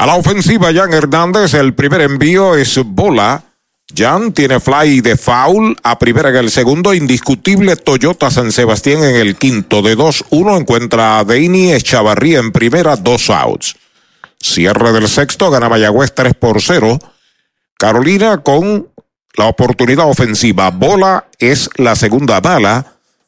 [0.00, 3.42] A la ofensiva, Jan Hernández, el primer envío es bola.
[3.92, 6.94] Jan tiene fly de foul a primera en el segundo.
[6.94, 9.82] Indiscutible Toyota San Sebastián en el quinto.
[9.82, 13.74] De 2-1 encuentra a Deini Echavarría en primera, dos outs.
[14.40, 17.00] Cierre del sexto, gana Mayagüez 3 por 0.
[17.76, 18.86] Carolina con
[19.34, 20.70] la oportunidad ofensiva.
[20.70, 22.86] Bola es la segunda bala.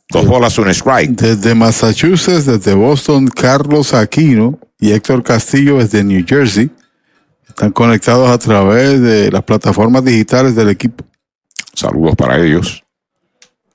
[0.09, 1.11] Dos bolas, un strike.
[1.11, 6.71] Desde Massachusetts, desde Boston, Carlos Aquino y Héctor Castillo desde New Jersey.
[7.47, 11.05] Están conectados a través de las plataformas digitales del equipo.
[11.75, 12.83] Saludos para ellos,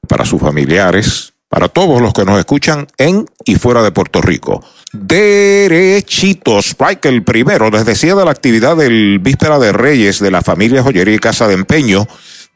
[0.08, 4.64] para sus familiares, para todos los que nos escuchan en y fuera de Puerto Rico.
[4.92, 10.42] Derechito, Spike el primero, les decía de la actividad del Víspera de Reyes de la
[10.42, 12.08] familia Joyería y Casa de Empeño.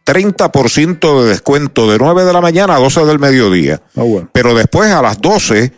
[0.06, 3.82] 30% de descuento de 9 de la mañana a 12 del mediodía.
[3.96, 4.30] Ah, bueno.
[4.34, 5.74] Pero después a las 12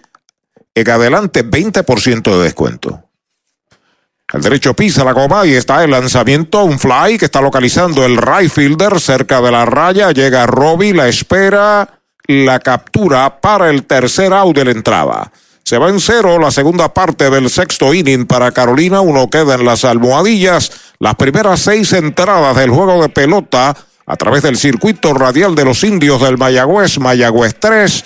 [0.75, 3.03] en adelante 20% de descuento.
[4.33, 8.15] El derecho pisa la goma y está el lanzamiento, un fly que está localizando el
[8.15, 10.11] right fielder cerca de la raya.
[10.11, 15.31] Llega Robbie, la espera, la captura para el tercer out de la entrada.
[15.63, 19.01] Se va en cero la segunda parte del sexto inning para Carolina.
[19.01, 20.71] Uno queda en las almohadillas.
[20.99, 23.75] Las primeras seis entradas del juego de pelota
[24.05, 26.99] a través del circuito radial de los indios del Mayagüez.
[26.99, 28.05] Mayagüez 3,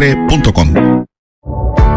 [0.00, 1.09] portosanpr.com.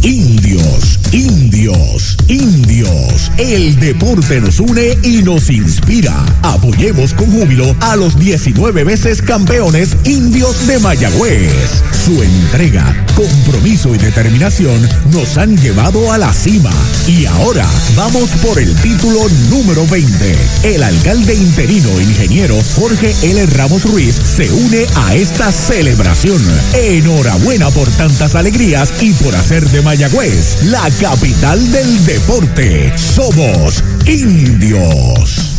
[0.05, 3.31] Indios, indios, indios.
[3.37, 6.25] El deporte nos une y nos inspira.
[6.43, 11.83] Apoyemos con júbilo a los 19 veces campeones indios de Mayagüez.
[12.05, 16.73] Su entrega, compromiso y determinación nos han llevado a la cima.
[17.07, 20.37] Y ahora vamos por el título número 20.
[20.65, 23.47] El alcalde interino ingeniero Jorge L.
[23.47, 26.43] Ramos Ruiz se une a esta celebración.
[26.75, 32.97] Enhorabuena por tantas alegrías y por hacer de Mayagüez la capital del deporte.
[32.97, 35.59] Somos indios.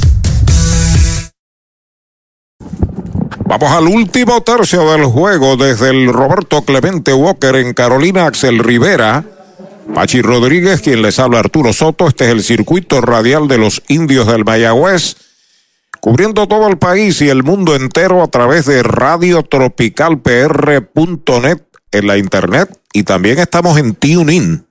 [3.46, 9.26] Vamos al último tercio del juego desde el Roberto Clemente Walker en Carolina Axel Rivera.
[9.94, 12.08] Pachi Rodríguez, quien les habla Arturo Soto.
[12.08, 15.18] Este es el circuito radial de los indios del Mayagüez,
[16.00, 21.62] cubriendo todo el país y el mundo entero a través de radiotropicalpr.net
[21.92, 24.68] en la internet y también estamos en TuneIn.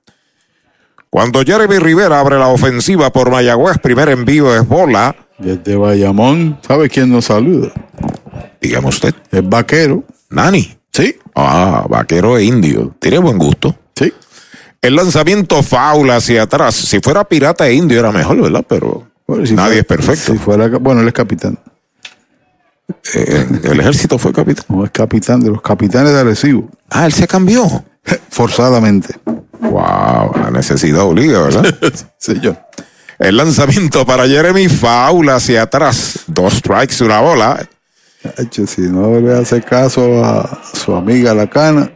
[1.13, 5.15] Cuando Jeremy Rivera abre la ofensiva por Mayagüez, primer envío es bola.
[5.37, 7.71] Desde Bayamón, ¿sabe quién nos saluda?
[8.59, 9.13] Dígame usted.
[9.31, 10.03] Es vaquero.
[10.31, 10.75] Nani.
[10.91, 11.15] Sí.
[11.35, 12.95] Ah, vaquero e indio.
[12.97, 13.75] Tiene buen gusto.
[13.95, 14.11] Sí.
[14.81, 16.73] El lanzamiento faula hacia atrás.
[16.73, 18.65] Si fuera pirata e indio era mejor, ¿verdad?
[18.67, 20.33] Pero Bueno, si nadie fuera- es perfecto.
[20.33, 21.59] Si fuera, bueno, él es capitán.
[23.13, 24.65] Eh, el ejército fue capitán.
[24.69, 26.69] No es capitán de los capitanes de Arecibo.
[26.89, 27.67] Ah, él se cambió.
[28.31, 29.13] Forzadamente.
[29.63, 31.75] Wow, la necesidad obliga, ¿verdad?
[32.17, 32.57] Señor.
[33.19, 36.19] El lanzamiento para Jeremy Foul hacia atrás.
[36.27, 37.67] Dos strikes, una bola.
[38.49, 41.91] Si no le hace caso a su amiga la cana,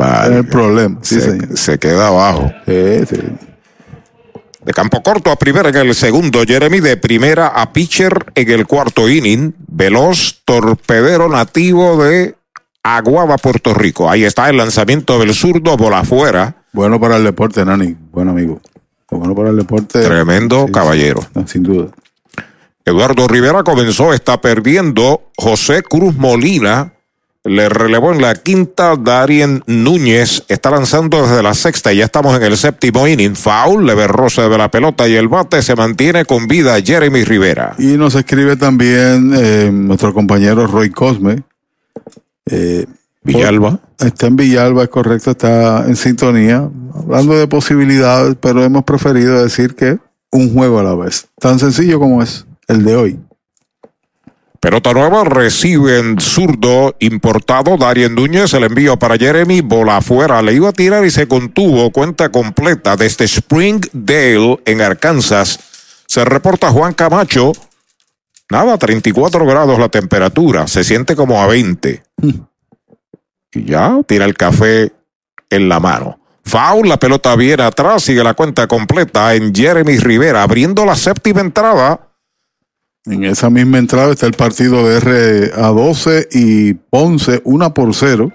[0.00, 0.98] va a tener problema.
[1.02, 1.58] Sí, se, señor.
[1.58, 2.50] se queda abajo.
[2.66, 3.18] Sí, sí.
[4.64, 8.66] De campo corto a primera en el segundo, Jeremy de primera a pitcher en el
[8.66, 9.54] cuarto inning.
[9.66, 12.36] Veloz, torpedero nativo de
[12.84, 14.08] Aguada, Puerto Rico.
[14.08, 16.61] Ahí está el lanzamiento del zurdo, bola afuera.
[16.72, 17.96] Bueno para el deporte, Nani.
[18.10, 18.60] Buen amigo.
[19.10, 20.02] Bueno para el deporte.
[20.02, 21.20] Tremendo caballero.
[21.46, 21.88] Sin duda.
[22.84, 25.30] Eduardo Rivera comenzó, está perdiendo.
[25.36, 26.94] José Cruz Molina
[27.44, 28.96] le relevó en la quinta.
[28.96, 33.36] Darien Núñez está lanzando desde la sexta y ya estamos en el séptimo inning.
[33.36, 36.80] Foul, le roce de la pelota y el bate se mantiene con vida.
[36.80, 37.74] Jeremy Rivera.
[37.78, 41.42] Y nos escribe también eh, nuestro compañero Roy Cosme.
[42.46, 42.86] Eh,
[43.24, 43.80] Villalba.
[43.98, 49.74] Está en Villalba, es correcto, está en sintonía, hablando de posibilidades, pero hemos preferido decir
[49.74, 49.98] que
[50.30, 51.28] un juego a la vez.
[51.38, 53.20] Tan sencillo como es el de hoy.
[54.62, 57.76] Pelota nueva recibe en zurdo importado.
[57.76, 60.40] Darien Núñez, el envío para Jeremy, bola afuera.
[60.40, 61.90] Le iba a tirar y se contuvo.
[61.90, 65.58] Cuenta completa desde Springdale en Arkansas.
[66.06, 67.50] Se reporta Juan Camacho.
[68.50, 70.68] Nada, 34 grados la temperatura.
[70.68, 72.04] Se siente como a 20.
[73.52, 74.92] Y ya tira el café
[75.50, 76.18] en la mano.
[76.44, 81.40] Foul, la pelota viene atrás, sigue la cuenta completa en Jeremy Rivera, abriendo la séptima
[81.40, 82.08] entrada.
[83.04, 88.32] En esa misma entrada está el partido de RA12 y Ponce 1 por 0,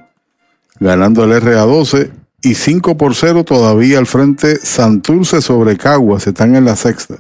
[0.80, 2.12] ganando el RA12
[2.42, 7.16] y 5 por 0 todavía al frente Santurce sobre Caguas, están en la sexta.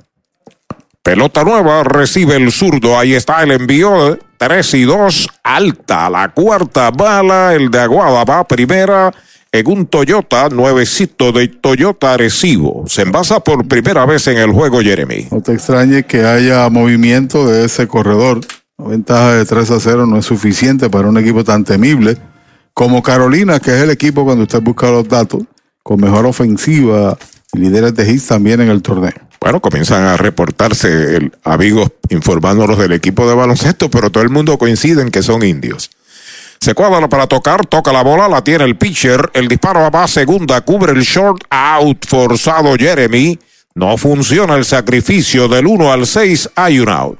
[1.03, 6.91] Pelota nueva, recibe el zurdo, ahí está el envío, 3 y 2, alta, la cuarta
[6.91, 9.11] bala, el de Aguada va primera
[9.51, 12.83] en un Toyota nuevecito de Toyota Arecibo.
[12.87, 15.27] Se envasa por primera vez en el juego, Jeremy.
[15.31, 18.41] No te extrañe que haya movimiento de ese corredor.
[18.77, 22.17] La ventaja de 3 a 0 no es suficiente para un equipo tan temible
[22.73, 25.41] como Carolina, que es el equipo cuando usted busca los datos,
[25.81, 27.17] con mejor ofensiva
[27.53, 29.26] y líderes de hits también en el torneo.
[29.39, 34.57] Bueno, comienzan a reportarse el, amigos informándonos del equipo de baloncesto, pero todo el mundo
[34.57, 35.89] coincide en que son indios.
[36.59, 40.07] Se cuadra para tocar, toca la bola, la tiene el pitcher, el disparo va a
[40.07, 43.39] segunda, cubre el short out forzado Jeremy.
[43.75, 47.19] No funciona el sacrificio del 1 al 6, hay un out.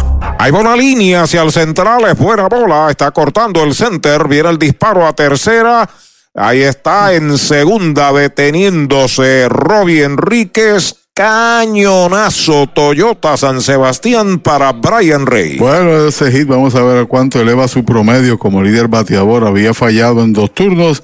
[0.39, 4.57] Hay buena línea hacia el central, es buena bola, está cortando el center, viene el
[4.57, 5.87] disparo a tercera.
[6.33, 10.95] Ahí está en segunda deteniéndose Robbie Enríquez.
[11.13, 15.57] Cañonazo Toyota San Sebastián para Brian Rey.
[15.59, 19.45] Bueno, ese hit vamos a ver cuánto eleva su promedio como líder bateador.
[19.45, 21.03] Había fallado en dos turnos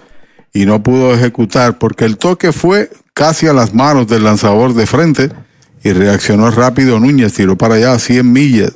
[0.54, 4.88] y no pudo ejecutar porque el toque fue casi a las manos del lanzador de
[4.88, 5.30] frente
[5.84, 8.72] y reaccionó rápido Núñez, tiró para allá a 100 millas.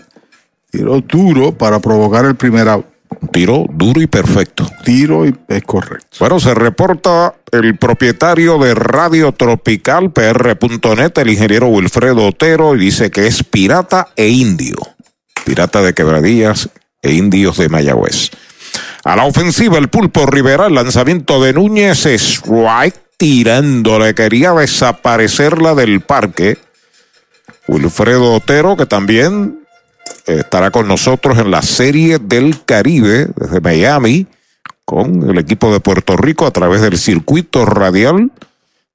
[0.72, 2.86] Tiró duro para provocar el primer out.
[3.32, 4.66] Tiro duro y perfecto.
[4.84, 6.18] Tiro y es correcto.
[6.20, 13.12] Bueno, se reporta el propietario de Radio Tropical, PR.net, el ingeniero Wilfredo Otero, y dice
[13.12, 14.78] que es pirata e indio.
[15.46, 16.70] Pirata de quebradillas
[17.02, 18.32] e indios de Mayagüez.
[19.04, 26.02] A la ofensiva, el pulpo Rivera, el lanzamiento de Núñez, strike tirándole, quería desaparecerla del
[26.02, 26.58] parque.
[27.68, 29.61] Wilfredo Otero, que también
[30.26, 34.28] estará con nosotros en la Serie del Caribe desde Miami
[34.86, 38.32] con el equipo de Puerto Rico a través del circuito radial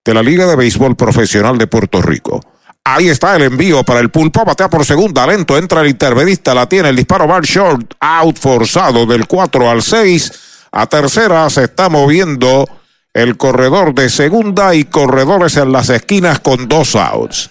[0.04, 2.40] de la Liga de Béisbol Profesional de Puerto Rico.
[2.84, 6.68] Ahí está el envío para el pulpo, batea por segunda, lento, entra el intermedista, la
[6.68, 10.32] tiene el disparo, va short, out forzado del 4 al 6.
[10.70, 12.68] A tercera se está moviendo
[13.12, 17.50] el corredor de segunda y corredores en las esquinas con dos outs.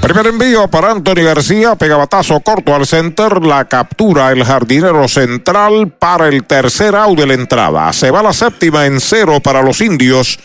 [0.00, 6.28] Primer envío para Anthony García, pegabatazo corto al center, la captura el jardinero central para
[6.28, 7.92] el tercer out de la entrada.
[7.92, 10.38] Se va la séptima en cero para los indios.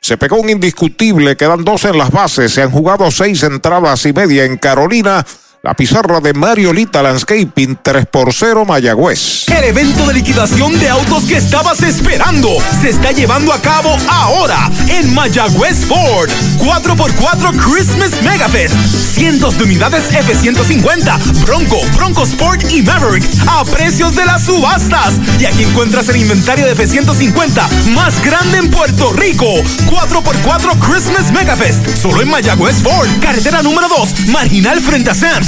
[0.00, 4.12] Se pegó un indiscutible, quedan dos en las bases, se han jugado seis entradas y
[4.12, 5.26] media en Carolina.
[5.60, 9.48] La pizarra de Mariolita Landscaping 3 por 0 Mayagüez.
[9.48, 12.48] El evento de liquidación de autos que estabas esperando
[12.80, 16.30] se está llevando a cabo ahora en Mayagüez Ford.
[16.58, 18.72] 4x4 Christmas Megafest.
[19.16, 25.14] Cientos de unidades F-150, Bronco, Bronco Sport y Maverick a precios de las subastas.
[25.40, 29.46] Y aquí encuentras el inventario de F-150 más grande en Puerto Rico.
[29.90, 31.84] 4x4 Christmas Megafest.
[32.00, 33.08] Solo en Mayagüez Ford.
[33.20, 35.47] Carretera número 2, marginal frente a Sam's.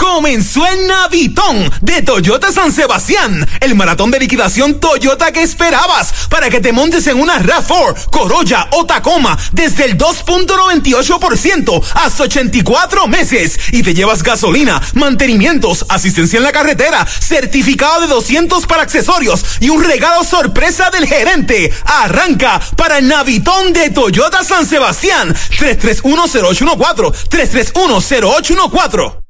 [0.00, 6.48] Comenzó el Navitón de Toyota San Sebastián, el maratón de liquidación Toyota que esperabas para
[6.48, 13.58] que te montes en una RAV4, Corolla o Tacoma desde el 2.98% hasta 84 meses.
[13.72, 19.68] Y te llevas gasolina, mantenimientos, asistencia en la carretera, certificado de 200 para accesorios y
[19.68, 21.70] un regalo sorpresa del gerente.
[21.84, 25.34] Arranca para el Navitón de Toyota San Sebastián.
[25.58, 29.29] 3310814 3310814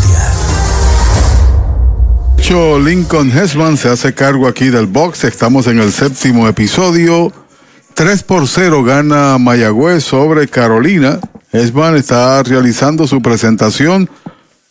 [2.51, 5.23] Lincoln Hesman se hace cargo aquí del box.
[5.23, 7.31] Estamos en el séptimo episodio.
[7.93, 11.21] 3 por 0 gana Mayagüez sobre Carolina.
[11.53, 14.09] Hesman está realizando su presentación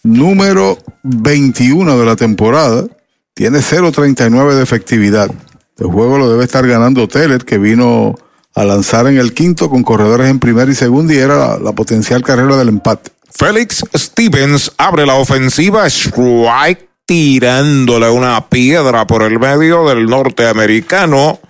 [0.02, 2.84] número 21 de la temporada.
[3.32, 5.30] Tiene 0.39 de efectividad.
[5.78, 8.14] El juego lo debe estar ganando Teller, que vino
[8.54, 11.72] a lanzar en el quinto con corredores en primera y segunda y era la, la
[11.72, 13.10] potencial carrera del empate.
[13.30, 15.86] Félix Stevens abre la ofensiva.
[15.86, 21.40] Strike tirándole una piedra por el medio del norteamericano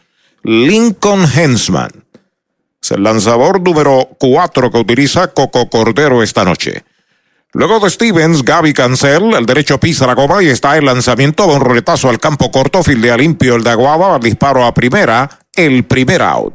[0.43, 1.91] Lincoln Hensman.
[2.83, 6.83] Es el lanzador número 4 que utiliza Coco Cordero esta noche.
[7.53, 11.57] Luego de Stevens, Gaby Cancel, el derecho pisa la goma y está el lanzamiento de
[11.57, 16.23] un roletazo al campo corto, fildea limpio el de Aguaba, disparo a primera, el primer
[16.23, 16.55] out.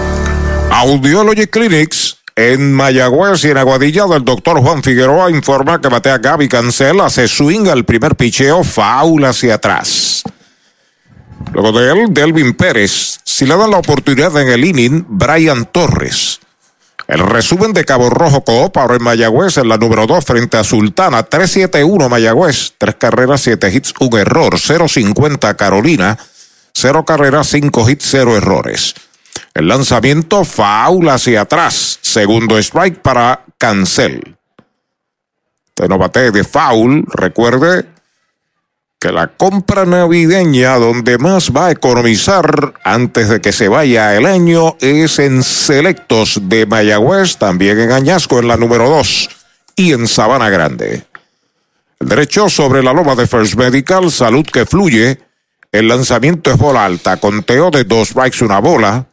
[0.73, 6.47] Audiology Clinics en Mayagüez y en Aguadilla el doctor Juan Figueroa informa que batea Gaby
[6.47, 10.23] Cancel, hace swing al primer picheo, faula hacia atrás.
[11.51, 13.19] Luego de él, Delvin Pérez.
[13.25, 16.39] Si le dan la oportunidad en el inning, Brian Torres.
[17.05, 20.63] El resumen de Cabo Rojo Coop ahora en Mayagüez en la número 2 frente a
[20.63, 21.29] Sultana.
[21.29, 22.75] 3-7-1 Mayagüez.
[22.77, 24.53] Tres carreras, siete hits, un error.
[24.53, 26.17] 0-50 Carolina.
[26.73, 28.95] Cero carreras, cinco hits, cero errores.
[29.53, 31.99] El lanzamiento faula hacia atrás.
[32.01, 34.37] Segundo strike para Cancel.
[35.73, 37.05] Te no de foul.
[37.07, 37.85] Recuerde,
[39.01, 44.27] que la compra navideña donde más va a economizar antes de que se vaya el
[44.27, 49.29] año es en Selectos de Mayagüez, también en Añasco en la número 2
[49.75, 51.03] y en Sabana Grande.
[51.99, 55.19] El derecho sobre la loma de First Medical, salud que fluye.
[55.71, 59.07] El lanzamiento es bola alta, conteo de dos strikes, una bola.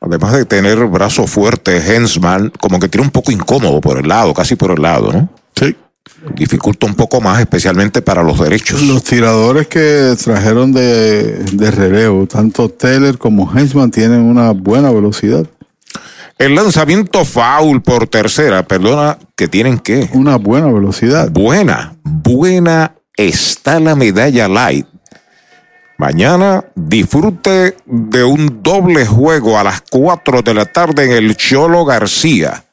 [0.00, 4.32] Además de tener brazo fuerte, Hensman, como que tiene un poco incómodo por el lado,
[4.34, 5.28] casi por el lado, ¿no?
[5.56, 5.76] Sí.
[6.34, 8.82] Dificulta un poco más, especialmente para los derechos.
[8.82, 15.46] Los tiradores que trajeron de, de relevo, tanto Taylor como Hensman, tienen una buena velocidad.
[16.38, 20.08] El lanzamiento foul por tercera, perdona, que tienen que.
[20.12, 21.30] Una buena velocidad.
[21.30, 24.86] Buena, buena está la medalla light.
[26.00, 31.84] Mañana disfrute de un doble juego a las 4 de la tarde en el Cholo
[31.84, 32.64] García.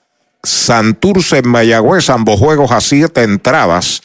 [0.43, 4.03] Santurce en Mayagüez, ambos juegos a siete entradas.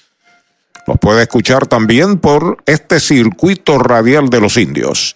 [0.86, 5.14] Los puede escuchar también por este circuito radial de los indios.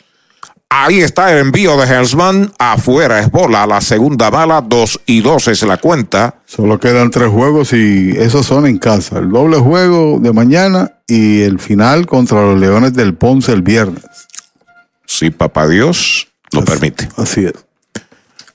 [0.76, 2.52] Ahí está el envío de Hensman.
[2.58, 3.64] Afuera es bola.
[3.64, 6.34] La segunda bala, dos y dos es la cuenta.
[6.46, 9.20] Solo quedan tres juegos y esos son en casa.
[9.20, 14.04] El doble juego de mañana y el final contra los Leones del Ponce el viernes.
[15.06, 17.08] Si papá Dios lo así, permite.
[17.16, 17.54] Así es.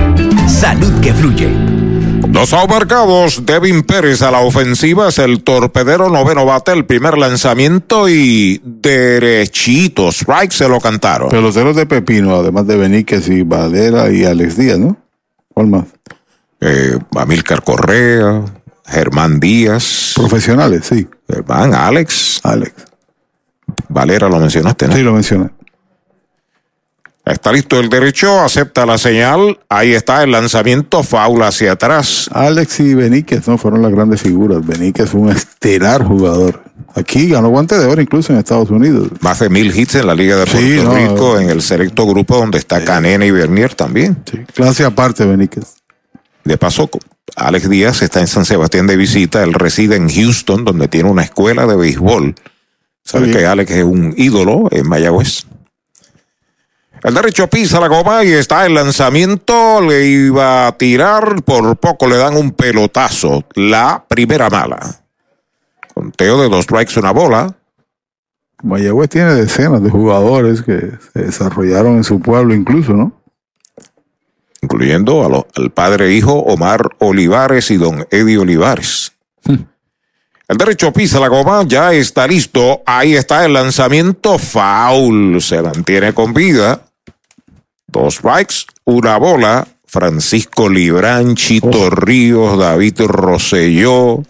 [0.48, 1.50] Salud que fluye.
[2.30, 8.10] Dos marcados, Devin Pérez a la ofensiva, es el torpedero noveno bate, el primer lanzamiento
[8.10, 11.30] y derechito, strike se lo cantaron.
[11.30, 14.98] Peloteros de Pepino, además de Beníquez y Valera y Alex Díaz, ¿no?
[15.54, 15.86] ¿Cuál más?
[16.60, 18.44] Eh, Amílcar Correa,
[18.86, 20.14] Germán Díaz.
[20.16, 21.08] Profesionales, sí.
[21.30, 22.42] Germán, Alex.
[22.44, 22.74] Alex.
[23.90, 24.96] Valera lo mencionaste, ¿no?
[24.96, 25.50] Sí, lo mencioné.
[27.26, 32.30] Está listo el derecho, acepta la señal, ahí está el lanzamiento, faula hacia atrás.
[32.32, 33.58] Alex y Beníquez, ¿no?
[33.58, 34.64] Fueron las grandes figuras.
[34.64, 36.62] Beníquez fue un estelar jugador.
[36.94, 39.10] Aquí ganó guante de oro incluso en Estados Unidos.
[39.22, 42.06] Más de mil hits en la Liga de Puerto Sí, no, Rico, en el selecto
[42.06, 44.24] grupo donde está Canena y Bernier también.
[44.54, 45.78] Clase aparte, Beníquez.
[46.44, 46.92] De paso,
[47.36, 51.24] Alex Díaz está en San Sebastián de visita, él reside en Houston, donde tiene una
[51.24, 52.36] escuela de béisbol.
[53.06, 55.44] Sabe que Alex es un ídolo en Mayagüez.
[57.04, 62.08] El derecho pisa la goma y está el lanzamiento, le iba a tirar, por poco
[62.08, 63.44] le dan un pelotazo.
[63.54, 64.80] La primera mala.
[65.94, 67.56] Conteo de dos strikes, una bola.
[68.64, 73.22] Mayagüez tiene decenas de jugadores que se desarrollaron en su pueblo incluso, ¿no?
[74.62, 79.12] incluyendo a lo- al padre e hijo Omar Olivares y don Eddie Olivares.
[80.48, 82.84] El derecho pisa la goma, ya está listo.
[82.86, 85.42] Ahí está el lanzamiento foul.
[85.42, 86.86] Se mantiene con vida.
[87.88, 89.68] Dos strikes, una bola.
[89.88, 94.24] Francisco Librán, Chito Ríos, David Rosselló.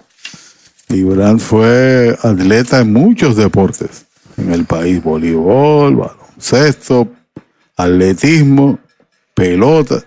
[0.89, 4.05] Libran fue atleta en muchos deportes
[4.37, 7.09] en el país: voleibol, baloncesto,
[7.75, 8.79] atletismo,
[9.33, 10.03] pelota.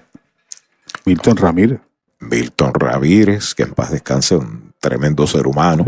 [1.04, 1.80] Milton Ramírez.
[2.20, 5.84] Milton Ramírez, que en paz descanse, un tremendo ser humano.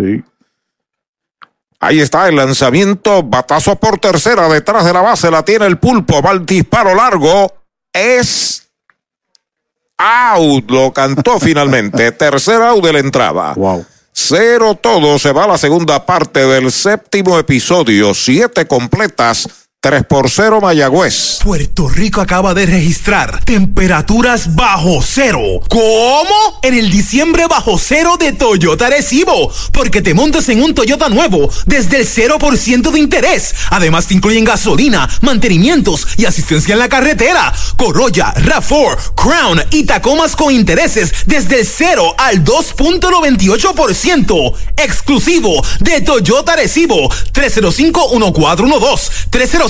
[1.81, 6.21] Ahí está el lanzamiento, batazo por tercera, detrás de la base la tiene el pulpo,
[6.21, 7.53] va el disparo largo,
[7.93, 8.69] es
[10.01, 12.13] out, lo cantó finalmente.
[12.13, 13.55] Tercer out de la entrada.
[13.55, 13.85] Wow.
[14.13, 18.13] Cero todo se va a la segunda parte del séptimo episodio.
[18.13, 19.60] Siete completas.
[19.83, 21.39] 3 por 0 Mayagüez.
[21.43, 25.41] Puerto Rico acaba de registrar temperaturas bajo cero.
[25.71, 26.61] ¿Cómo?
[26.63, 29.51] En el diciembre bajo cero de Toyota Recibo.
[29.73, 33.55] Porque te montas en un Toyota nuevo desde el 0% de interés.
[33.71, 37.51] Además te incluyen gasolina, mantenimientos y asistencia en la carretera.
[37.79, 44.53] Corolla, RAV4, Crown y Tacomas con intereses desde el 0 al 2.98%.
[44.77, 47.09] Exclusivo de Toyota Recibo.
[47.33, 49.70] 305-1412.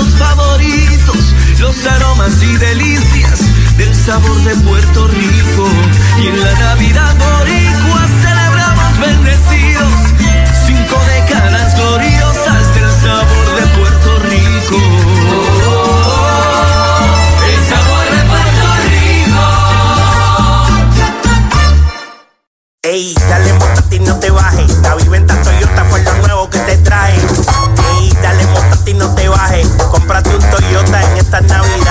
[0.00, 3.40] platos favoritos, los aromas y delicias
[3.76, 5.68] del sabor de Puerto Rico.
[6.18, 9.92] Y en la Navidad boricua celebramos bendecidos,
[10.66, 14.76] cinco décadas gloriosas del sabor de Puerto Rico.
[17.46, 18.50] El sabor de Puerto
[22.82, 24.78] Ey, dale montate y no te bajes.
[24.82, 27.14] La viventa Toyota fue lo nuevo que te trae.
[28.22, 29.68] Dale montate y no te bajes.
[29.90, 31.89] Cómprate un Toyota en estas navidades.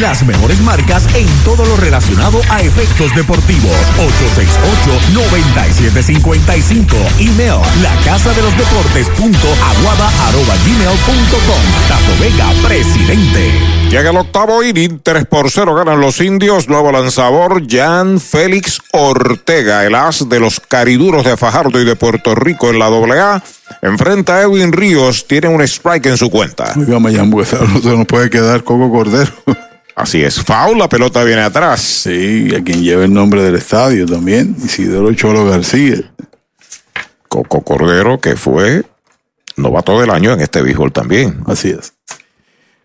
[0.00, 3.72] Las mejores marcas en todo lo relacionado a efectos deportivos.
[5.14, 6.84] 868-9755.
[7.18, 11.62] Email la casa de los deportes punto aguada arroba gmail punto com.
[11.88, 13.52] Tato Vega, presidente.
[13.88, 16.68] Llega el octavo inning, 3 por 0 ganan los indios.
[16.68, 22.34] Nuevo lanzador, Jan Félix Ortega, el as de los cariduros de Fajardo y de Puerto
[22.34, 23.42] Rico en la AA.
[23.80, 26.74] Enfrenta a Edwin Ríos, tiene un strike en su cuenta.
[26.76, 29.32] Oiga, Mayagüez, no se nos puede quedar Coco Cordero.
[29.96, 31.80] Así es, foul, la pelota viene atrás.
[31.80, 36.12] Sí, a quien lleva el nombre del estadio también, Isidoro Cholo García.
[37.30, 38.84] Coco Cordero, que fue
[39.56, 41.42] novato del año en este béisbol también.
[41.46, 41.94] Así es.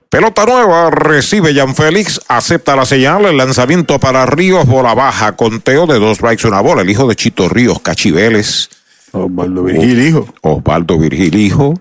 [0.10, 5.88] Pelota nueva, recibe Jan Félix, acepta la señal, el lanzamiento para Ríos, bola baja, conteo
[5.88, 8.70] de dos strikes, una bola, el hijo de Chito Ríos, Cachiveles.
[9.12, 10.34] Osvaldo Virgil, hijo.
[10.42, 11.74] Osvaldo Virgil, hijo.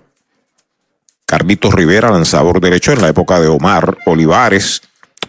[1.25, 4.81] Carlitos Rivera, lanzador derecho en la época de Omar Olivares.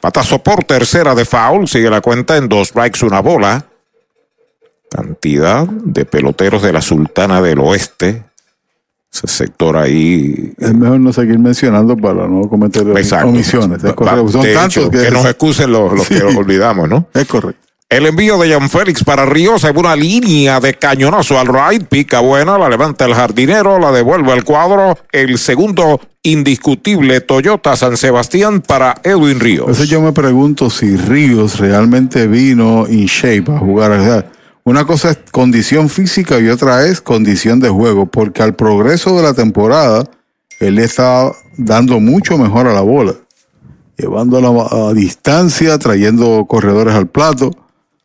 [0.03, 3.65] Patazo por tercera de foul, sigue la cuenta en dos strikes, una bola.
[4.91, 8.25] Cantidad de peloteros de la Sultana del Oeste.
[9.13, 10.55] Ese sector ahí.
[10.59, 13.29] Es mejor no seguir mencionando para no cometer Exacto.
[13.29, 13.85] omisiones.
[13.85, 14.29] Es correcto.
[14.29, 16.15] Son De tantos que, nos excusen los, los Sí.
[16.15, 17.07] que los olvidamos, ¿no?
[17.15, 17.69] Es correcto.
[17.93, 22.21] El envío de Jan Félix para Ríos en una línea de cañonazo al right, pica
[22.21, 24.97] buena, la levanta el jardinero, la devuelve al cuadro.
[25.13, 29.67] El segundo indiscutible Toyota San Sebastián para Edwin Ríos.
[29.67, 33.91] Entonces yo me pregunto si Ríos realmente vino in shape a jugar.
[33.93, 34.25] O
[34.65, 39.23] Una cosa es condición física y otra es condición de juego, porque al progreso de
[39.23, 40.09] la temporada,
[40.61, 43.17] él está dando mucho mejor a la bola,
[43.99, 47.51] llevándola a distancia, trayendo corredores al plato.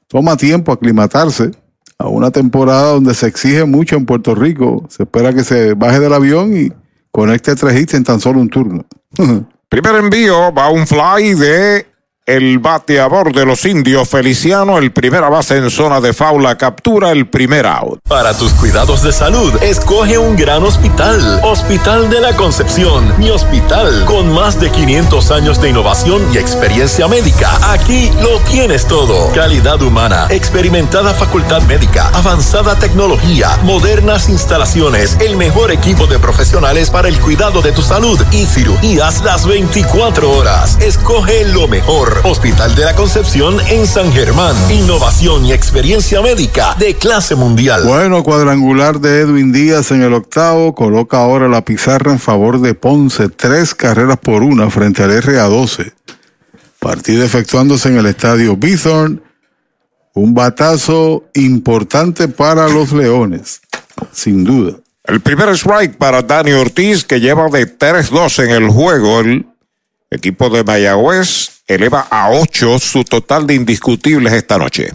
[0.08, 1.52] Toma tiempo aclimatarse
[1.98, 4.86] a una temporada donde se exige mucho en Puerto Rico.
[4.90, 6.72] Se espera que se baje del avión y
[7.12, 8.86] conecte tres hits en tan solo un turno.
[9.70, 11.86] Primer envío, va un fly de
[12.28, 17.26] el bateador de los indios, Feliciano, el primera base en zona de faula, captura el
[17.28, 18.00] primer out.
[18.06, 21.40] Para tus cuidados de salud, escoge un gran hospital.
[21.42, 27.08] Hospital de la Concepción, mi hospital, con más de 500 años de innovación y experiencia
[27.08, 27.50] médica.
[27.72, 29.32] Aquí lo tienes todo.
[29.32, 37.08] Calidad humana, experimentada facultad médica, avanzada tecnología, modernas instalaciones, el mejor equipo de profesionales para
[37.08, 40.78] el cuidado de tu salud y cirugías las 24 horas.
[40.82, 42.17] Escoge lo mejor.
[42.24, 44.56] Hospital de la Concepción en San Germán.
[44.72, 47.84] Innovación y experiencia médica de clase mundial.
[47.86, 52.74] Bueno, cuadrangular de Edwin Díaz en el octavo, coloca ahora la pizarra en favor de
[52.74, 55.94] Ponce, tres carreras por una frente al RA12.
[56.80, 59.22] Partido efectuándose en el estadio Bithorn,
[60.14, 63.62] un batazo importante para los Leones,
[64.12, 64.78] sin duda.
[65.04, 69.22] El primer strike para Dani Ortiz, que lleva de 3-2 en el juego.
[69.22, 69.46] El
[70.12, 74.90] equipo de Mayagüez eleva a 8 su total de indiscutibles esta noche.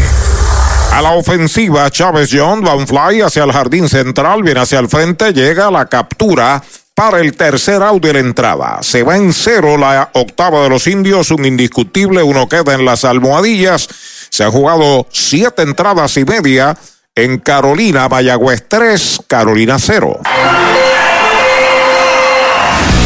[0.92, 5.32] A la ofensiva, Chávez John Van Fly hacia el jardín central, viene hacia el frente,
[5.32, 6.62] llega la captura
[6.94, 8.78] para el tercer out de la entrada.
[8.82, 13.04] Se va en cero la octava de los indios, un indiscutible, uno queda en las
[13.04, 13.88] almohadillas.
[14.30, 16.78] Se ha jugado siete entradas y media
[17.16, 20.20] en Carolina, Mayagüez 3, Carolina 0.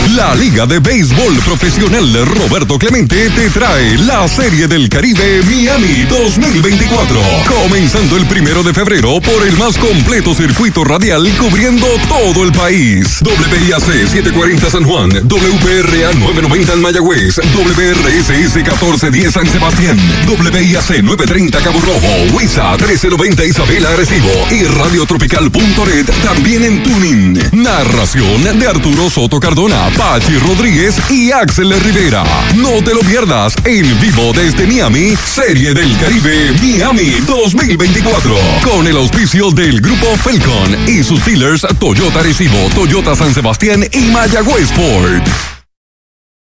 [0.09, 7.21] La Liga de Béisbol Profesional Roberto Clemente te trae la Serie del Caribe Miami 2024.
[7.47, 13.21] Comenzando el primero de febrero por el más completo circuito radial cubriendo todo el país.
[13.23, 19.99] WIAC 740 San Juan, WPRA 990 en Mayagüez, WRSS 1410 San Sebastián,
[20.29, 27.39] WIAC 930 Cabo Rojo, WISA 1390 Isabela Arecibo y Radiotropical.net también en Tuning.
[27.53, 29.92] Narración de Arturo Soto Cardona.
[29.97, 32.25] Pachi Rodríguez y Axel Rivera.
[32.57, 38.35] No te lo pierdas en vivo desde Miami, Serie del Caribe Miami 2024.
[38.65, 44.11] Con el auspicio del Grupo Felcon y sus dealers Toyota Recibo, Toyota San Sebastián y
[44.11, 45.62] Mayagüez Ford.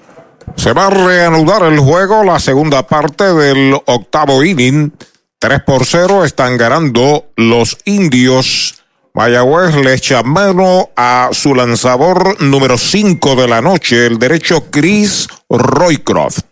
[0.55, 4.91] Se va a reanudar el juego, la segunda parte del octavo inning.
[5.39, 8.75] 3 por 0 están ganando los indios.
[9.13, 15.27] Mayagüez le echa mano a su lanzador número 5 de la noche, el derecho Chris
[15.49, 16.45] Roycroft.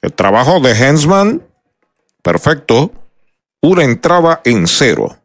[0.00, 1.42] El trabajo de Hensman,
[2.22, 2.92] perfecto.
[3.60, 5.16] Una entrada en cero.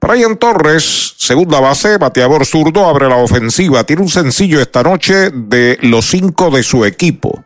[0.00, 3.82] Brian Torres, segunda base, bateador zurdo, abre la ofensiva.
[3.82, 7.44] Tiene un sencillo esta noche de los cinco de su equipo.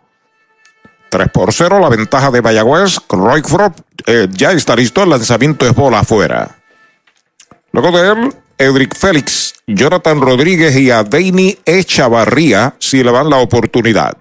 [1.08, 2.98] 3 por 0, la ventaja de Mayagüez.
[3.08, 6.58] Roycroft eh, ya está listo, el lanzamiento es bola afuera.
[7.72, 14.16] Luego de él, Edric Félix, Jonathan Rodríguez y Adeini Echavarría si le dan la oportunidad.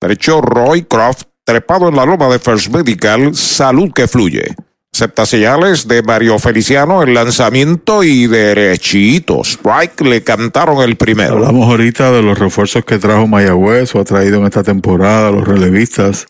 [0.00, 4.56] Derecho Roycroft, trepado en la loma de First Medical, salud que fluye.
[4.94, 9.40] Señales de Mario Feliciano, el lanzamiento y derechito.
[9.42, 11.34] Strike le cantaron el primero.
[11.34, 15.48] Hablamos ahorita de los refuerzos que trajo Mayagüez o ha traído en esta temporada, los
[15.48, 16.26] relevistas.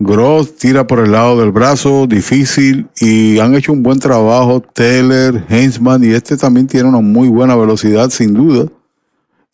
[0.00, 4.60] Gross tira por el lado del brazo, difícil, y han hecho un buen trabajo.
[4.60, 8.66] Taylor, Heinzman, y este también tiene una muy buena velocidad, sin duda.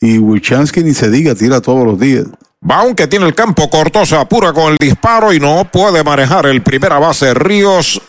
[0.01, 2.25] Y Wichansky ni se diga, tira todos los días.
[2.61, 6.47] Baum que tiene el campo corto, se apura con el disparo y no puede manejar
[6.47, 8.01] el primera base Ríos.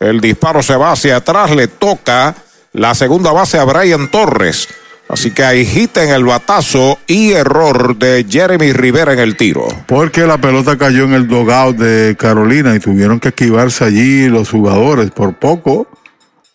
[0.00, 2.34] El disparo se va hacia atrás, le toca
[2.72, 4.68] la segunda base a Brian Torres.
[5.08, 9.68] Así que hit en el batazo y error de Jeremy Rivera en el tiro.
[9.86, 14.50] Porque la pelota cayó en el dogout de Carolina y tuvieron que esquivarse allí los
[14.50, 15.12] jugadores.
[15.12, 15.86] Por poco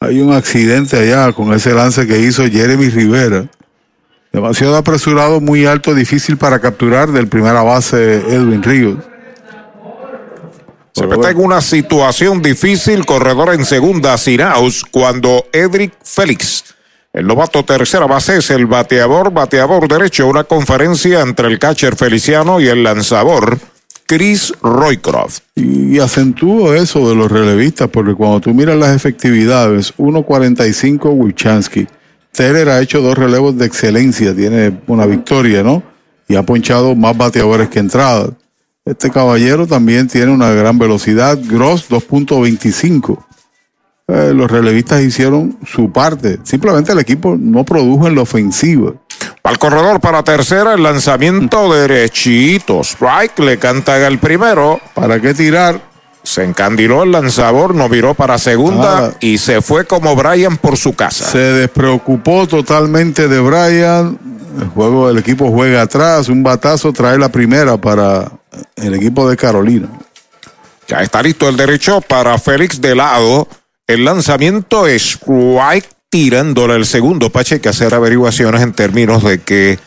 [0.01, 3.45] hay un accidente allá con ese lance que hizo Jeremy Rivera.
[4.33, 8.97] Demasiado apresurado, muy alto, difícil para capturar del primera base Edwin Ríos.
[10.93, 16.75] Se mete en una situación difícil, corredor en segunda, Sinaus, cuando Edric Félix,
[17.13, 22.59] el novato tercera base, es el bateador, bateador derecho, una conferencia entre el catcher Feliciano
[22.59, 23.57] y el lanzador
[24.05, 25.39] Chris Roycroft.
[25.55, 31.87] Y, acentúo eso de los relevistas, porque cuando tú miras las efectividades, 1.45 Wilchansky.
[32.33, 35.81] Teller ha hecho dos relevos de excelencia, tiene una victoria, ¿no?
[36.27, 38.31] Y ha ponchado más bateadores que entradas.
[38.83, 43.17] Este caballero también tiene una gran velocidad, Gross 2.25.
[44.07, 46.39] Eh, los relevistas hicieron su parte.
[46.43, 48.93] Simplemente el equipo no produjo en la ofensiva.
[49.43, 52.81] Al corredor para tercera, el lanzamiento derechito.
[52.81, 54.79] Strike le canta el primero.
[54.95, 55.79] ¿Para qué tirar?
[56.23, 59.11] Se encandiló el lanzador, no viró para segunda Ah.
[59.19, 61.25] y se fue como Brian por su casa.
[61.25, 64.19] Se despreocupó totalmente de Brian.
[64.59, 68.31] El juego, el equipo juega atrás, un batazo trae la primera para
[68.75, 69.87] el equipo de Carolina.
[70.87, 73.47] Ya está listo el derecho para Félix de lado.
[73.87, 77.29] El lanzamiento es strike tirándole el segundo.
[77.31, 79.79] Pache, hay que hacer averiguaciones en términos de que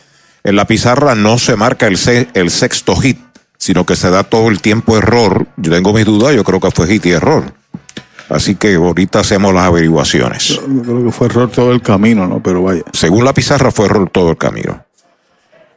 [0.43, 1.97] en la pizarra no se marca el,
[2.33, 3.19] el sexto hit,
[3.57, 5.47] sino que se da todo el tiempo error.
[5.57, 7.53] Yo tengo mis dudas, yo creo que fue hit y error.
[8.29, 10.59] Así que ahorita hacemos las averiguaciones.
[10.67, 12.41] Yo creo que fue error todo el camino, ¿no?
[12.41, 12.81] Pero vaya.
[12.91, 14.83] Según la pizarra fue error todo el camino.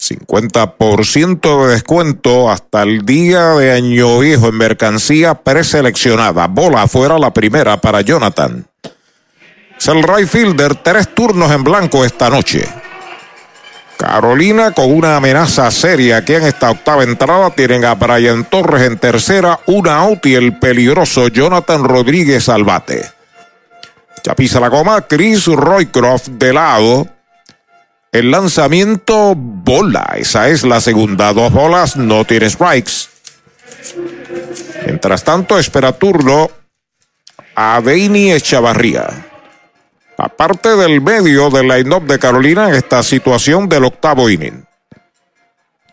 [0.00, 6.48] 50% de descuento hasta el día de Año Viejo en mercancía preseleccionada.
[6.48, 8.66] Bola afuera la primera para Jonathan.
[9.78, 12.68] Es el right fielder, tres turnos en blanco esta noche.
[14.02, 17.50] Carolina con una amenaza seria aquí en esta octava entrada.
[17.50, 23.08] Tienen a Brian Torres en tercera, una out y el peligroso Jonathan Rodríguez al bate.
[24.24, 27.06] Ya pisa la goma, Chris Roycroft de lado.
[28.10, 30.14] El lanzamiento, bola.
[30.16, 31.32] Esa es la segunda.
[31.32, 33.08] Dos bolas, no tiene strikes.
[34.84, 36.50] Mientras tanto, espera turno
[37.54, 39.31] a Deini Echavarría.
[40.18, 44.64] Aparte del medio del line-up de Carolina en esta situación del octavo inning.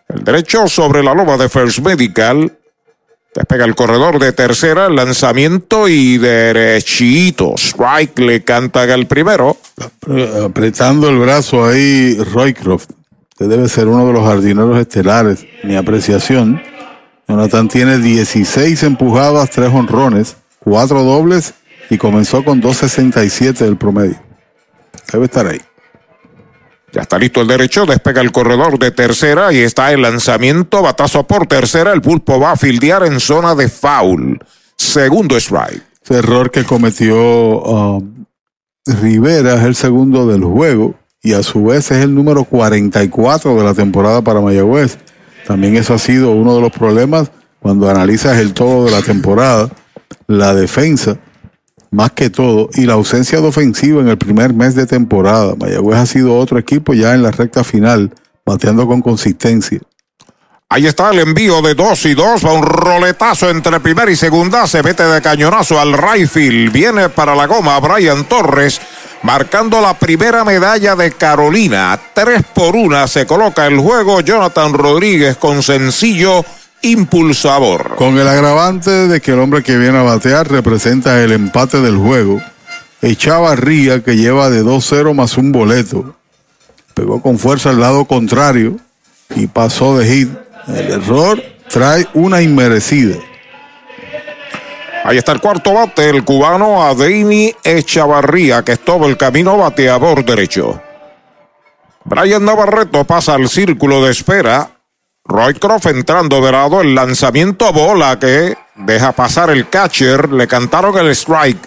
[0.07, 2.57] El derecho sobre la loma de First Medical.
[3.33, 7.53] Despega el corredor de tercera, lanzamiento y derechito.
[7.55, 9.55] Strike le canta el primero.
[10.43, 12.89] Apretando el brazo ahí, Roycroft.
[13.31, 15.45] Usted debe ser uno de los jardineros estelares.
[15.63, 16.61] Mi apreciación.
[17.27, 21.53] Jonathan tiene 16 empujadas, 3 honrones, 4 dobles
[21.89, 24.19] y comenzó con 2.67 del promedio.
[25.11, 25.59] Debe estar ahí.
[26.91, 31.25] Ya está listo el derecho, despega el corredor de tercera y está el lanzamiento, batazo
[31.27, 34.39] por tercera, el pulpo va a fildear en zona de foul.
[34.75, 35.83] Segundo strike.
[36.03, 38.25] Ese error que cometió um,
[38.85, 43.63] Rivera es el segundo del juego y a su vez es el número 44 de
[43.63, 44.97] la temporada para Mayagüez.
[45.45, 49.69] También eso ha sido uno de los problemas cuando analizas el todo de la temporada,
[50.27, 51.17] la defensa,
[51.91, 55.55] más que todo, y la ausencia de ofensiva en el primer mes de temporada.
[55.59, 58.13] Mayagüez ha sido otro equipo ya en la recta final,
[58.45, 59.79] bateando con consistencia.
[60.71, 64.67] Ahí está el envío de dos y dos, va un roletazo entre primera y segunda,
[64.67, 68.79] se mete de cañonazo al right field, viene para la goma Brian Torres,
[69.23, 75.37] marcando la primera medalla de Carolina, tres por una se coloca el juego Jonathan Rodríguez
[75.37, 76.45] con sencillo
[76.81, 77.95] impulsador.
[77.95, 81.97] Con el agravante de que el hombre que viene a batear representa el empate del
[81.97, 82.41] juego.
[83.01, 86.15] Echavarría que lleva de 2-0 más un boleto.
[86.93, 88.77] Pegó con fuerza al lado contrario
[89.35, 90.29] y pasó de hit.
[90.67, 93.17] El error trae una inmerecida.
[95.05, 100.25] Ahí está el cuarto bate, el cubano Adeini Echavarría, que es todo el camino bateador
[100.25, 100.81] derecho.
[102.03, 104.78] Brian Navarreto pasa al círculo de espera.
[105.29, 110.33] Roycroft entrando de lado, el lanzamiento a bola que deja pasar el catcher.
[110.33, 111.59] Le cantaron el strike.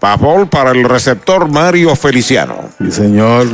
[0.00, 2.70] Papol para el receptor Mario Feliciano.
[2.80, 3.46] Y señor,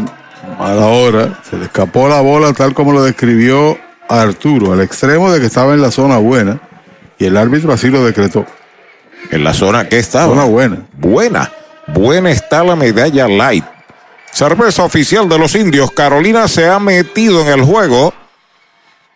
[0.59, 5.31] a la hora, se le escapó la bola tal como lo describió Arturo, al extremo
[5.33, 6.61] de que estaba en la zona buena.
[7.19, 8.47] Y el árbitro así lo decretó.
[9.31, 10.29] En la zona que estaba.
[10.29, 10.87] Zona buena.
[10.93, 11.51] Buena.
[11.89, 13.65] Buena está la medalla light.
[14.33, 15.91] Cerveza oficial de los indios.
[15.91, 18.15] Carolina se ha metido en el juego.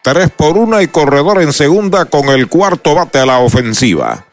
[0.04, 4.26] Tres por una y corredor en segunda con el cuarto bate a la ofensiva.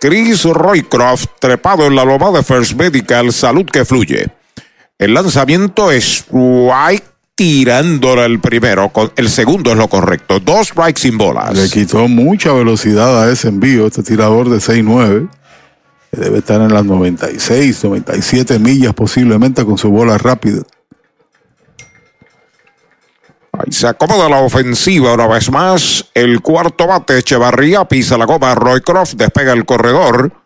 [0.00, 3.32] Chris Roycroft trepado en la loma de First Medical.
[3.32, 4.26] Salud que fluye.
[4.98, 7.04] El lanzamiento es strike
[7.36, 8.90] tirándole el primero.
[9.14, 10.40] El segundo es lo correcto.
[10.40, 11.56] Dos strikes sin bolas.
[11.56, 15.28] Le quitó mucha velocidad a ese envío, este tirador de 6-9.
[16.10, 20.62] Debe estar en las 96, 97 millas posiblemente con su bola rápida.
[23.52, 26.06] Ahí se acomoda la ofensiva una vez más.
[26.14, 30.41] El cuarto bate, Echevarría, pisa la goma, Roycroft despega el corredor.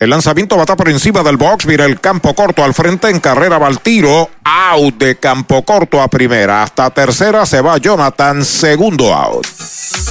[0.00, 3.58] El lanzamiento va por encima del box, mira el campo corto al frente, en carrera
[3.58, 9.14] va al tiro, out de campo corto a primera, hasta tercera se va Jonathan, segundo
[9.14, 9.46] out.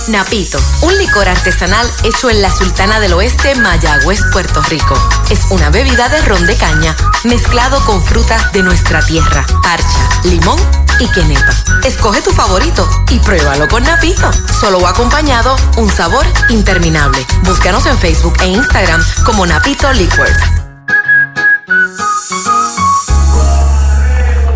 [0.09, 4.95] Napito, un licor artesanal hecho en la Sultana del Oeste, Mayagüez, Puerto Rico.
[5.31, 10.59] Es una bebida de ron de caña mezclado con frutas de nuestra tierra, parcha, limón
[10.99, 11.53] y quenepa.
[11.83, 14.29] Escoge tu favorito y pruébalo con Napito.
[14.59, 17.25] Solo acompañado, un sabor interminable.
[17.43, 20.37] Búscanos en Facebook e Instagram como Napito Liquors.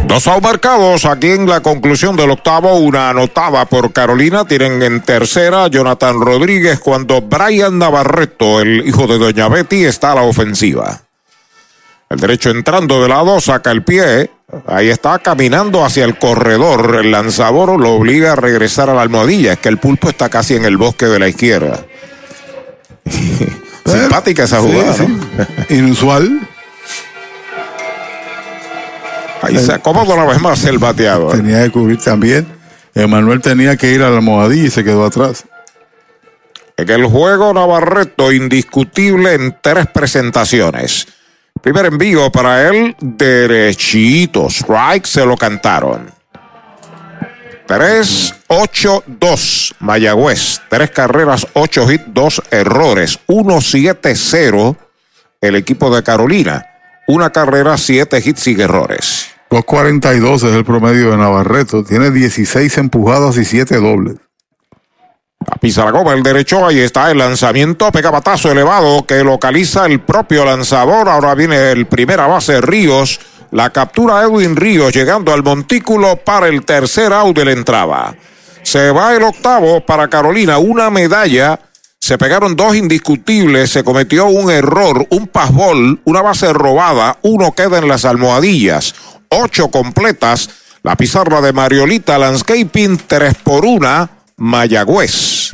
[0.06, 5.68] Dos marcados aquí en la conclusión del octavo, una anotada por Carolina, tienen en tercera
[5.68, 11.02] Jonathan Rodríguez cuando Brian Navarreto, el hijo de Doña Betty, está a la ofensiva.
[12.10, 14.30] El derecho entrando de lado, saca el pie,
[14.68, 19.53] ahí está caminando hacia el corredor, el lanzador lo obliga a regresar a la almohadilla,
[19.53, 21.80] es que el pulpo está casi en el bosque de la izquierda.
[23.86, 24.94] Simpática esa jugada.
[24.94, 25.06] Sí,
[25.68, 25.76] sí.
[25.76, 26.48] Inusual.
[29.42, 31.36] Ahí se acomoda una vez más el bateador.
[31.36, 32.48] Tenía que cubrir también.
[32.95, 35.45] Emanuel tenía que ir a la almohadilla y se quedó atrás.
[36.78, 41.08] En el juego Navarreto indiscutible en tres presentaciones.
[41.62, 44.48] Primer envío para él, derechito.
[44.50, 46.10] Strike se lo cantaron.
[47.67, 49.75] 3, 8, 2.
[49.80, 50.61] Mayagüez.
[50.69, 53.19] Tres carreras, 8 hits, 2 errores.
[53.27, 54.77] 1, 7, 0.
[55.42, 56.66] El equipo de Carolina.
[57.08, 59.27] Una carrera, 7 hits y errores.
[59.50, 61.83] 2.42 es el promedio de Navarreto.
[61.83, 64.16] Tiene 16 empujadas y 7 dobles.
[65.45, 69.85] A pisa la goma el derecho, ahí está el lanzamiento, pega batazo elevado que localiza
[69.85, 71.09] el propio lanzador.
[71.09, 73.19] Ahora viene el primera base Ríos.
[73.53, 78.15] La captura Edwin Ríos llegando al montículo para el tercer out de la entrada.
[78.64, 81.59] Se va el octavo para Carolina, una medalla.
[81.99, 87.77] Se pegaron dos indiscutibles, se cometió un error, un pasbol, una base robada, uno queda
[87.77, 88.95] en las almohadillas,
[89.30, 90.49] ocho completas.
[90.82, 95.53] La pizarra de Mariolita Landscaping, tres por una, Mayagüez.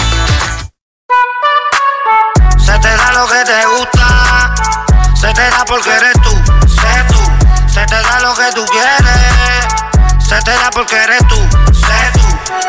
[3.01, 4.53] Da lo que te gusta,
[5.15, 6.31] se te da porque eres tú,
[6.67, 7.21] sé tú.
[7.71, 11.37] Se te da lo que tú quieres, se te da porque eres tú,
[11.73, 12.19] sé tú.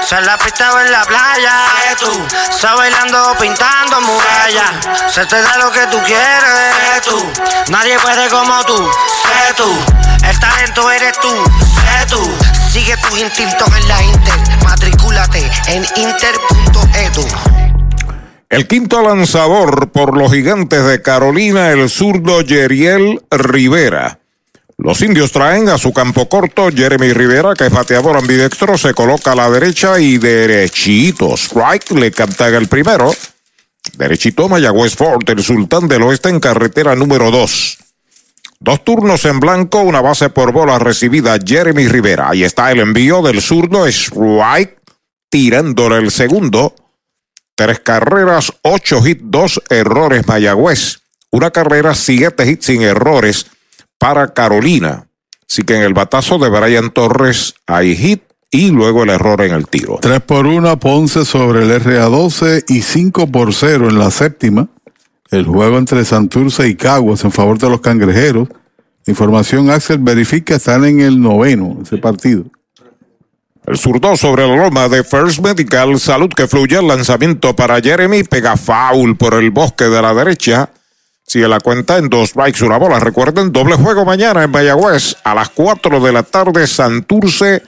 [0.07, 2.29] Se la pista o en la playa, sé tú.
[2.57, 4.71] Se bailando pintando murallas,
[5.13, 7.33] se te da lo que tú quieres, sé tú.
[7.69, 8.91] Nadie puede como tú,
[9.25, 9.85] sé tú.
[10.23, 11.45] El talento eres tú,
[11.83, 12.39] sé tú.
[12.71, 17.62] Sigue tus instintos en la Inter, matricúlate en inter.edu.
[18.53, 24.19] El quinto lanzador por los gigantes de Carolina, el zurdo Yeriel Rivera.
[24.77, 29.33] Los indios traen a su campo corto Jeremy Rivera, que es bateador ambidextro, se coloca
[29.33, 31.35] a la derecha y derechito.
[31.35, 33.15] Strike le cantan el primero.
[33.97, 37.79] Derechito Mayagüez Fort, el sultán del oeste en carretera número 2.
[38.61, 42.29] Dos turnos en blanco, una base por bola recibida Jeremy Rivera.
[42.29, 44.77] Ahí está el envío del zurdo Strike,
[45.31, 46.75] tirándole el segundo.
[47.55, 51.01] Tres carreras, ocho hits, dos errores Mayagüez.
[51.31, 53.47] Una carrera, siete hits sin errores
[53.99, 55.07] para Carolina.
[55.49, 59.53] Así que en el batazo de Brian Torres hay hit y luego el error en
[59.53, 59.99] el tiro.
[60.01, 64.69] 3 por 1 Ponce sobre el RA12 y 5 por 0 en la séptima.
[65.31, 68.49] El juego entre Santurce y Caguas en favor de los cangrejeros.
[69.07, 72.45] Información Axel verifica, están en el noveno ese partido.
[73.65, 78.25] El zurdo sobre la loma de First Medical, salud que fluye, el lanzamiento para Jeremy,
[78.25, 80.71] pega foul por el bosque de la derecha.
[81.25, 82.99] Sigue la cuenta en dos bikes, una bola.
[82.99, 87.63] Recuerden, doble juego mañana en Mayagüez a las 4 de la tarde, Santurce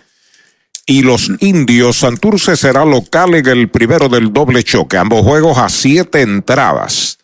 [0.85, 1.99] y los indios.
[1.99, 4.97] Santurce será local en el primero del doble choque.
[4.97, 7.19] Ambos juegos a siete entradas.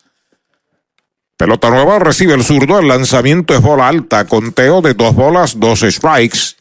[1.35, 2.79] Pelota nueva recibe el zurdo.
[2.79, 4.25] El lanzamiento es bola alta.
[4.25, 6.60] Conteo de dos bolas, dos strikes.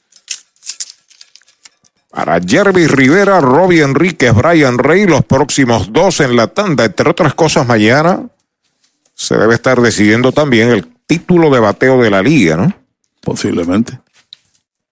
[2.11, 6.85] Para Jeremy Rivera, Robbie Enríquez, Brian Rey, los próximos dos en la tanda.
[6.85, 8.29] Entre otras cosas, mañana
[9.15, 12.73] se debe estar decidiendo también el título de bateo de la liga, ¿no?
[13.21, 13.99] Posiblemente.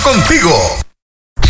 [0.00, 0.87] contigo.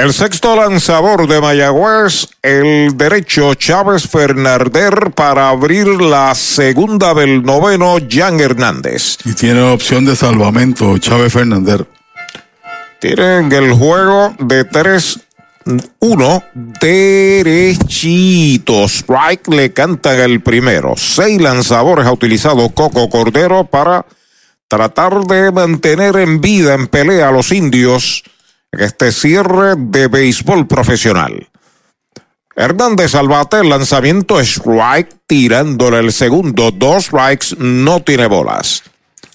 [0.00, 7.98] El sexto lanzador de Mayagüez, el derecho Chávez Fernández para abrir la segunda del noveno,
[8.08, 9.18] Jan Hernández.
[9.26, 11.82] Y tiene opción de salvamento, Chávez Fernández.
[12.98, 15.20] Tienen el juego de 3
[15.98, 16.44] uno
[16.80, 17.68] derechito.
[18.88, 20.94] Strike le cantan el primero.
[20.96, 24.06] Seis lanzadores ha utilizado Coco Cordero para
[24.66, 28.24] tratar de mantener en vida, en pelea a los indios
[28.72, 31.48] este cierre de béisbol profesional.
[32.56, 38.82] Hernández al bate, lanzamiento strike, tirándole el segundo, dos strikes, no tiene bolas.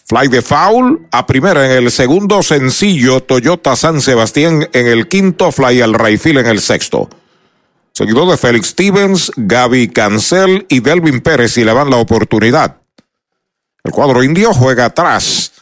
[0.07, 5.51] Fly de foul a primera en el segundo, sencillo Toyota San Sebastián en el quinto,
[5.51, 7.09] fly al Rayfield en el sexto.
[7.91, 12.77] Seguido de Félix Stevens, Gaby Cancel y Delvin Pérez y le van la oportunidad.
[13.83, 15.53] El cuadro indio juega atrás.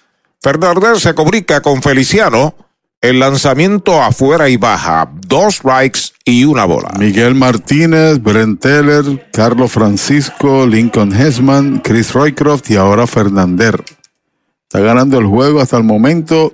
[0.41, 2.55] Fernández se comunica con Feliciano.
[3.03, 5.11] El lanzamiento afuera y baja.
[5.27, 6.93] Dos strikes y una bola.
[6.97, 13.75] Miguel Martínez, Brent Teller, Carlos Francisco, Lincoln Hesman, Chris Roycroft y ahora Fernández.
[14.69, 16.53] Está ganando el juego hasta el momento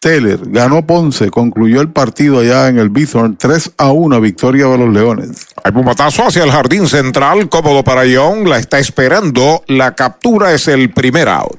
[0.00, 4.78] Taylor ganó Ponce, concluyó el partido allá en el Bithorn 3 a 1, victoria de
[4.78, 5.48] los Leones.
[5.64, 10.52] Hay un batazo hacia el jardín central, cómodo para Young, la está esperando, la captura
[10.52, 11.58] es el primer out.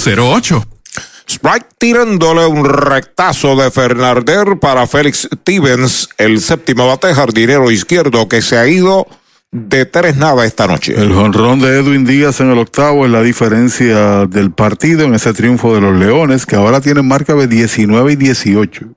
[0.01, 0.65] 8808
[1.29, 8.41] Sprite tirándole un rectazo de Fernarder para Félix Stevens, el séptimo bate jardinero izquierdo que
[8.41, 9.07] se ha ido
[9.51, 10.93] de tres nada esta noche.
[10.97, 15.33] El jonrón de Edwin Díaz en el octavo es la diferencia del partido en ese
[15.33, 18.87] triunfo de los Leones, que ahora tienen marca de 19 y 18.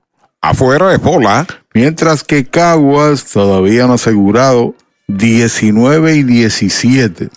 [0.41, 1.47] Afuera es bola.
[1.73, 4.75] Mientras que Caguas todavía no ha asegurado
[5.09, 7.29] 19 y 17.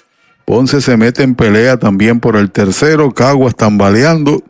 [0.48, 4.42] Ponce se mete en pelea también por el tercero, Caguas tambaleando.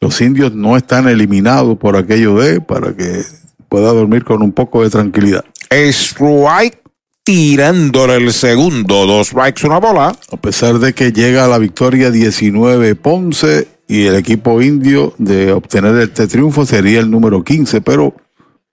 [0.00, 3.20] Los indios no están eliminados por aquello de, para que
[3.68, 5.44] pueda dormir con un poco de tranquilidad.
[5.70, 6.80] Strike
[7.24, 10.16] tirándole el segundo, dos strikes, una bola.
[10.32, 15.52] A pesar de que llega a la victoria 19 Ponce y el equipo indio de
[15.52, 18.14] obtener este triunfo sería el número 15, pero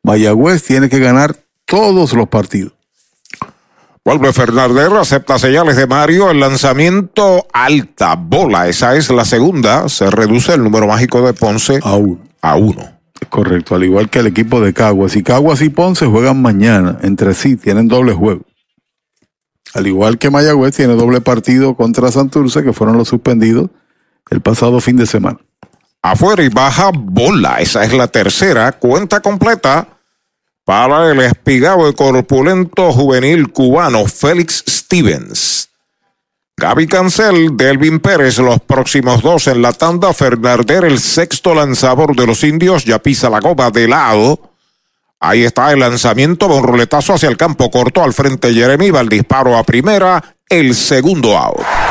[0.04, 1.36] Mayagüez tiene que ganar
[1.66, 2.72] todos los partidos.
[4.04, 10.10] Vuelve Fernández, acepta señales de Mario, el lanzamiento alta, bola, esa es la segunda, se
[10.10, 12.20] reduce el número mágico de Ponce a uno.
[12.42, 12.82] A uno.
[13.30, 15.16] Correcto, al igual que el equipo de Caguas.
[15.16, 18.42] Y Caguas y Ponce juegan mañana entre sí, tienen doble juego.
[19.76, 23.70] Al igual que Mayagüez tiene doble partido contra Santurce, que fueron los suspendidos
[24.32, 25.38] el pasado fin de semana.
[26.02, 30.01] Afuera y baja bola, esa es la tercera, cuenta completa
[30.66, 35.70] para el espigado y corpulento juvenil cubano Félix Stevens.
[36.58, 40.14] Gaby Cancel, Delvin Pérez, los próximos dos en la tanda.
[40.14, 44.52] Fernández, el sexto lanzador de los indios, ya pisa la goma de lado.
[45.20, 49.10] Ahí está el lanzamiento un roletazo hacia el campo corto al frente Jeremy, va el
[49.10, 51.91] disparo a primera, el segundo out.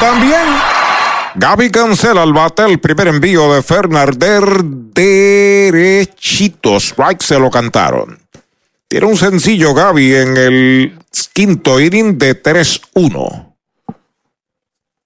[0.01, 0.41] también.
[1.35, 4.43] Gaby cancela el bate, el primer envío de Fernández
[4.93, 6.75] derechito.
[6.77, 8.19] Strike se lo cantaron.
[8.89, 10.99] Tiene un sencillo Gaby en el
[11.31, 13.47] quinto inning de 3-1.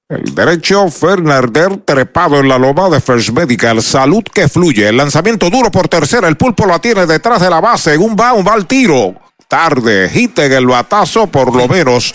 [0.10, 3.84] El derecho Fernández trepado en la loma de First Medical.
[3.84, 4.90] Salud que fluye.
[4.90, 6.28] El lanzamiento duro por tercera.
[6.28, 7.96] El pulpo la tiene detrás de la base.
[7.98, 10.10] Un va, un va al tiro tarde.
[10.14, 12.14] Hite en el batazo, por lo menos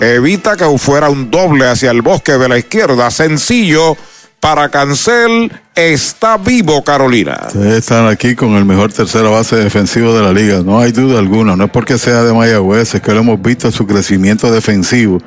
[0.00, 3.10] evita que fuera un doble hacia el bosque de la izquierda.
[3.10, 3.96] Sencillo
[4.40, 5.52] para Cancel.
[5.74, 7.40] Está vivo, Carolina.
[7.46, 10.62] Ustedes están aquí con el mejor tercera base defensivo de la liga.
[10.62, 11.56] No hay duda alguna.
[11.56, 15.18] No es porque sea de Mayagüez, es que lo hemos visto su crecimiento defensivo.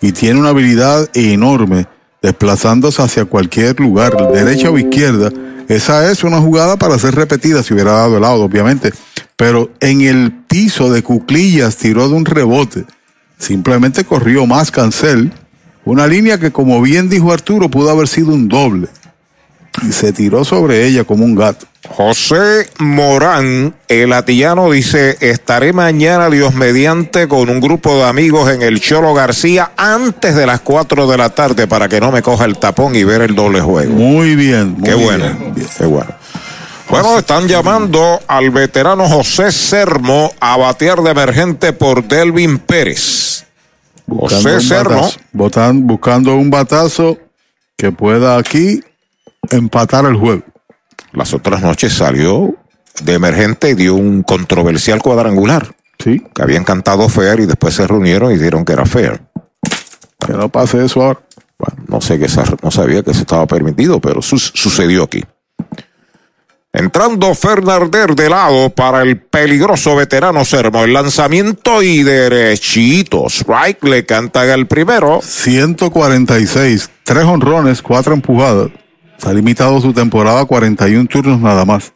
[0.00, 1.86] Y tiene una habilidad enorme
[2.20, 5.30] desplazándose hacia cualquier lugar, derecha o izquierda.
[5.68, 8.92] Esa es una jugada para ser repetida si hubiera dado el lado, obviamente
[9.42, 12.84] pero en el piso de cuclillas tiró de un rebote.
[13.38, 15.32] Simplemente corrió más cancel.
[15.84, 18.86] Una línea que, como bien dijo Arturo, pudo haber sido un doble.
[19.82, 21.66] Y se tiró sobre ella como un gato.
[21.88, 28.62] José Morán, el atillano, dice: Estaré mañana, Dios mediante, con un grupo de amigos en
[28.62, 32.44] el Cholo García antes de las 4 de la tarde para que no me coja
[32.44, 33.92] el tapón y ver el doble juego.
[33.92, 34.74] Muy bien.
[34.74, 35.54] Muy qué bueno.
[35.76, 36.14] Qué bueno.
[36.88, 43.46] Bueno, están llamando al veterano José Sermo a batear de emergente por Delvin Pérez.
[44.06, 45.10] José Sermo.
[45.32, 47.18] buscando un batazo
[47.76, 48.82] que pueda aquí
[49.50, 50.42] empatar el juego.
[51.12, 52.54] Las otras noches salió
[53.02, 55.74] de emergente y dio un controversial cuadrangular.
[55.98, 56.22] Sí.
[56.34, 59.22] Que habían cantado fair y después se reunieron y dijeron que era fair.
[60.26, 61.20] Que no pase eso ahora.
[61.58, 62.26] Bueno, no sé que
[62.62, 65.22] no sabía que eso estaba permitido, pero sucedió aquí.
[66.72, 70.82] Entrando Fernández de lado para el peligroso veterano Sermo.
[70.82, 73.26] El lanzamiento y derechito.
[73.28, 75.20] Strike le canta el primero.
[75.22, 76.90] 146.
[77.04, 78.70] Tres honrones, cuatro empujadas.
[79.24, 81.92] Ha limitado su temporada a 41 turnos nada más.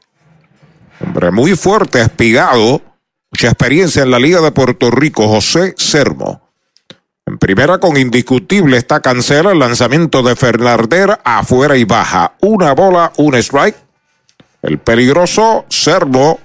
[1.00, 2.80] Hombre muy fuerte, espigado,
[3.30, 6.40] mucha experiencia en la Liga de Puerto Rico, José Sermo.
[7.26, 12.34] En primera con indiscutible está cancela el lanzamiento de Fernarder afuera y baja.
[12.40, 13.76] Una bola, un strike.
[14.62, 16.38] El peligroso Servo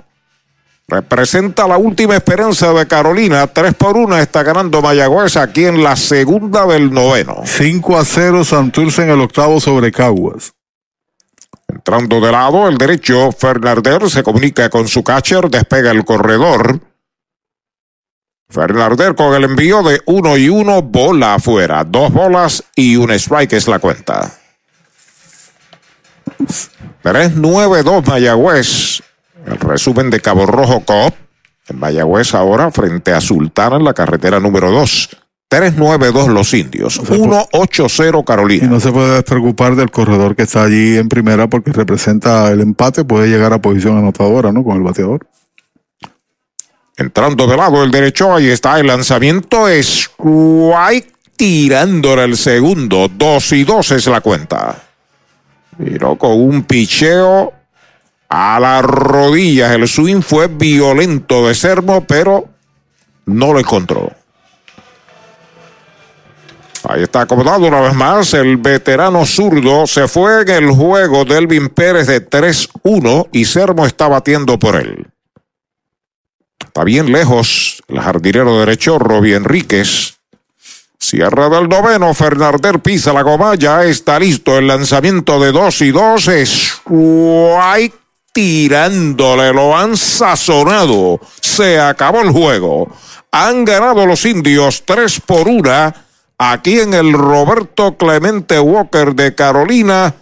[0.88, 3.46] representa la última esperanza de Carolina.
[3.46, 7.44] 3 por 1 está ganando Mayagüez aquí en la segunda del noveno.
[7.46, 10.54] 5 a 0 Santurce en el octavo sobre Caguas.
[11.72, 16.82] Entrando de lado, el derecho, Fernarder se comunica con su catcher, despega el corredor.
[18.50, 21.86] Fernarder con el envío de uno y uno, bola afuera.
[21.86, 24.34] Dos bolas y un strike es la cuenta.
[27.04, 29.02] 3-9-2 Mayagüez.
[29.46, 31.16] El resumen de Cabo Rojo Cop.
[31.70, 35.21] En Mayagüez ahora frente a Sultana en la carretera número 2.
[35.52, 37.02] 3-9-2 los indios.
[37.02, 38.66] 1-8-0 Carolina.
[38.66, 42.62] Y no se puede despreocupar del corredor que está allí en primera porque representa el
[42.62, 44.64] empate, puede llegar a posición anotadora, ¿no?
[44.64, 45.28] Con el bateador.
[46.96, 49.68] Entrando de lado el derecho, ahí está el lanzamiento.
[49.68, 53.10] Es White tirándole el segundo.
[53.14, 54.82] 2 y 2 es la cuenta.
[55.80, 57.52] Miró con un picheo
[58.30, 59.72] a las rodillas.
[59.74, 62.48] El swing fue violento de Sermo, pero
[63.26, 64.21] no lo encontró.
[66.84, 68.34] Ahí está acomodado una vez más.
[68.34, 73.86] El veterano zurdo se fue en el juego de Elvin Pérez de 3-1 y Sermo
[73.86, 75.08] está batiendo por él.
[76.60, 80.18] Está bien lejos el jardinero derecho, Robbie Enríquez.
[80.98, 85.92] Cierra del noveno, Fernarder pisa la goma, ya está listo el lanzamiento de 2 y
[85.92, 86.28] 2.
[86.28, 87.96] Strike
[88.32, 91.20] tirándole, lo han sazonado.
[91.42, 92.96] Se acabó el juego.
[93.32, 95.94] Han ganado los indios 3 por 1
[96.42, 100.16] aquí en el Roberto Clemente Walker de Carolina,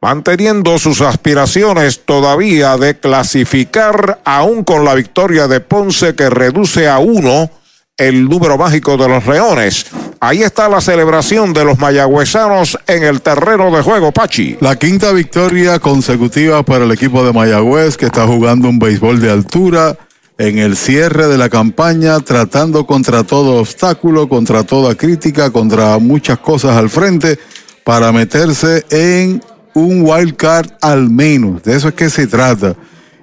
[0.00, 6.98] manteniendo sus aspiraciones todavía de clasificar, aún con la victoria de Ponce que reduce a
[6.98, 7.50] uno
[7.96, 9.86] el número mágico de los Leones.
[10.18, 14.56] Ahí está la celebración de los mayagüezanos en el terreno de juego, Pachi.
[14.60, 19.30] La quinta victoria consecutiva para el equipo de Mayagüez que está jugando un béisbol de
[19.30, 19.96] altura
[20.36, 26.38] en el cierre de la campaña, tratando contra todo obstáculo, contra toda crítica, contra muchas
[26.38, 27.38] cosas al frente,
[27.84, 29.42] para meterse en
[29.74, 31.62] un wild card al menos.
[31.62, 32.74] De eso es que se trata.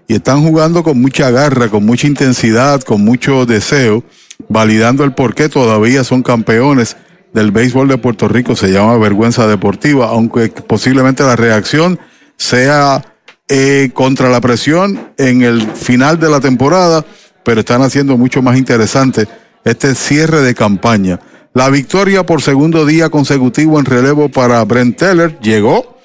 [0.08, 4.04] Y están jugando con mucha garra, con mucha intensidad, con mucho deseo,
[4.48, 6.98] validando el por qué todavía son campeones
[7.34, 8.56] del béisbol de Puerto Rico.
[8.56, 12.00] Se llama vergüenza deportiva, aunque posiblemente la reacción
[12.38, 13.11] sea
[13.54, 17.06] eh, contra la presión en el final de la temporada,
[17.44, 19.28] pero están haciendo mucho más interesante
[19.66, 21.20] este cierre de campaña.
[21.54, 25.98] La victoria por segundo día consecutivo en relevo para Brent Teller llegó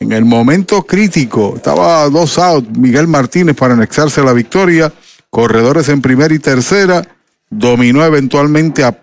[0.00, 1.52] en el momento crítico.
[1.56, 4.90] Estaba dos out Miguel Martínez para anexarse la victoria.
[5.28, 7.06] Corredores en primera y tercera.
[7.50, 8.98] Dominó eventualmente a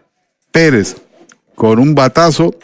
[0.51, 0.95] Pérez
[1.53, 2.55] con un batazo.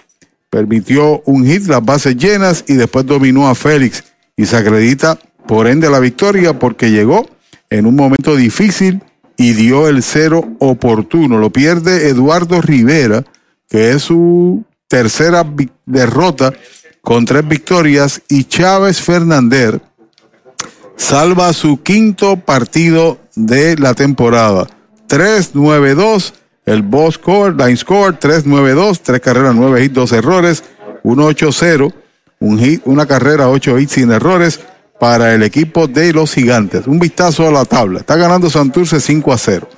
[0.49, 4.03] Permitió un hit, las bases llenas y después dominó a Félix
[4.37, 7.27] y se acredita por ende la victoria porque llegó
[7.69, 9.01] en un momento difícil
[9.35, 11.39] y dio el cero oportuno.
[11.39, 13.25] Lo pierde Eduardo Rivera,
[13.67, 15.45] que es su tercera
[15.85, 16.53] derrota
[17.01, 19.75] con tres victorias, y Chávez Fernández
[20.97, 24.67] salva su quinto partido de la temporada.
[25.07, 26.33] 3-9-2,
[26.65, 30.63] el boss score, line score, 3-9-2, tres carreras, nueve hits, dos errores,
[31.03, 31.93] 1-8-0,
[32.39, 34.59] un hit, una carrera, ocho hits sin errores
[34.99, 36.87] para el equipo de los gigantes.
[36.87, 37.99] Un vistazo a la tabla.
[37.99, 39.69] Está ganando Santurce 5 a 0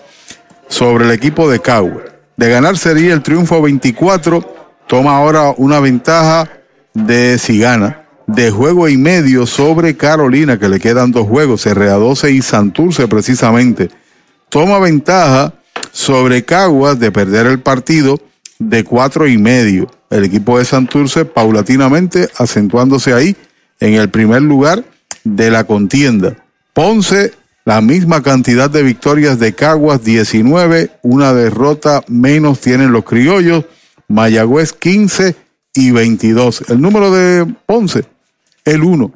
[0.67, 2.03] sobre el equipo de Cagua.
[2.37, 4.55] De ganar sería el triunfo 24.
[4.87, 6.49] Toma ahora una ventaja
[6.93, 12.31] de si gana de juego y medio sobre Carolina, que le quedan dos juegos, CRA12
[12.31, 13.89] y Santurce precisamente.
[14.49, 15.53] Toma ventaja
[15.91, 18.19] sobre Caguas de perder el partido
[18.59, 19.89] de cuatro y medio.
[20.09, 23.35] El equipo de Santurce paulatinamente acentuándose ahí
[23.79, 24.83] en el primer lugar
[25.23, 26.37] de la contienda.
[26.73, 27.33] Ponce,
[27.65, 33.65] la misma cantidad de victorias de Caguas, 19, una derrota menos tienen los criollos,
[34.07, 35.35] Mayagüez 15
[35.75, 36.69] y 22.
[36.69, 38.05] El número de Ponce,
[38.65, 39.11] el 1.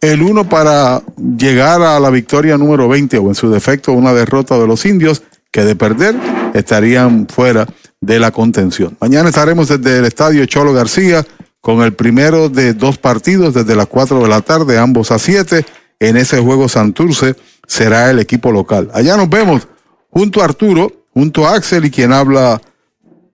[0.00, 1.02] El 1 para
[1.38, 5.22] llegar a la victoria número 20 o en su defecto una derrota de los indios
[5.50, 6.14] que de perder
[6.54, 7.66] estarían fuera
[8.06, 8.96] de la contención.
[9.00, 11.26] Mañana estaremos desde el estadio Cholo García
[11.60, 15.66] con el primero de dos partidos desde las 4 de la tarde, ambos a 7.
[15.98, 17.34] En ese juego Santurce
[17.66, 18.90] será el equipo local.
[18.94, 19.66] Allá nos vemos
[20.08, 22.62] junto a Arturo, junto a Axel y quien habla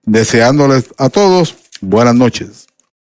[0.05, 2.65] deseándoles a todos buenas noches.